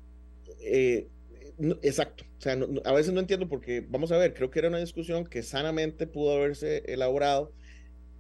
Eh, 1.59 1.75
exacto, 1.83 2.23
o 2.37 2.41
sea, 2.41 2.57
a 2.85 2.93
veces 2.93 3.13
no 3.13 3.19
entiendo 3.19 3.47
porque, 3.49 3.85
vamos 3.87 4.11
a 4.11 4.17
ver, 4.17 4.33
creo 4.33 4.49
que 4.49 4.59
era 4.59 4.69
una 4.69 4.79
discusión 4.79 5.25
que 5.25 5.43
sanamente 5.43 6.07
pudo 6.07 6.35
haberse 6.35 6.83
elaborado. 6.87 7.53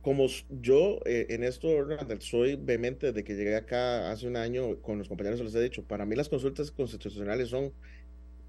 Como 0.01 0.27
yo 0.49 0.99
eh, 1.05 1.27
en 1.29 1.43
esto, 1.43 1.69
soy 2.21 2.55
vehemente 2.55 3.07
desde 3.07 3.23
que 3.23 3.35
llegué 3.35 3.55
acá 3.57 4.11
hace 4.11 4.27
un 4.27 4.37
año 4.37 4.81
con 4.81 4.97
los 4.99 5.09
compañeros, 5.09 5.41
les 5.41 5.55
he 5.55 5.61
dicho, 5.61 5.85
para 5.85 6.05
mí 6.05 6.15
las 6.15 6.29
consultas 6.29 6.71
constitucionales 6.71 7.49
son 7.49 7.73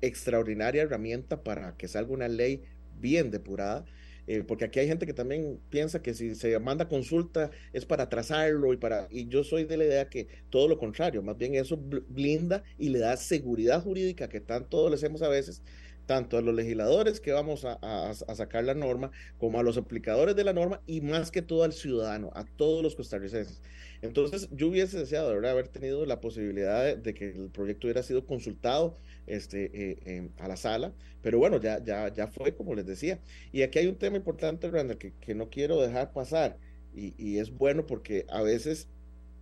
extraordinaria 0.01 0.82
herramienta 0.82 1.43
para 1.43 1.76
que 1.76 1.88
salga 1.88 2.12
una 2.12 2.28
ley 2.28 2.62
bien 2.93 3.30
depurada, 3.30 3.84
eh, 4.32 4.44
porque 4.46 4.64
aquí 4.64 4.78
hay 4.78 4.86
gente 4.86 5.06
que 5.06 5.12
también 5.12 5.58
piensa 5.70 6.02
que 6.02 6.14
si 6.14 6.36
se 6.36 6.56
manda 6.60 6.88
consulta 6.88 7.50
es 7.72 7.84
para 7.84 8.04
atrasarlo 8.04 8.72
y 8.72 8.76
para, 8.76 9.08
y 9.10 9.26
yo 9.26 9.42
soy 9.42 9.64
de 9.64 9.76
la 9.76 9.84
idea 9.84 10.08
que 10.08 10.28
todo 10.50 10.68
lo 10.68 10.78
contrario, 10.78 11.20
más 11.20 11.36
bien 11.36 11.56
eso 11.56 11.76
blinda 11.76 12.62
y 12.78 12.90
le 12.90 13.00
da 13.00 13.16
seguridad 13.16 13.82
jurídica 13.82 14.28
que 14.28 14.40
tanto 14.40 14.88
les 14.88 15.02
hemos 15.02 15.22
a 15.22 15.28
veces 15.28 15.64
tanto 16.06 16.38
a 16.38 16.42
los 16.42 16.54
legisladores 16.54 17.18
que 17.18 17.32
vamos 17.32 17.64
a, 17.64 18.14
sacar 18.14 18.62
la 18.62 18.74
norma, 18.74 19.10
como 19.38 19.58
a 19.58 19.64
los 19.64 19.76
aplicadores 19.76 20.36
de 20.36 20.44
la 20.44 20.52
norma 20.52 20.80
y 20.86 21.00
más 21.00 21.32
que 21.32 21.42
todo 21.42 21.64
al 21.64 21.72
ciudadano, 21.72 22.30
a 22.34 22.44
todos 22.44 22.84
los 22.84 22.94
costarricenses. 22.94 23.60
Entonces, 24.02 24.48
yo 24.50 24.68
hubiese 24.68 24.98
deseado 24.98 25.30
haber 25.30 25.68
tenido 25.68 26.06
la 26.06 26.20
posibilidad 26.20 26.96
de, 26.96 27.14
que 27.14 27.30
el 27.30 27.50
proyecto 27.50 27.86
hubiera 27.86 28.02
sido 28.02 28.26
consultado 28.26 28.96
este, 29.36 29.70
eh, 29.74 30.28
a 30.38 30.48
la 30.48 30.56
sala, 30.56 30.92
pero 31.22 31.38
bueno, 31.38 31.60
ya, 31.60 31.82
ya, 31.82 32.12
ya 32.12 32.26
fue 32.26 32.54
como 32.54 32.74
les 32.74 32.86
decía. 32.86 33.20
Y 33.52 33.62
aquí 33.62 33.78
hay 33.78 33.86
un 33.86 33.96
tema 33.96 34.16
importante, 34.16 34.70
Randall, 34.70 34.98
que, 34.98 35.12
que 35.20 35.34
no 35.34 35.50
quiero 35.50 35.80
dejar 35.80 36.12
pasar, 36.12 36.56
y, 36.94 37.38
es 37.38 37.56
bueno 37.56 37.86
porque 37.86 38.26
a 38.28 38.42
veces 38.42 38.88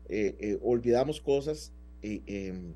eh, 0.09 0.37
eh, 0.39 0.59
olvidamos 0.63 1.21
cosas 1.21 1.73
em, 2.03 2.75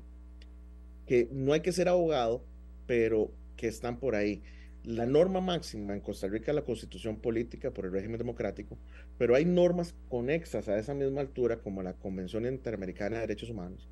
que 1.05 1.27
no 1.31 1.53
hay 1.53 1.61
que 1.61 1.71
ser 1.71 1.89
abogado, 1.89 2.43
pero 2.87 3.31
que 3.55 3.67
están 3.67 3.99
por 3.99 4.15
ahí. 4.15 4.41
La 4.83 5.05
norma 5.05 5.39
máxima 5.39 5.93
en 5.93 6.01
Costa 6.01 6.27
Rica 6.27 6.51
es 6.51 6.55
la 6.55 6.65
constitución 6.65 7.17
política 7.17 7.71
por 7.71 7.85
el 7.85 7.93
régimen 7.93 8.17
democrático, 8.17 8.77
pero 9.17 9.35
hay 9.35 9.45
normas 9.45 9.95
conexas 10.09 10.67
a 10.67 10.77
esa 10.77 10.93
misma 10.93 11.21
altura 11.21 11.59
como 11.61 11.83
la 11.83 11.93
Convención 11.93 12.45
Interamericana 12.45 13.15
de 13.15 13.21
Derechos 13.21 13.49
Humanos 13.49 13.87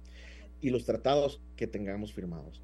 y 0.60 0.70
los 0.70 0.86
tratados 0.86 1.42
que 1.56 1.68
tengamos 1.68 2.12
firmados. 2.14 2.62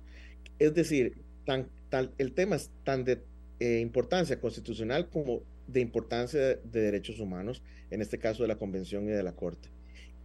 Es 0.60 0.74
decir, 0.74 1.18
tan, 1.46 1.70
el 2.18 2.34
tema 2.34 2.56
es 2.56 2.72
tan 2.84 3.04
de 3.04 3.22
eh, 3.60 3.80
importancia 3.80 4.40
constitucional 4.40 5.10
como 5.10 5.42
de 5.68 5.82
importancia 5.82 6.40
de, 6.40 6.60
de 6.64 6.82
derechos 6.82 7.20
humanos, 7.20 7.62
en 7.92 8.02
este 8.02 8.18
caso 8.20 8.44
de 8.44 8.50
la 8.50 8.58
Convención 8.58 9.06
y 9.06 9.12
de 9.12 9.24
la 9.24 9.34
Corte. 9.34 9.70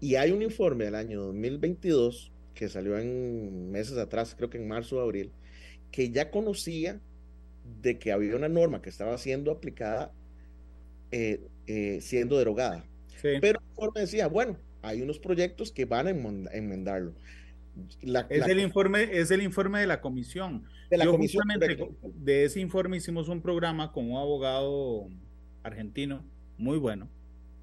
Y 0.00 0.16
hay 0.16 0.32
un 0.32 0.42
informe 0.42 0.84
del 0.84 0.94
año 0.94 1.22
2022 1.22 2.32
que 2.54 2.68
salió 2.68 2.98
en 2.98 3.70
meses 3.70 3.96
atrás, 3.98 4.34
creo 4.36 4.50
que 4.50 4.58
en 4.58 4.68
marzo 4.68 4.96
o 4.96 5.00
abril, 5.00 5.30
que 5.90 6.10
ya 6.10 6.30
conocía 6.30 7.00
de 7.80 7.98
que 7.98 8.12
había 8.12 8.36
una 8.36 8.48
norma 8.48 8.82
que 8.82 8.90
estaba 8.90 9.16
siendo 9.18 9.50
aplicada, 9.50 10.12
eh, 11.10 11.40
eh, 11.66 12.00
siendo 12.00 12.38
derogada. 12.38 12.84
Pero 13.22 13.60
el 13.78 13.90
decía, 13.94 14.26
bueno, 14.26 14.56
hay 14.82 15.00
unos 15.02 15.18
proyectos 15.18 15.70
que 15.70 15.84
van 15.84 16.08
a 16.08 16.10
enmendarlo. 16.10 17.14
Es, 18.28 18.46
el 18.46 18.60
informe, 18.60 19.08
es 19.12 19.30
el 19.30 19.42
informe 19.42 19.80
de 19.80 19.86
la 19.86 20.00
comisión. 20.00 20.64
De 20.90 20.98
la 20.98 21.06
comisión. 21.06 21.44
De 22.02 22.44
ese 22.44 22.60
informe 22.60 22.96
hicimos 22.96 23.28
un 23.28 23.40
programa 23.40 23.92
con 23.92 24.10
un 24.10 24.18
abogado 24.18 25.08
argentino 25.62 26.24
muy 26.58 26.78
bueno, 26.78 27.08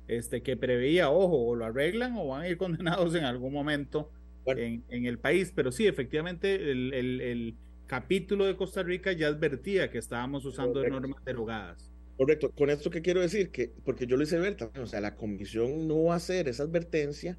este, 0.08 0.42
que 0.42 0.58
preveía, 0.58 1.10
ojo, 1.10 1.48
o 1.48 1.56
lo 1.56 1.66
arreglan 1.66 2.16
o 2.18 2.28
van 2.28 2.42
a 2.42 2.48
ir 2.48 2.58
condenados 2.58 3.16
en 3.16 3.24
algún 3.24 3.54
momento 3.54 4.12
en, 4.46 4.84
en, 4.90 5.06
el 5.06 5.20
país. 5.20 5.52
Pero 5.56 5.72
sí, 5.72 5.88
efectivamente, 5.88 6.72
el, 6.72 6.94
el 6.94 7.56
capítulo 7.90 8.46
de 8.46 8.56
Costa 8.56 8.84
Rica 8.84 9.12
ya 9.12 9.28
advertía 9.28 9.90
que 9.90 9.98
estábamos 9.98 10.46
usando 10.46 10.88
normas 10.88 11.24
derogadas. 11.26 11.92
Correcto. 12.20 12.52
Con 12.52 12.70
esto 12.70 12.90
que 12.90 13.02
quiero 13.02 13.22
decir, 13.22 13.50
que 13.50 13.72
porque 13.84 14.06
yo 14.06 14.18
lo 14.18 14.24
hice 14.24 14.38
ver 14.38 14.58
o 14.80 14.86
sea, 14.86 15.00
la 15.02 15.16
comisión 15.16 15.88
no 15.88 16.04
va 16.04 16.14
a 16.14 16.18
hacer 16.18 16.48
esa 16.48 16.64
advertencia, 16.64 17.38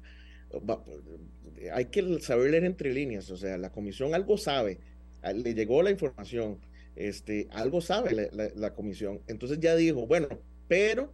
hay 1.73 1.85
que 1.85 2.19
saber 2.19 2.51
leer 2.51 2.65
entre 2.65 2.93
líneas, 2.93 3.29
o 3.29 3.37
sea, 3.37 3.57
la 3.57 3.71
comisión 3.71 4.13
algo 4.13 4.37
sabe, 4.37 4.79
le 5.33 5.53
llegó 5.53 5.83
la 5.83 5.91
información, 5.91 6.59
este, 6.95 7.47
algo 7.51 7.81
sabe 7.81 8.29
la, 8.55 8.73
comisión, 8.73 9.21
entonces 9.27 9.59
ya 9.59 9.75
dijo, 9.75 10.07
bueno, 10.07 10.27
pero 10.67 11.13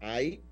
hay 0.00 0.42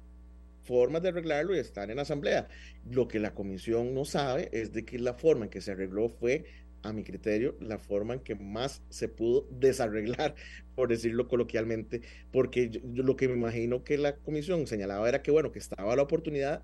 formas 0.62 1.02
de 1.02 1.08
arreglarlo 1.08 1.54
y 1.54 1.58
están 1.58 1.90
en 1.90 1.98
asamblea. 1.98 2.48
Lo 2.88 3.08
que 3.08 3.18
la 3.18 3.34
comisión 3.34 3.92
no 3.94 4.04
sabe 4.04 4.48
es 4.52 4.72
de 4.72 4.84
que 4.84 4.98
la 4.98 5.14
forma 5.14 5.46
en 5.46 5.50
que 5.50 5.60
se 5.60 5.72
arregló 5.72 6.08
fue 6.08 6.44
a 6.82 6.92
mi 6.92 7.02
criterio, 7.04 7.56
la 7.60 7.78
forma 7.78 8.14
en 8.14 8.20
que 8.20 8.34
más 8.34 8.82
se 8.88 9.08
pudo 9.08 9.46
desarreglar, 9.50 10.34
por 10.74 10.88
decirlo 10.88 11.28
coloquialmente, 11.28 12.02
porque 12.32 12.70
yo, 12.70 12.80
lo 13.02 13.16
que 13.16 13.28
me 13.28 13.34
imagino 13.34 13.84
que 13.84 13.98
la 13.98 14.16
comisión 14.16 14.66
señalaba 14.66 15.08
era 15.08 15.22
que, 15.22 15.30
bueno, 15.30 15.52
que 15.52 15.58
estaba 15.58 15.94
la 15.96 16.02
oportunidad 16.02 16.62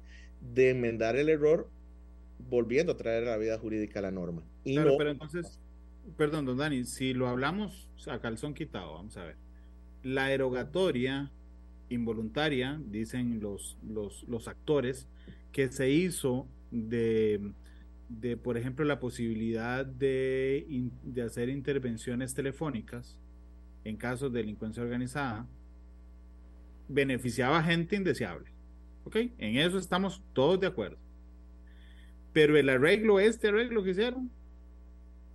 de 0.54 0.70
enmendar 0.70 1.16
el 1.16 1.28
error 1.28 1.68
volviendo 2.50 2.92
a 2.92 2.96
traer 2.96 3.24
a 3.24 3.32
la 3.32 3.36
vida 3.36 3.58
jurídica 3.58 4.00
la 4.00 4.10
norma. 4.10 4.42
Y 4.64 4.74
claro, 4.74 4.96
pero 4.98 5.10
entonces, 5.10 5.58
perdón, 6.16 6.44
don 6.44 6.58
Dani, 6.58 6.84
si 6.84 7.14
lo 7.14 7.28
hablamos 7.28 7.88
a 8.08 8.20
calzón 8.20 8.54
quitado, 8.54 8.94
vamos 8.94 9.16
a 9.16 9.24
ver, 9.24 9.36
la 10.02 10.32
erogatoria 10.32 11.30
involuntaria, 11.88 12.80
dicen 12.86 13.40
los, 13.40 13.78
los, 13.88 14.24
los 14.28 14.48
actores, 14.48 15.08
que 15.52 15.68
se 15.68 15.90
hizo 15.90 16.46
de 16.70 17.40
de, 18.08 18.36
por 18.36 18.56
ejemplo, 18.56 18.84
la 18.84 19.00
posibilidad 19.00 19.84
de, 19.84 20.90
de 21.02 21.22
hacer 21.22 21.48
intervenciones 21.48 22.34
telefónicas 22.34 23.16
en 23.84 23.96
casos 23.96 24.32
de 24.32 24.40
delincuencia 24.40 24.82
organizada, 24.82 25.46
beneficiaba 26.88 27.58
a 27.58 27.62
gente 27.62 27.96
indeseable. 27.96 28.50
¿Ok? 29.06 29.16
En 29.38 29.56
eso 29.56 29.78
estamos 29.78 30.20
todos 30.32 30.60
de 30.60 30.66
acuerdo. 30.66 30.98
Pero 32.32 32.58
el 32.58 32.68
arreglo, 32.68 33.20
este 33.20 33.48
arreglo 33.48 33.82
que 33.84 33.90
hicieron, 33.90 34.30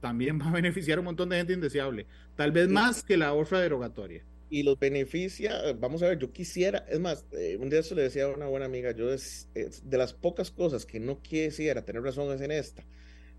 también 0.01 0.39
va 0.39 0.49
a 0.49 0.51
beneficiar 0.51 0.97
a 0.97 1.01
un 1.01 1.05
montón 1.05 1.29
de 1.29 1.37
gente 1.37 1.53
indeseable. 1.53 2.05
Tal 2.35 2.51
vez 2.51 2.67
más 2.67 3.01
que 3.01 3.15
la 3.17 3.33
otra 3.33 3.61
derogatoria 3.61 4.23
y 4.49 4.63
los 4.63 4.77
beneficia, 4.77 5.71
vamos 5.79 6.03
a 6.03 6.09
ver, 6.09 6.19
yo 6.19 6.33
quisiera, 6.33 6.85
es 6.89 6.99
más, 6.99 7.25
eh, 7.31 7.57
un 7.57 7.69
día 7.69 7.79
eso 7.79 7.95
le 7.95 8.01
decía 8.01 8.25
a 8.25 8.27
una 8.27 8.47
buena 8.47 8.65
amiga, 8.65 8.91
yo 8.91 9.13
es, 9.13 9.47
de 9.53 9.97
las 9.97 10.11
pocas 10.11 10.51
cosas 10.51 10.85
que 10.85 10.99
no 10.99 11.21
quisiera 11.21 11.85
tener 11.85 12.03
razón 12.03 12.33
es 12.35 12.41
en 12.41 12.51
esta, 12.51 12.83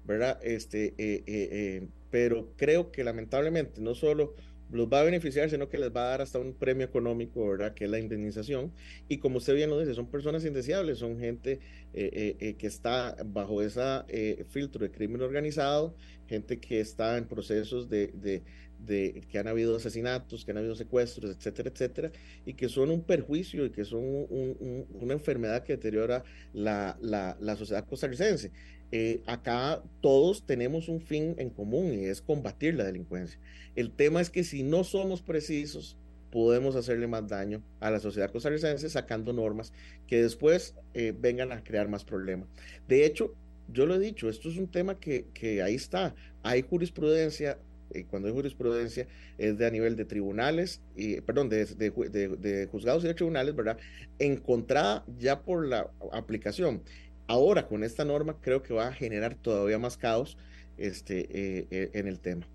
¿verdad? 0.06 0.40
Este, 0.42 0.94
eh, 0.96 1.22
eh, 1.26 1.86
pero 2.10 2.54
creo 2.56 2.90
que 2.90 3.04
lamentablemente 3.04 3.82
no 3.82 3.94
solo 3.94 4.34
los 4.72 4.88
va 4.88 5.00
a 5.00 5.04
beneficiar, 5.04 5.48
sino 5.50 5.68
que 5.68 5.78
les 5.78 5.94
va 5.94 6.06
a 6.06 6.08
dar 6.08 6.22
hasta 6.22 6.38
un 6.38 6.54
premio 6.54 6.84
económico, 6.84 7.48
¿verdad? 7.48 7.74
Que 7.74 7.84
es 7.84 7.90
la 7.90 7.98
indemnización. 7.98 8.72
Y 9.08 9.18
como 9.18 9.38
usted 9.38 9.54
bien 9.54 9.70
lo 9.70 9.78
dice, 9.78 9.94
son 9.94 10.06
personas 10.06 10.44
indeseables, 10.44 10.98
son 10.98 11.18
gente 11.18 11.60
que 11.92 12.56
está 12.66 13.16
bajo 13.24 13.62
ese 13.62 14.44
filtro 14.50 14.82
de 14.82 14.90
crimen 14.90 15.20
organizado, 15.22 15.94
gente 16.26 16.58
que 16.58 16.80
está 16.80 17.18
en 17.18 17.26
procesos 17.26 17.88
de, 17.88 18.42
de 18.86 19.24
que 19.30 19.38
han 19.38 19.48
habido 19.48 19.76
asesinatos, 19.76 20.44
que 20.44 20.50
han 20.50 20.58
habido 20.58 20.74
secuestros, 20.74 21.36
etcétera, 21.36 21.70
etcétera, 21.70 22.12
y 22.44 22.54
que 22.54 22.68
son 22.68 22.90
un 22.90 23.02
perjuicio 23.02 23.66
y 23.66 23.70
que 23.70 23.84
son 23.84 24.04
una 24.04 25.14
enfermedad 25.14 25.62
que 25.62 25.74
deteriora 25.74 26.24
la, 26.52 26.96
la, 27.00 27.56
sociedad 27.56 27.86
costarricense. 27.86 28.50
Eh, 28.92 29.22
acá 29.26 29.82
todos 30.02 30.44
tenemos 30.44 30.88
un 30.88 31.00
fin 31.00 31.34
en 31.38 31.48
común 31.48 31.94
y 31.94 32.04
es 32.04 32.20
combatir 32.20 32.74
la 32.74 32.84
delincuencia. 32.84 33.40
El 33.74 33.90
tema 33.90 34.20
es 34.20 34.28
que 34.28 34.44
si 34.44 34.62
no 34.62 34.84
somos 34.84 35.22
precisos, 35.22 35.96
podemos 36.30 36.76
hacerle 36.76 37.06
más 37.06 37.28
daño 37.28 37.62
a 37.80 37.90
la 37.90 38.00
sociedad 38.00 38.30
costarricense 38.30 38.88
sacando 38.88 39.32
normas 39.32 39.72
que 40.06 40.22
después 40.22 40.74
eh, 40.94 41.14
vengan 41.18 41.52
a 41.52 41.64
crear 41.64 41.88
más 41.88 42.04
problemas. 42.04 42.48
De 42.86 43.04
hecho, 43.04 43.34
yo 43.68 43.86
lo 43.86 43.94
he 43.94 43.98
dicho, 43.98 44.28
esto 44.28 44.48
es 44.48 44.56
un 44.56 44.68
tema 44.68 44.98
que, 44.98 45.26
que 45.32 45.62
ahí 45.62 45.74
está. 45.74 46.14
Hay 46.42 46.62
jurisprudencia, 46.62 47.58
eh, 47.90 48.04
cuando 48.08 48.28
hay 48.28 48.34
jurisprudencia, 48.34 49.06
es 49.38 49.56
de 49.58 49.66
a 49.66 49.70
nivel 49.70 49.96
de 49.96 50.04
tribunales, 50.04 50.80
y, 50.96 51.20
perdón, 51.20 51.48
de, 51.48 51.64
de, 51.66 52.68
juzgados 52.70 53.04
y 53.04 53.08
de 53.08 53.14
tribunales, 53.14 53.54
¿verdad? 53.54 53.78
Encontrada 54.18 55.04
ya 55.18 55.40
por 55.42 55.66
la 55.66 55.90
aplicación. 56.12 56.82
Ahora, 57.26 57.66
con 57.66 57.84
esta 57.84 58.04
norma, 58.04 58.36
creo 58.40 58.62
que 58.62 58.74
va 58.74 58.88
a 58.88 58.92
generar 58.92 59.34
todavía 59.34 59.78
más 59.78 59.96
caos 59.96 60.36
este, 60.76 61.20
eh, 61.20 61.66
eh, 61.70 61.90
en 61.94 62.06
el 62.08 62.20
tema. 62.20 62.46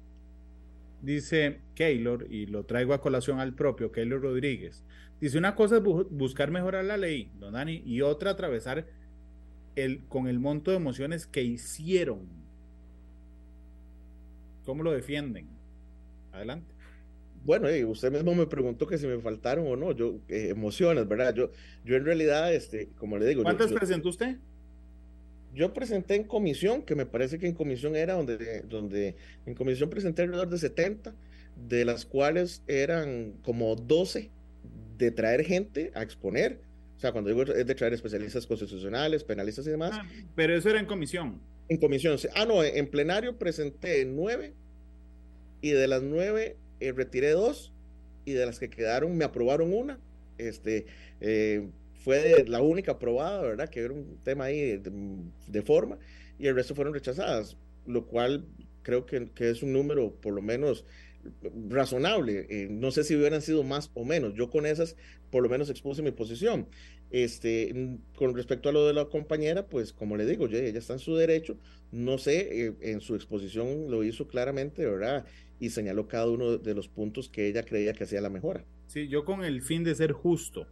dice 1.02 1.62
Keylor, 1.76 2.28
y 2.30 2.48
lo 2.48 2.66
traigo 2.66 2.94
a 2.94 3.02
colación 3.02 3.40
al 3.40 3.54
propio 3.54 3.92
Keylor 3.92 4.22
Rodríguez, 4.22 4.84
dice 5.22 5.38
una 5.38 5.56
cosa 5.56 5.78
es 5.78 5.84
buscar 5.84 6.52
mejorar 6.52 6.86
la 6.86 6.98
ley, 6.98 7.32
don 7.40 7.54
Dani, 7.54 7.84
y 7.86 8.02
otra 8.02 8.32
atravesar 8.32 8.86
el, 9.76 10.04
con 10.06 10.28
el 10.28 10.40
monto 10.40 10.72
de 10.72 10.78
emociones 10.78 11.28
que 11.28 11.44
hicieron. 11.44 12.28
¿Cómo 14.66 14.84
lo 14.84 14.92
defienden? 14.92 15.48
Adelante. 16.34 16.76
Bueno, 17.46 17.70
usted 17.90 18.12
mismo 18.12 18.36
me 18.36 18.48
preguntó 18.48 18.86
que 18.88 18.98
si 18.98 19.08
me 19.08 19.20
faltaron 19.20 19.66
o 19.68 19.78
no, 19.78 19.94
yo, 19.94 20.20
eh, 20.28 20.50
emociones, 20.50 21.08
¿verdad? 21.08 21.34
Yo, 21.34 21.52
yo 21.86 21.96
en 21.96 22.04
realidad, 22.04 22.54
este, 22.54 22.90
como 22.98 23.18
le 23.18 23.28
digo... 23.28 23.44
¿Cuántas 23.44 23.72
presentó 23.72 24.10
usted? 24.10 24.38
Yo 25.58 25.74
presenté 25.74 26.14
en 26.14 26.24
comisión, 26.24 26.84
que 26.84 26.94
me 26.94 27.08
parece 27.08 27.40
que 27.40 27.48
en 27.48 27.56
comisión 27.56 27.96
era 27.96 28.14
donde, 28.14 28.62
donde 28.70 29.16
en 29.48 29.56
comisión 29.56 29.90
presenté 29.90 30.22
alrededor 30.22 30.50
de 30.50 30.60
70, 30.60 31.16
de 31.68 31.84
las 31.84 32.06
cuales 32.06 32.62
eran 32.68 33.34
como 33.42 33.76
12 33.76 34.30
de 35.00 35.12
traer 35.12 35.44
gente 35.44 35.92
a 35.96 36.04
exponer. 36.04 36.60
O 36.96 37.00
sea, 37.00 37.12
cuando 37.12 37.32
digo 37.32 37.42
es 37.42 37.66
de 37.66 37.74
traer 37.74 37.94
especialistas 37.94 38.46
constitucionales, 38.46 39.24
penalistas 39.24 39.66
y 39.66 39.72
demás. 39.72 39.94
Ah, 39.96 40.08
pero 40.36 40.56
eso 40.56 40.70
era 40.70 40.80
en 40.80 40.86
comisión. 40.86 41.42
En 41.70 41.78
comisión. 41.78 42.18
Ah, 42.36 42.46
no, 42.46 42.64
en 42.64 42.88
plenario 42.88 43.40
presenté 43.40 44.06
nueve 44.06 44.54
y 45.62 45.72
de 45.72 45.88
las 45.88 46.04
nueve 46.04 46.56
eh, 46.80 46.92
retiré 46.92 47.32
dos 47.32 47.74
y 48.26 48.34
de 48.34 48.46
las 48.46 48.60
que 48.60 48.70
quedaron 48.70 49.18
me 49.18 49.26
aprobaron 49.26 49.74
una. 49.74 49.98
Este, 50.38 50.86
eh, 51.20 51.68
fue 52.00 52.46
la 52.48 52.62
única 52.62 52.94
aprobada, 52.94 53.42
¿verdad? 53.42 53.70
Que 53.70 53.82
era 53.82 53.94
un 53.94 54.18
tema 54.24 54.46
ahí 54.46 54.78
de, 54.78 55.62
forma 55.62 55.98
y 56.40 56.48
el 56.48 56.56
resto 56.56 56.76
fueron 56.76 56.94
rechazadas, 56.94 57.58
lo 57.86 58.06
cual 58.06 58.46
creo 58.84 59.06
que, 59.06 59.30
que 59.32 59.50
es 59.50 59.64
un 59.64 59.74
número 59.74 60.14
por 60.14 60.34
lo 60.34 60.42
menos 60.42 60.86
razonable. 61.70 62.48
Eh, 62.50 62.68
no 62.70 62.92
sé 62.92 63.04
si 63.04 63.16
hubieran 63.16 63.42
sido 63.42 63.64
más 63.64 63.92
o 63.94 64.06
menos. 64.06 64.34
Yo 64.36 64.50
con 64.50 64.66
esas 64.66 64.96
por 65.32 65.44
lo 65.44 65.50
menos 65.50 65.70
expuse 65.70 66.02
mi 66.02 66.12
posición. 66.12 66.68
Este, 67.10 67.98
con 68.16 68.36
respecto 68.36 68.70
a 68.70 68.74
lo 68.74 68.86
de 68.86 68.94
la 68.94 69.06
compañera, 69.06 69.68
pues 69.68 69.94
como 69.94 70.18
le 70.18 70.26
digo, 70.26 70.48
ella 70.48 70.78
está 70.78 70.94
en 70.94 71.00
su 71.00 71.16
derecho. 71.16 71.58
No 71.92 72.18
sé, 72.18 72.76
en 72.82 73.02
su 73.02 73.16
exposición 73.16 73.90
lo 73.90 74.04
hizo 74.04 74.28
claramente, 74.28 74.86
¿verdad? 74.86 75.26
y 75.60 75.70
señaló 75.70 76.08
cada 76.08 76.28
uno 76.28 76.58
de 76.58 76.74
los 76.74 76.88
puntos 76.88 77.30
que 77.30 77.48
ella 77.48 77.64
creía 77.64 77.94
que 77.94 78.04
hacía 78.04 78.22
la 78.22 78.30
mejora. 78.30 78.64
Sí, 78.88 79.08
yo 79.08 79.26
con 79.26 79.44
el 79.44 79.62
fin 79.62 79.84
de 79.84 79.96
ser 79.96 80.12
justo 80.12 80.68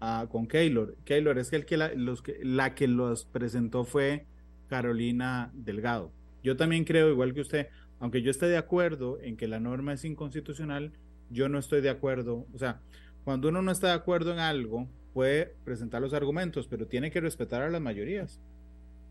uh, 0.00 0.28
con 0.28 0.46
Keylor, 0.46 0.96
Keylor 1.04 1.38
es 1.38 1.52
el 1.52 1.64
que, 1.66 1.76
la, 1.76 1.92
los 1.94 2.22
que 2.22 2.38
la 2.42 2.74
que 2.74 2.88
los 2.88 3.24
presentó 3.24 3.84
fue 3.84 4.26
Carolina 4.68 5.50
Delgado. 5.54 6.12
Yo 6.42 6.56
también 6.56 6.84
creo, 6.84 7.10
igual 7.10 7.34
que 7.34 7.40
usted, 7.40 7.68
aunque 7.98 8.22
yo 8.22 8.30
esté 8.30 8.46
de 8.46 8.56
acuerdo 8.56 9.20
en 9.20 9.36
que 9.36 9.48
la 9.48 9.60
norma 9.60 9.92
es 9.92 10.04
inconstitucional, 10.04 10.92
yo 11.30 11.48
no 11.48 11.58
estoy 11.58 11.80
de 11.80 11.90
acuerdo. 11.90 12.46
O 12.54 12.58
sea, 12.58 12.80
cuando 13.24 13.48
uno 13.48 13.62
no 13.62 13.70
está 13.70 13.88
de 13.88 13.94
acuerdo 13.94 14.32
en 14.32 14.38
algo, 14.38 14.88
puede 15.12 15.54
presentar 15.64 16.00
los 16.00 16.14
argumentos, 16.14 16.66
pero 16.66 16.86
tiene 16.86 17.10
que 17.10 17.20
respetar 17.20 17.62
a 17.62 17.70
las 17.70 17.80
mayorías. 17.80 18.40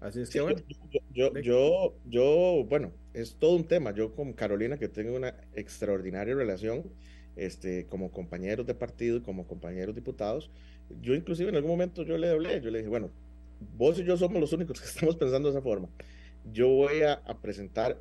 Así 0.02 0.22
es 0.22 0.30
que 0.30 0.42
bueno. 0.42 0.62
Yo, 1.14 1.34
yo, 1.42 1.94
yo, 2.06 2.66
bueno, 2.70 2.92
es 3.14 3.36
todo 3.36 3.56
un 3.56 3.66
tema. 3.66 3.92
Yo 3.92 4.14
con 4.14 4.34
Carolina, 4.34 4.78
que 4.78 4.88
tengo 4.88 5.16
una 5.16 5.36
extraordinaria 5.54 6.36
relación, 6.36 6.84
este, 7.46 7.86
como 7.88 8.12
compañeros 8.12 8.66
de 8.66 8.76
partido 8.76 9.18
y 9.18 9.22
como 9.22 9.48
compañeros 9.48 9.96
diputados, 9.96 10.50
yo 11.02 11.16
inclusive 11.16 11.50
en 11.50 11.56
algún 11.56 11.72
momento 11.72 12.04
yo 12.04 12.18
le 12.18 12.30
hablé, 12.30 12.62
yo 12.62 12.72
le 12.72 12.80
dije, 12.80 12.90
bueno, 12.90 13.12
vos 13.78 14.00
y 14.00 14.04
yo 14.04 14.18
somos 14.18 14.40
los 14.40 14.54
únicos 14.54 14.80
que 14.80 14.88
estamos 14.88 15.16
pensando 15.16 15.50
de 15.50 15.56
esa 15.58 15.64
forma. 15.64 15.90
Yo 16.52 16.70
voy 16.70 17.02
a, 17.04 17.22
presentar 17.42 18.00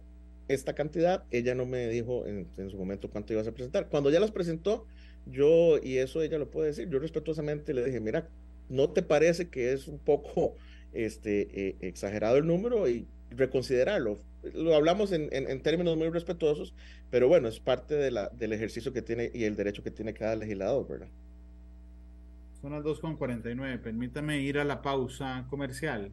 esta 0.49 0.75
cantidad, 0.75 1.25
ella 1.31 1.55
no 1.55 1.67
me 1.67 1.89
dijo 1.89 2.27
en, 2.27 2.49
su 2.71 2.79
momento 2.79 3.11
cuánto 3.11 3.33
ibas 3.33 3.47
a 3.47 3.53
presentar. 3.53 3.89
Cuando 3.89 4.11
ya 4.11 4.21
las 4.21 4.31
presentó, 4.31 4.87
yo, 5.27 5.79
y 5.83 5.99
eso 5.99 6.23
ella 6.23 6.39
lo 6.39 6.51
puede 6.51 6.69
decir, 6.69 6.89
yo 6.89 6.99
respetuosamente 6.99 7.75
le 7.75 7.85
dije, 7.85 8.01
mira, 8.01 8.29
¿no 8.69 8.91
te 8.91 9.03
parece 9.03 9.49
que 9.49 9.73
es 9.73 9.89
un 9.89 9.99
poco 9.99 10.55
este, 10.93 11.49
eh, 11.53 11.77
exagerado 11.81 12.37
el 12.37 12.47
número 12.47 12.89
y 12.89 13.07
reconsiderarlo. 13.31 14.19
Lo 14.55 14.75
hablamos 14.75 15.13
en, 15.13 15.29
en, 15.33 15.63
términos 15.63 15.97
muy 15.97 16.09
respetuosos, 16.11 16.75
pero 17.11 17.29
bueno, 17.29 17.49
es 17.49 17.59
parte 17.61 17.95
de 17.95 18.11
la, 18.11 18.29
del 18.29 18.53
ejercicio 18.53 18.93
que 18.93 19.03
tiene 19.03 19.31
y 19.35 19.45
el 19.45 19.57
derecho 19.57 19.83
que 19.83 19.91
tiene 19.91 20.15
cada 20.15 20.37
legislador, 20.37 20.87
¿verdad? 20.89 21.09
Son 22.61 22.73
las 22.73 22.83
2.49. 22.85 23.81
Permítame 23.81 24.41
ir 24.41 24.59
a 24.59 24.65
la 24.65 24.83
pausa 24.83 25.47
comercial. 25.49 26.13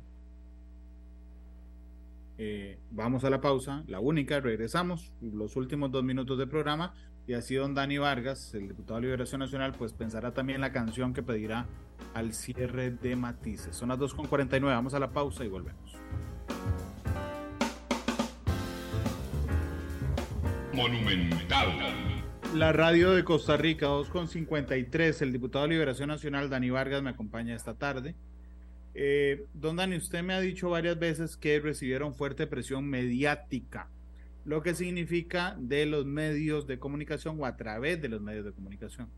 Eh, 2.38 2.78
vamos 2.92 3.24
a 3.24 3.30
la 3.30 3.40
pausa, 3.40 3.84
la 3.88 4.00
única, 4.00 4.42
regresamos 4.42 5.14
los 5.22 5.56
últimos 5.56 5.90
dos 5.92 6.04
minutos 6.04 6.38
del 6.38 6.50
programa 6.50 6.94
y 7.28 7.34
así 7.34 7.56
don 7.56 7.74
Dani 7.74 7.98
Vargas, 7.98 8.54
el 8.54 8.68
diputado 8.68 9.00
de 9.00 9.06
Liberación 9.06 9.40
Nacional, 9.40 9.74
pues 9.78 9.94
pensará 9.94 10.34
también 10.34 10.62
la 10.62 10.72
canción 10.72 11.14
que 11.14 11.24
pedirá 11.24 11.66
al 12.14 12.34
cierre 12.34 12.92
de 12.92 13.16
matices. 13.16 13.76
Son 13.76 13.90
las 13.90 13.98
2.49, 13.98 14.62
vamos 14.62 14.94
a 14.94 15.00
la 15.00 15.12
pausa 15.12 15.46
y 15.46 15.48
volvemos. 15.48 15.96
Monumental. 20.76 21.70
La 22.54 22.72
radio 22.72 23.12
de 23.12 23.24
Costa 23.24 23.58
Rica, 23.58 23.88
2.53. 23.88 25.22
El 25.22 25.32
diputado 25.32 25.66
de 25.66 25.72
Liberación 25.72 26.10
Nacional, 26.10 26.50
Dani 26.50 26.70
Vargas, 26.70 27.02
me 27.02 27.10
acompaña 27.10 27.56
esta 27.56 27.76
tarde. 27.76 28.16
Eh, 28.94 29.46
don 29.54 29.76
Dani, 29.76 29.98
usted 29.98 30.24
me 30.24 30.34
ha 30.34 30.40
dicho 30.40 30.70
varias 30.70 31.00
veces 31.00 31.38
que 31.38 31.60
recibieron 31.60 32.14
fuerte 32.14 32.48
presión 32.48 32.86
mediática 32.88 33.90
lo 34.46 34.62
que 34.62 34.76
significa 34.76 35.56
de 35.60 35.88
los 35.88 36.06
medios 36.06 36.68
de 36.68 36.78
comunicación 36.78 37.38
o 37.40 37.46
a 37.46 37.58
través 37.58 38.02
de 38.02 38.10
los 38.10 38.22
medios 38.22 38.46
de 38.46 38.54
comunicación. 38.54 39.10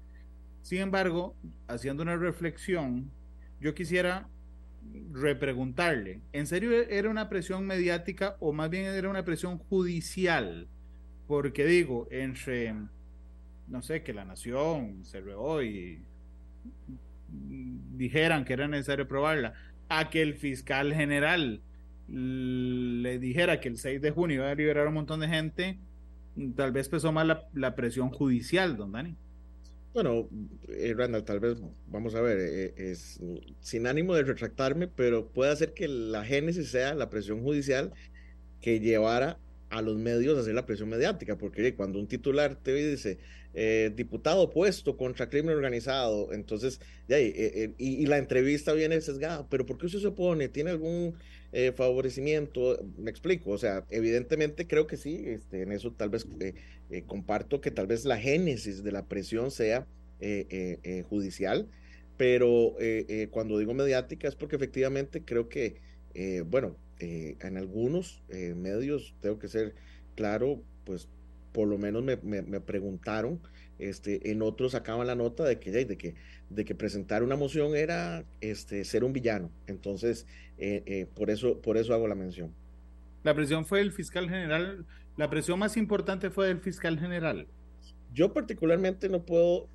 Sin 0.62 0.80
embargo, 0.80 1.36
haciendo 1.68 2.02
una 2.02 2.16
reflexión, 2.16 3.12
yo 3.60 3.76
quisiera 3.76 4.30
repreguntarle, 5.12 6.22
¿en 6.32 6.48
serio 6.48 6.72
era 6.72 7.10
una 7.10 7.28
presión 7.28 7.68
mediática 7.68 8.38
o 8.40 8.54
más 8.54 8.70
bien 8.70 8.86
era 8.86 9.10
una 9.10 9.26
presión 9.26 9.58
judicial? 9.58 10.68
Porque 11.28 11.66
digo, 11.66 12.08
entre, 12.10 12.74
no 13.68 13.82
sé, 13.82 14.04
que 14.04 14.14
la 14.14 14.26
nación 14.26 15.04
se 15.04 15.22
reó 15.22 15.62
y 15.62 16.00
dijeran 17.30 18.46
que 18.46 18.54
era 18.54 18.68
necesario 18.68 19.08
probarla, 19.08 19.54
a 19.90 20.10
que 20.10 20.22
el 20.22 20.36
fiscal 20.36 20.94
general 20.94 21.62
le 22.08 23.20
dijera 23.20 23.60
que 23.60 23.68
el 23.68 23.78
6 23.78 24.02
de 24.02 24.12
junio 24.12 24.38
iba 24.38 24.52
a 24.52 24.56
liberar 24.56 24.88
un 24.88 24.94
montón 24.94 25.20
de 25.20 25.28
gente, 25.28 25.78
tal 26.56 26.72
vez 26.72 26.88
pesó 26.88 27.12
más 27.12 27.28
la, 27.54 27.76
presión 27.76 28.10
judicial, 28.10 28.78
don 28.78 28.92
Dani. 28.94 29.16
Bueno, 29.94 30.30
eh, 30.70 30.94
Randall, 30.96 31.24
tal 31.24 31.40
vez, 31.40 31.58
vamos 31.88 32.14
a 32.16 32.22
ver, 32.22 32.38
eh, 32.40 32.74
es 32.78 33.20
sin 33.60 33.88
ánimo 33.88 34.14
de 34.14 34.24
retractarme, 34.24 34.88
pero 34.88 35.28
puede 35.28 35.56
ser 35.56 35.74
que 35.74 35.88
la 35.88 36.24
génesis 36.24 36.70
sea 36.70 36.94
la 36.94 37.10
presión 37.10 37.42
judicial 37.42 37.94
que 38.62 38.80
llevara 38.80 39.40
a 39.70 39.82
los 39.82 39.98
medios 39.98 40.38
hacer 40.38 40.56
la 40.56 40.66
presión 40.66 40.90
mediática, 40.90 41.38
porque 41.38 41.76
cuando 41.76 42.00
un 42.00 42.08
titular 42.08 42.56
te 42.56 42.74
dice 42.74 43.18
eh, 43.54 43.92
diputado 43.96 44.50
puesto 44.50 44.98
contra 44.98 45.30
crimen 45.30 45.56
organizado, 45.56 46.32
entonces, 46.34 46.80
ya, 47.08 47.20
y, 47.20 47.34
y, 47.78 48.06
la 48.06 48.18
entrevista 48.18 48.74
viene 48.74 49.02
sesgada, 49.02 49.48
pero 49.50 49.66
¿por 49.66 49.78
qué 49.78 49.88
usted 49.88 50.00
se 50.00 50.08
opone? 50.08 50.48
¿Tiene 50.48 50.70
algún 50.70 51.16
eh, 51.54 51.72
favorecimiento, 51.72 52.78
me 52.98 53.10
explico, 53.10 53.52
o 53.52 53.58
sea, 53.58 53.86
evidentemente 53.90 54.68
creo 54.68 54.86
que 54.86 54.98
sí, 54.98 55.24
este, 55.26 55.62
en 55.62 55.72
eso 55.72 55.94
tal 55.94 56.10
vez 56.10 56.28
eh, 56.42 56.56
eh, 56.90 57.04
comparto 57.08 57.62
que 57.62 57.72
tal 57.72 57.88
vez 57.88 58.04
la 58.04 58.18
génesis 58.18 58.84
de 58.84 58.92
la 58.92 59.06
presión 59.06 59.50
sea 59.50 59.88
judicial, 61.10 61.68
pero 62.18 62.76
cuando 63.30 63.60
digo 63.60 63.76
mediática 63.76 64.28
es 64.28 64.36
porque 64.36 64.56
efectivamente 64.56 65.22
creo 65.24 65.48
que, 65.48 65.76
bueno, 66.48 66.76
en 67.00 67.58
algunos 67.58 68.24
medios, 68.30 69.16
tengo 69.22 69.40
que 69.40 69.48
ser 69.48 69.76
claro, 70.16 70.62
pues 70.84 71.08
por 71.58 71.68
lo 71.68 71.80
menos 71.80 72.04
me, 72.04 72.18
me, 72.18 72.62
preguntaron, 72.62 73.40
este, 73.80 74.30
en 74.30 74.44
otros 74.44 74.74
sacaban 74.74 75.08
la 75.08 75.16
nota 75.16 75.44
de 75.44 75.60
que, 75.60 75.72
de 75.72 75.98
que, 75.98 76.14
de 76.52 76.66
que 76.66 76.76
presentar 76.76 77.24
una 77.24 77.36
moción 77.36 77.76
era 77.76 78.26
este, 78.42 78.84
ser 78.86 79.04
un 79.04 79.12
villano. 79.12 79.50
Entonces, 79.66 80.28
eh, 80.60 80.84
eh, 80.86 81.08
por, 81.16 81.32
eso, 81.32 81.60
por 81.62 81.78
eso 81.78 81.96
hago 81.96 82.08
la 82.08 82.14
mención. 82.14 82.54
La 83.24 83.34
presión 83.34 83.66
fue 83.66 83.82
el 83.82 83.92
fiscal 83.92 84.30
general, 84.30 84.86
la 85.18 85.30
presión 85.30 85.58
más 85.58 85.78
importante 85.78 86.30
fue 86.30 86.48
del 86.48 86.60
fiscal 86.60 87.00
general. 87.00 87.48
Yo 88.14 88.34
particularmente 88.34 89.10
no 89.10 89.26
puedo, 89.26 89.68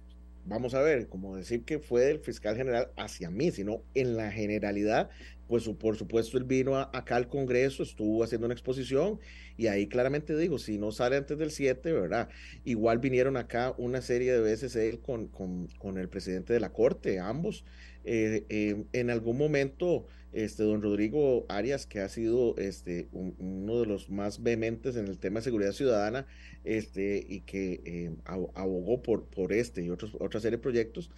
vamos 0.46 0.74
a 0.74 0.82
ver, 0.82 1.08
como 1.08 1.36
decir 1.36 1.64
que 1.64 1.80
fue 1.80 2.02
del 2.02 2.20
fiscal 2.20 2.56
general 2.56 2.90
hacia 2.96 3.28
mí, 3.30 3.50
sino 3.50 3.82
en 3.94 4.16
la 4.16 4.30
generalidad, 4.30 5.10
pues 5.52 5.68
por 5.68 5.98
supuesto 5.98 6.38
él 6.38 6.44
vino 6.44 6.78
acá 6.78 7.16
al 7.16 7.28
Congreso, 7.28 7.82
estuvo 7.82 8.24
haciendo 8.24 8.46
una 8.46 8.54
exposición 8.54 9.20
y 9.58 9.66
ahí 9.66 9.86
claramente 9.86 10.34
digo, 10.34 10.58
si 10.58 10.78
no 10.78 10.92
sale 10.92 11.18
antes 11.18 11.36
del 11.36 11.50
7, 11.50 11.92
¿verdad? 11.92 12.30
Igual 12.64 13.00
vinieron 13.00 13.36
acá 13.36 13.74
una 13.76 14.00
serie 14.00 14.32
de 14.32 14.40
veces 14.40 14.74
él 14.76 15.00
con, 15.00 15.28
con, 15.28 15.66
con 15.76 15.98
el 15.98 16.08
presidente 16.08 16.54
de 16.54 16.60
la 16.60 16.72
Corte, 16.72 17.18
ambos. 17.18 17.66
Eh, 18.06 18.46
eh, 18.48 18.82
en 18.94 19.10
algún 19.10 19.36
momento, 19.36 20.06
este, 20.32 20.62
don 20.62 20.80
Rodrigo 20.80 21.44
Arias, 21.50 21.84
que 21.84 22.00
ha 22.00 22.08
sido 22.08 22.56
este, 22.56 23.08
uno 23.12 23.78
de 23.78 23.84
los 23.84 24.08
más 24.08 24.42
vehementes 24.42 24.96
en 24.96 25.06
el 25.06 25.18
tema 25.18 25.40
de 25.40 25.44
seguridad 25.44 25.72
ciudadana 25.72 26.26
este, 26.64 27.22
y 27.28 27.40
que 27.40 27.82
eh, 27.84 28.10
abogó 28.54 29.02
por, 29.02 29.26
por 29.26 29.52
este 29.52 29.82
y 29.82 29.90
otros, 29.90 30.16
otra 30.18 30.40
serie 30.40 30.56
de 30.56 30.62
proyectos, 30.62 31.10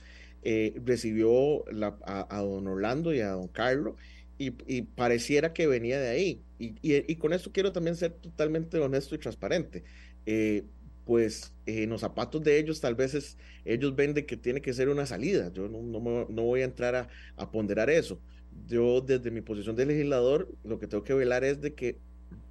recibió 0.84 1.64
la, 1.72 1.96
a, 2.04 2.42
don 2.42 2.66
Orlando 2.66 3.14
y 3.14 3.20
a 3.20 3.30
don 3.30 3.48
Carlos 3.48 3.94
y, 4.38 4.82
pareciera 4.82 5.52
que 5.52 5.66
venía 5.66 6.00
de 6.00 6.08
ahí. 6.08 6.42
Y, 6.58 6.74
y, 6.82 7.16
con 7.16 7.32
esto 7.32 7.52
quiero 7.52 7.72
también 7.72 7.96
ser 7.96 8.12
totalmente 8.12 8.78
honesto 8.78 9.14
y 9.14 9.18
transparente. 9.18 9.84
Eh, 10.26 10.64
pues 11.04 11.52
en 11.66 11.90
los 11.90 12.00
zapatos 12.00 12.42
de 12.42 12.58
ellos 12.58 12.80
tal 12.80 12.94
vez 12.94 13.36
ellos 13.66 13.94
ven 13.94 14.14
de 14.14 14.24
que 14.24 14.36
tiene 14.36 14.60
que 14.62 14.72
ser 14.72 14.88
una 14.88 15.06
salida. 15.06 15.52
Yo 15.52 15.68
no, 15.68 15.82
no, 15.82 16.42
voy 16.42 16.62
a 16.62 16.64
entrar 16.64 16.94
a, 16.94 17.08
a, 17.36 17.50
ponderar 17.50 17.90
eso. 17.90 18.20
Yo 18.66 19.00
desde 19.00 19.30
mi 19.30 19.42
posición 19.42 19.76
de 19.76 19.86
legislador 19.86 20.48
lo 20.64 20.78
que 20.78 20.86
tengo 20.86 21.04
que 21.04 21.14
velar 21.14 21.44
es 21.44 21.60
de 21.60 21.74
que 21.74 21.98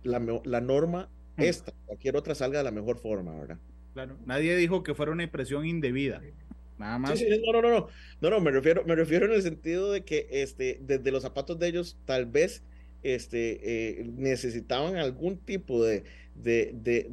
la, 0.04 0.22
la 0.44 0.62
norma 0.62 1.10
mm. 1.38 1.42
esta, 1.42 1.74
cualquier 1.86 2.16
otra 2.16 2.36
salga 2.36 2.60
de 2.60 2.64
la 2.64 2.72
mejor 2.72 3.00
forma, 3.00 3.36
¿verdad? 3.40 3.60
Claro, 3.94 4.18
nadie 4.26 4.56
dijo 4.56 4.82
que 4.82 4.96
fuera 4.96 5.12
una 5.12 5.24
impresión 5.24 5.66
indebida. 5.66 6.22
Nada 6.78 6.98
más. 6.98 7.22
no, 7.22 7.52
no, 7.52 7.62
no, 7.62 7.70
no, 7.70 7.88
no, 8.22 8.30
no, 8.30 8.40
me 8.40 8.52
refiero, 8.52 8.84
me 8.86 8.96
refiero 8.96 9.26
en 9.26 9.34
el 9.34 9.42
sentido 9.42 9.92
de 9.92 10.04
que 10.04 10.28
este, 10.32 10.80
desde 10.82 11.12
los 11.12 11.24
zapatos 11.24 11.60
de 11.60 11.68
ellos 11.68 11.98
tal 12.06 12.26
vez 12.26 12.64
este, 13.04 14.00
eh, 14.00 14.04
necesitaban 14.06 14.96
algún 14.96 15.38
tipo 15.38 15.84
de, 15.84 16.04
de, 16.36 16.72
de, 16.74 17.08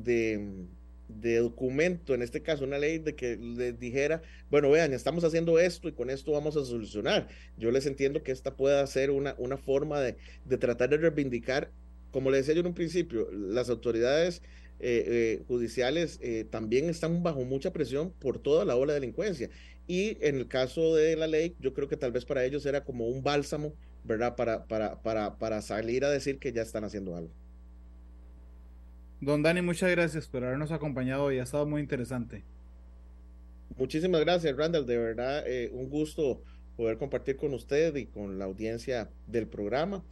de, 1.08 1.36
documento, 1.38 2.14
en 2.14 2.22
este 2.22 2.42
caso 2.42 2.64
una 2.64 2.78
ley 2.78 2.98
de 2.98 3.14
que 3.16 3.36
les 3.36 3.78
dijera, 3.78 4.22
bueno, 4.50 4.70
vean, 4.70 4.92
estamos 4.92 5.24
haciendo 5.24 5.58
esto 5.58 5.88
y 5.88 5.92
con 5.92 6.08
esto 6.08 6.32
vamos 6.32 6.56
a 6.56 6.64
solucionar. 6.64 7.28
Yo 7.56 7.70
les 7.70 7.86
entiendo 7.86 8.22
que 8.22 8.32
esta 8.32 8.56
pueda 8.56 8.86
ser 8.86 9.10
una, 9.10 9.34
una 9.38 9.56
forma 9.56 10.00
de, 10.00 10.16
de 10.44 10.58
tratar 10.58 10.88
de 10.90 10.98
reivindicar, 10.98 11.72
como 12.10 12.30
le 12.30 12.38
decía 12.38 12.54
yo 12.54 12.60
en 12.60 12.68
un 12.68 12.74
principio, 12.74 13.28
las 13.32 13.68
autoridades 13.68 14.42
eh, 14.82 15.04
eh, 15.06 15.42
judiciales 15.46 16.18
eh, 16.22 16.46
también 16.48 16.88
están 16.88 17.22
bajo 17.22 17.44
mucha 17.44 17.70
presión 17.70 18.12
por 18.18 18.38
toda 18.38 18.64
la 18.64 18.76
ola 18.76 18.94
de 18.94 19.00
delincuencia. 19.00 19.50
Y 19.86 20.16
en 20.20 20.36
el 20.36 20.48
caso 20.48 20.94
de 20.94 21.16
la 21.16 21.26
ley, 21.26 21.54
yo 21.60 21.74
creo 21.74 21.86
que 21.86 21.96
tal 21.96 22.12
vez 22.12 22.24
para 22.24 22.44
ellos 22.44 22.64
era 22.64 22.82
como 22.82 23.06
un 23.06 23.22
bálsamo, 23.22 23.74
¿verdad? 24.04 24.36
Para, 24.36 24.66
para, 24.66 25.02
para, 25.02 25.38
para 25.38 25.60
salir 25.60 26.04
a 26.04 26.10
decir 26.10 26.38
que 26.38 26.52
ya 26.52 26.62
están 26.62 26.84
haciendo 26.84 27.14
algo. 27.14 27.32
Don 29.20 29.42
Dani, 29.42 29.60
muchas 29.60 29.90
gracias 29.90 30.26
por 30.26 30.44
habernos 30.44 30.72
acompañado 30.72 31.24
hoy. 31.24 31.38
Ha 31.38 31.42
estado 31.42 31.66
muy 31.66 31.82
interesante. 31.82 32.42
Muchísimas 33.76 34.22
gracias, 34.22 34.56
Randall. 34.56 34.86
De 34.86 34.96
verdad, 34.96 35.44
un 35.72 35.90
gusto 35.90 36.42
poder 36.76 36.96
compartir 36.96 37.36
con 37.36 37.52
usted 37.52 37.94
y 37.96 38.06
con 38.06 38.38
la 38.38 38.46
audiencia 38.46 39.10
del 39.26 39.46
programa. 39.46 40.02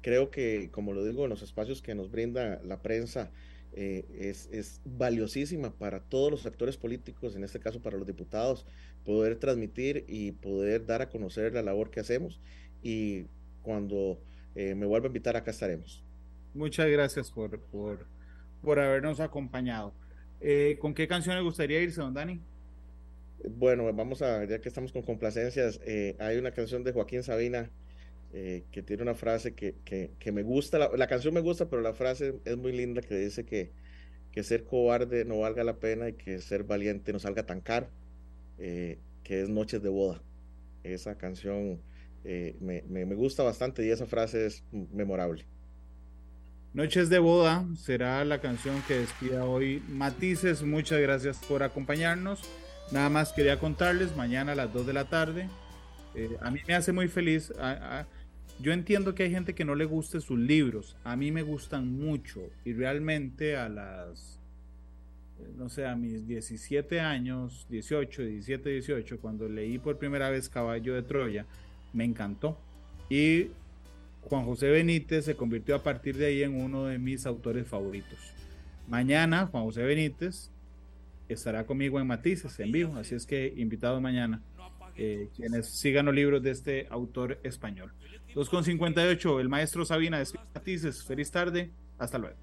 Creo 0.00 0.30
que, 0.30 0.70
como 0.72 0.92
lo 0.92 1.04
digo, 1.04 1.24
en 1.24 1.30
los 1.30 1.42
espacios 1.42 1.82
que 1.82 1.94
nos 1.94 2.10
brinda 2.10 2.60
la 2.64 2.82
prensa, 2.82 3.30
eh, 3.78 4.06
es, 4.18 4.48
es, 4.50 4.80
valiosísima 4.86 5.70
para 5.70 6.00
todos 6.00 6.30
los 6.30 6.46
actores 6.46 6.78
políticos, 6.78 7.36
en 7.36 7.44
este 7.44 7.60
caso 7.60 7.82
para 7.82 7.98
los 7.98 8.06
diputados, 8.06 8.64
poder 9.04 9.36
transmitir 9.36 10.06
y 10.08 10.32
poder 10.32 10.86
dar 10.86 11.02
a 11.02 11.10
conocer 11.10 11.52
la 11.52 11.60
labor 11.60 11.90
que 11.90 12.00
hacemos. 12.00 12.40
Y 12.82 13.26
cuando 13.62 14.18
eh, 14.54 14.74
me 14.74 14.86
vuelva 14.86 15.06
a 15.06 15.08
invitar, 15.08 15.36
acá 15.36 15.50
estaremos. 15.50 16.02
Muchas 16.54 16.88
gracias 16.88 17.30
por, 17.30 17.60
por, 17.60 18.06
por 18.62 18.80
habernos 18.80 19.20
acompañado. 19.20 19.92
Eh, 20.40 20.78
¿Con 20.80 20.94
qué 20.94 21.06
canción 21.06 21.36
le 21.36 21.42
gustaría 21.42 21.82
irse, 21.82 22.00
don 22.00 22.14
Dani? 22.14 22.40
Bueno, 23.46 23.92
vamos 23.92 24.22
a, 24.22 24.42
ya 24.46 24.58
que 24.58 24.70
estamos 24.70 24.90
con 24.90 25.02
complacencias, 25.02 25.80
hay 26.18 26.38
una 26.38 26.52
canción 26.52 26.82
de 26.82 26.92
Joaquín 26.92 27.22
Sabina 27.22 27.70
eh, 28.32 28.64
que 28.70 28.82
tiene 28.82 29.02
una 29.02 29.14
frase 29.14 29.54
que, 29.54 29.76
que, 29.84 30.32
me 30.32 30.42
gusta, 30.42 30.78
la, 30.78 31.06
canción 31.06 31.32
me 31.32 31.40
gusta, 31.40 31.68
pero 31.70 31.80
la 31.80 31.94
frase 31.94 32.34
es 32.44 32.56
muy 32.56 32.72
linda 32.72 33.00
que 33.00 33.16
dice 33.16 33.44
que, 33.44 33.70
que 34.32 34.42
ser 34.42 34.64
cobarde 34.64 35.24
no 35.24 35.38
valga 35.38 35.64
la 35.64 35.76
pena 35.76 36.08
y 36.08 36.14
que 36.14 36.40
ser 36.40 36.64
valiente 36.64 37.12
no 37.12 37.18
salga 37.18 37.46
tan 37.46 37.60
caro, 37.60 37.88
eh, 38.58 38.98
que 39.22 39.40
es 39.40 39.48
Noches 39.48 39.82
de 39.82 39.88
Boda. 39.88 40.22
Esa 40.82 41.16
canción 41.16 41.80
eh, 42.24 42.56
me, 42.60 42.82
me, 42.82 43.14
gusta 43.14 43.42
bastante 43.42 43.86
y 43.86 43.90
esa 43.90 44.06
frase 44.06 44.46
es 44.46 44.64
memorable. 44.92 45.46
Noches 46.74 47.08
de 47.08 47.18
Boda 47.18 47.64
será 47.76 48.24
la 48.24 48.40
canción 48.40 48.82
que 48.86 48.98
despida 48.98 49.46
hoy 49.46 49.82
Matices. 49.88 50.62
Muchas 50.62 51.00
gracias 51.00 51.38
por 51.48 51.62
acompañarnos. 51.62 52.42
Nada 52.90 53.08
más 53.08 53.32
quería 53.32 53.58
contarles, 53.58 54.14
mañana 54.14 54.52
a 54.52 54.54
las 54.56 54.72
2 54.72 54.86
de 54.86 54.92
la 54.92 55.08
tarde. 55.08 55.48
a 56.40 56.50
mí 56.50 56.60
me 56.68 56.74
hace 56.74 56.92
muy 56.92 57.08
feliz. 57.08 57.50
Yo 58.58 58.72
entiendo 58.72 59.14
que 59.14 59.24
hay 59.24 59.30
gente 59.30 59.54
que 59.54 59.64
no 59.64 59.74
le 59.74 59.84
guste 59.84 60.20
sus 60.20 60.38
libros. 60.38 60.96
A 61.04 61.14
mí 61.16 61.30
me 61.30 61.42
gustan 61.42 61.92
mucho. 61.92 62.40
Y 62.64 62.72
realmente 62.72 63.56
a 63.56 63.68
las, 63.68 64.40
no 65.56 65.68
sé, 65.68 65.86
a 65.86 65.94
mis 65.94 66.26
17 66.26 67.00
años, 67.00 67.66
18, 67.68 68.22
17, 68.22 68.70
18, 68.70 69.20
cuando 69.20 69.48
leí 69.48 69.78
por 69.78 69.98
primera 69.98 70.30
vez 70.30 70.48
Caballo 70.48 70.94
de 70.94 71.02
Troya, 71.02 71.44
me 71.92 72.04
encantó. 72.04 72.58
Y 73.10 73.48
Juan 74.22 74.44
José 74.46 74.70
Benítez 74.70 75.26
se 75.26 75.36
convirtió 75.36 75.74
a 75.74 75.82
partir 75.82 76.16
de 76.16 76.26
ahí 76.26 76.42
en 76.42 76.60
uno 76.60 76.86
de 76.86 76.98
mis 76.98 77.26
autores 77.26 77.68
favoritos. 77.68 78.18
Mañana 78.88 79.46
Juan 79.46 79.64
José 79.64 79.82
Benítez 79.82 80.50
estará 81.28 81.66
conmigo 81.66 82.00
en 82.00 82.06
Matices, 82.06 82.58
en 82.58 82.72
vivo. 82.72 82.96
Así 82.96 83.14
es 83.14 83.26
que 83.26 83.52
invitado 83.56 84.00
mañana. 84.00 84.42
Eh, 84.98 85.28
quienes 85.36 85.66
sigan 85.66 86.06
los 86.06 86.14
libros 86.14 86.42
de 86.42 86.50
este 86.50 86.86
autor 86.88 87.38
español. 87.42 87.92
2.58, 88.36 89.40
el 89.40 89.48
maestro 89.48 89.86
Sabina 89.86 90.18
de 90.18 90.26
Matices. 90.54 91.02
Feliz 91.02 91.30
tarde, 91.30 91.72
hasta 91.98 92.18
luego. 92.18 92.36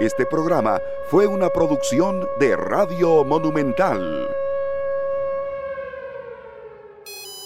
Este 0.00 0.26
programa 0.26 0.80
fue 1.08 1.28
una 1.28 1.48
producción 1.48 2.26
de 2.40 2.56
Radio 2.56 3.24
Monumental. 3.24 4.35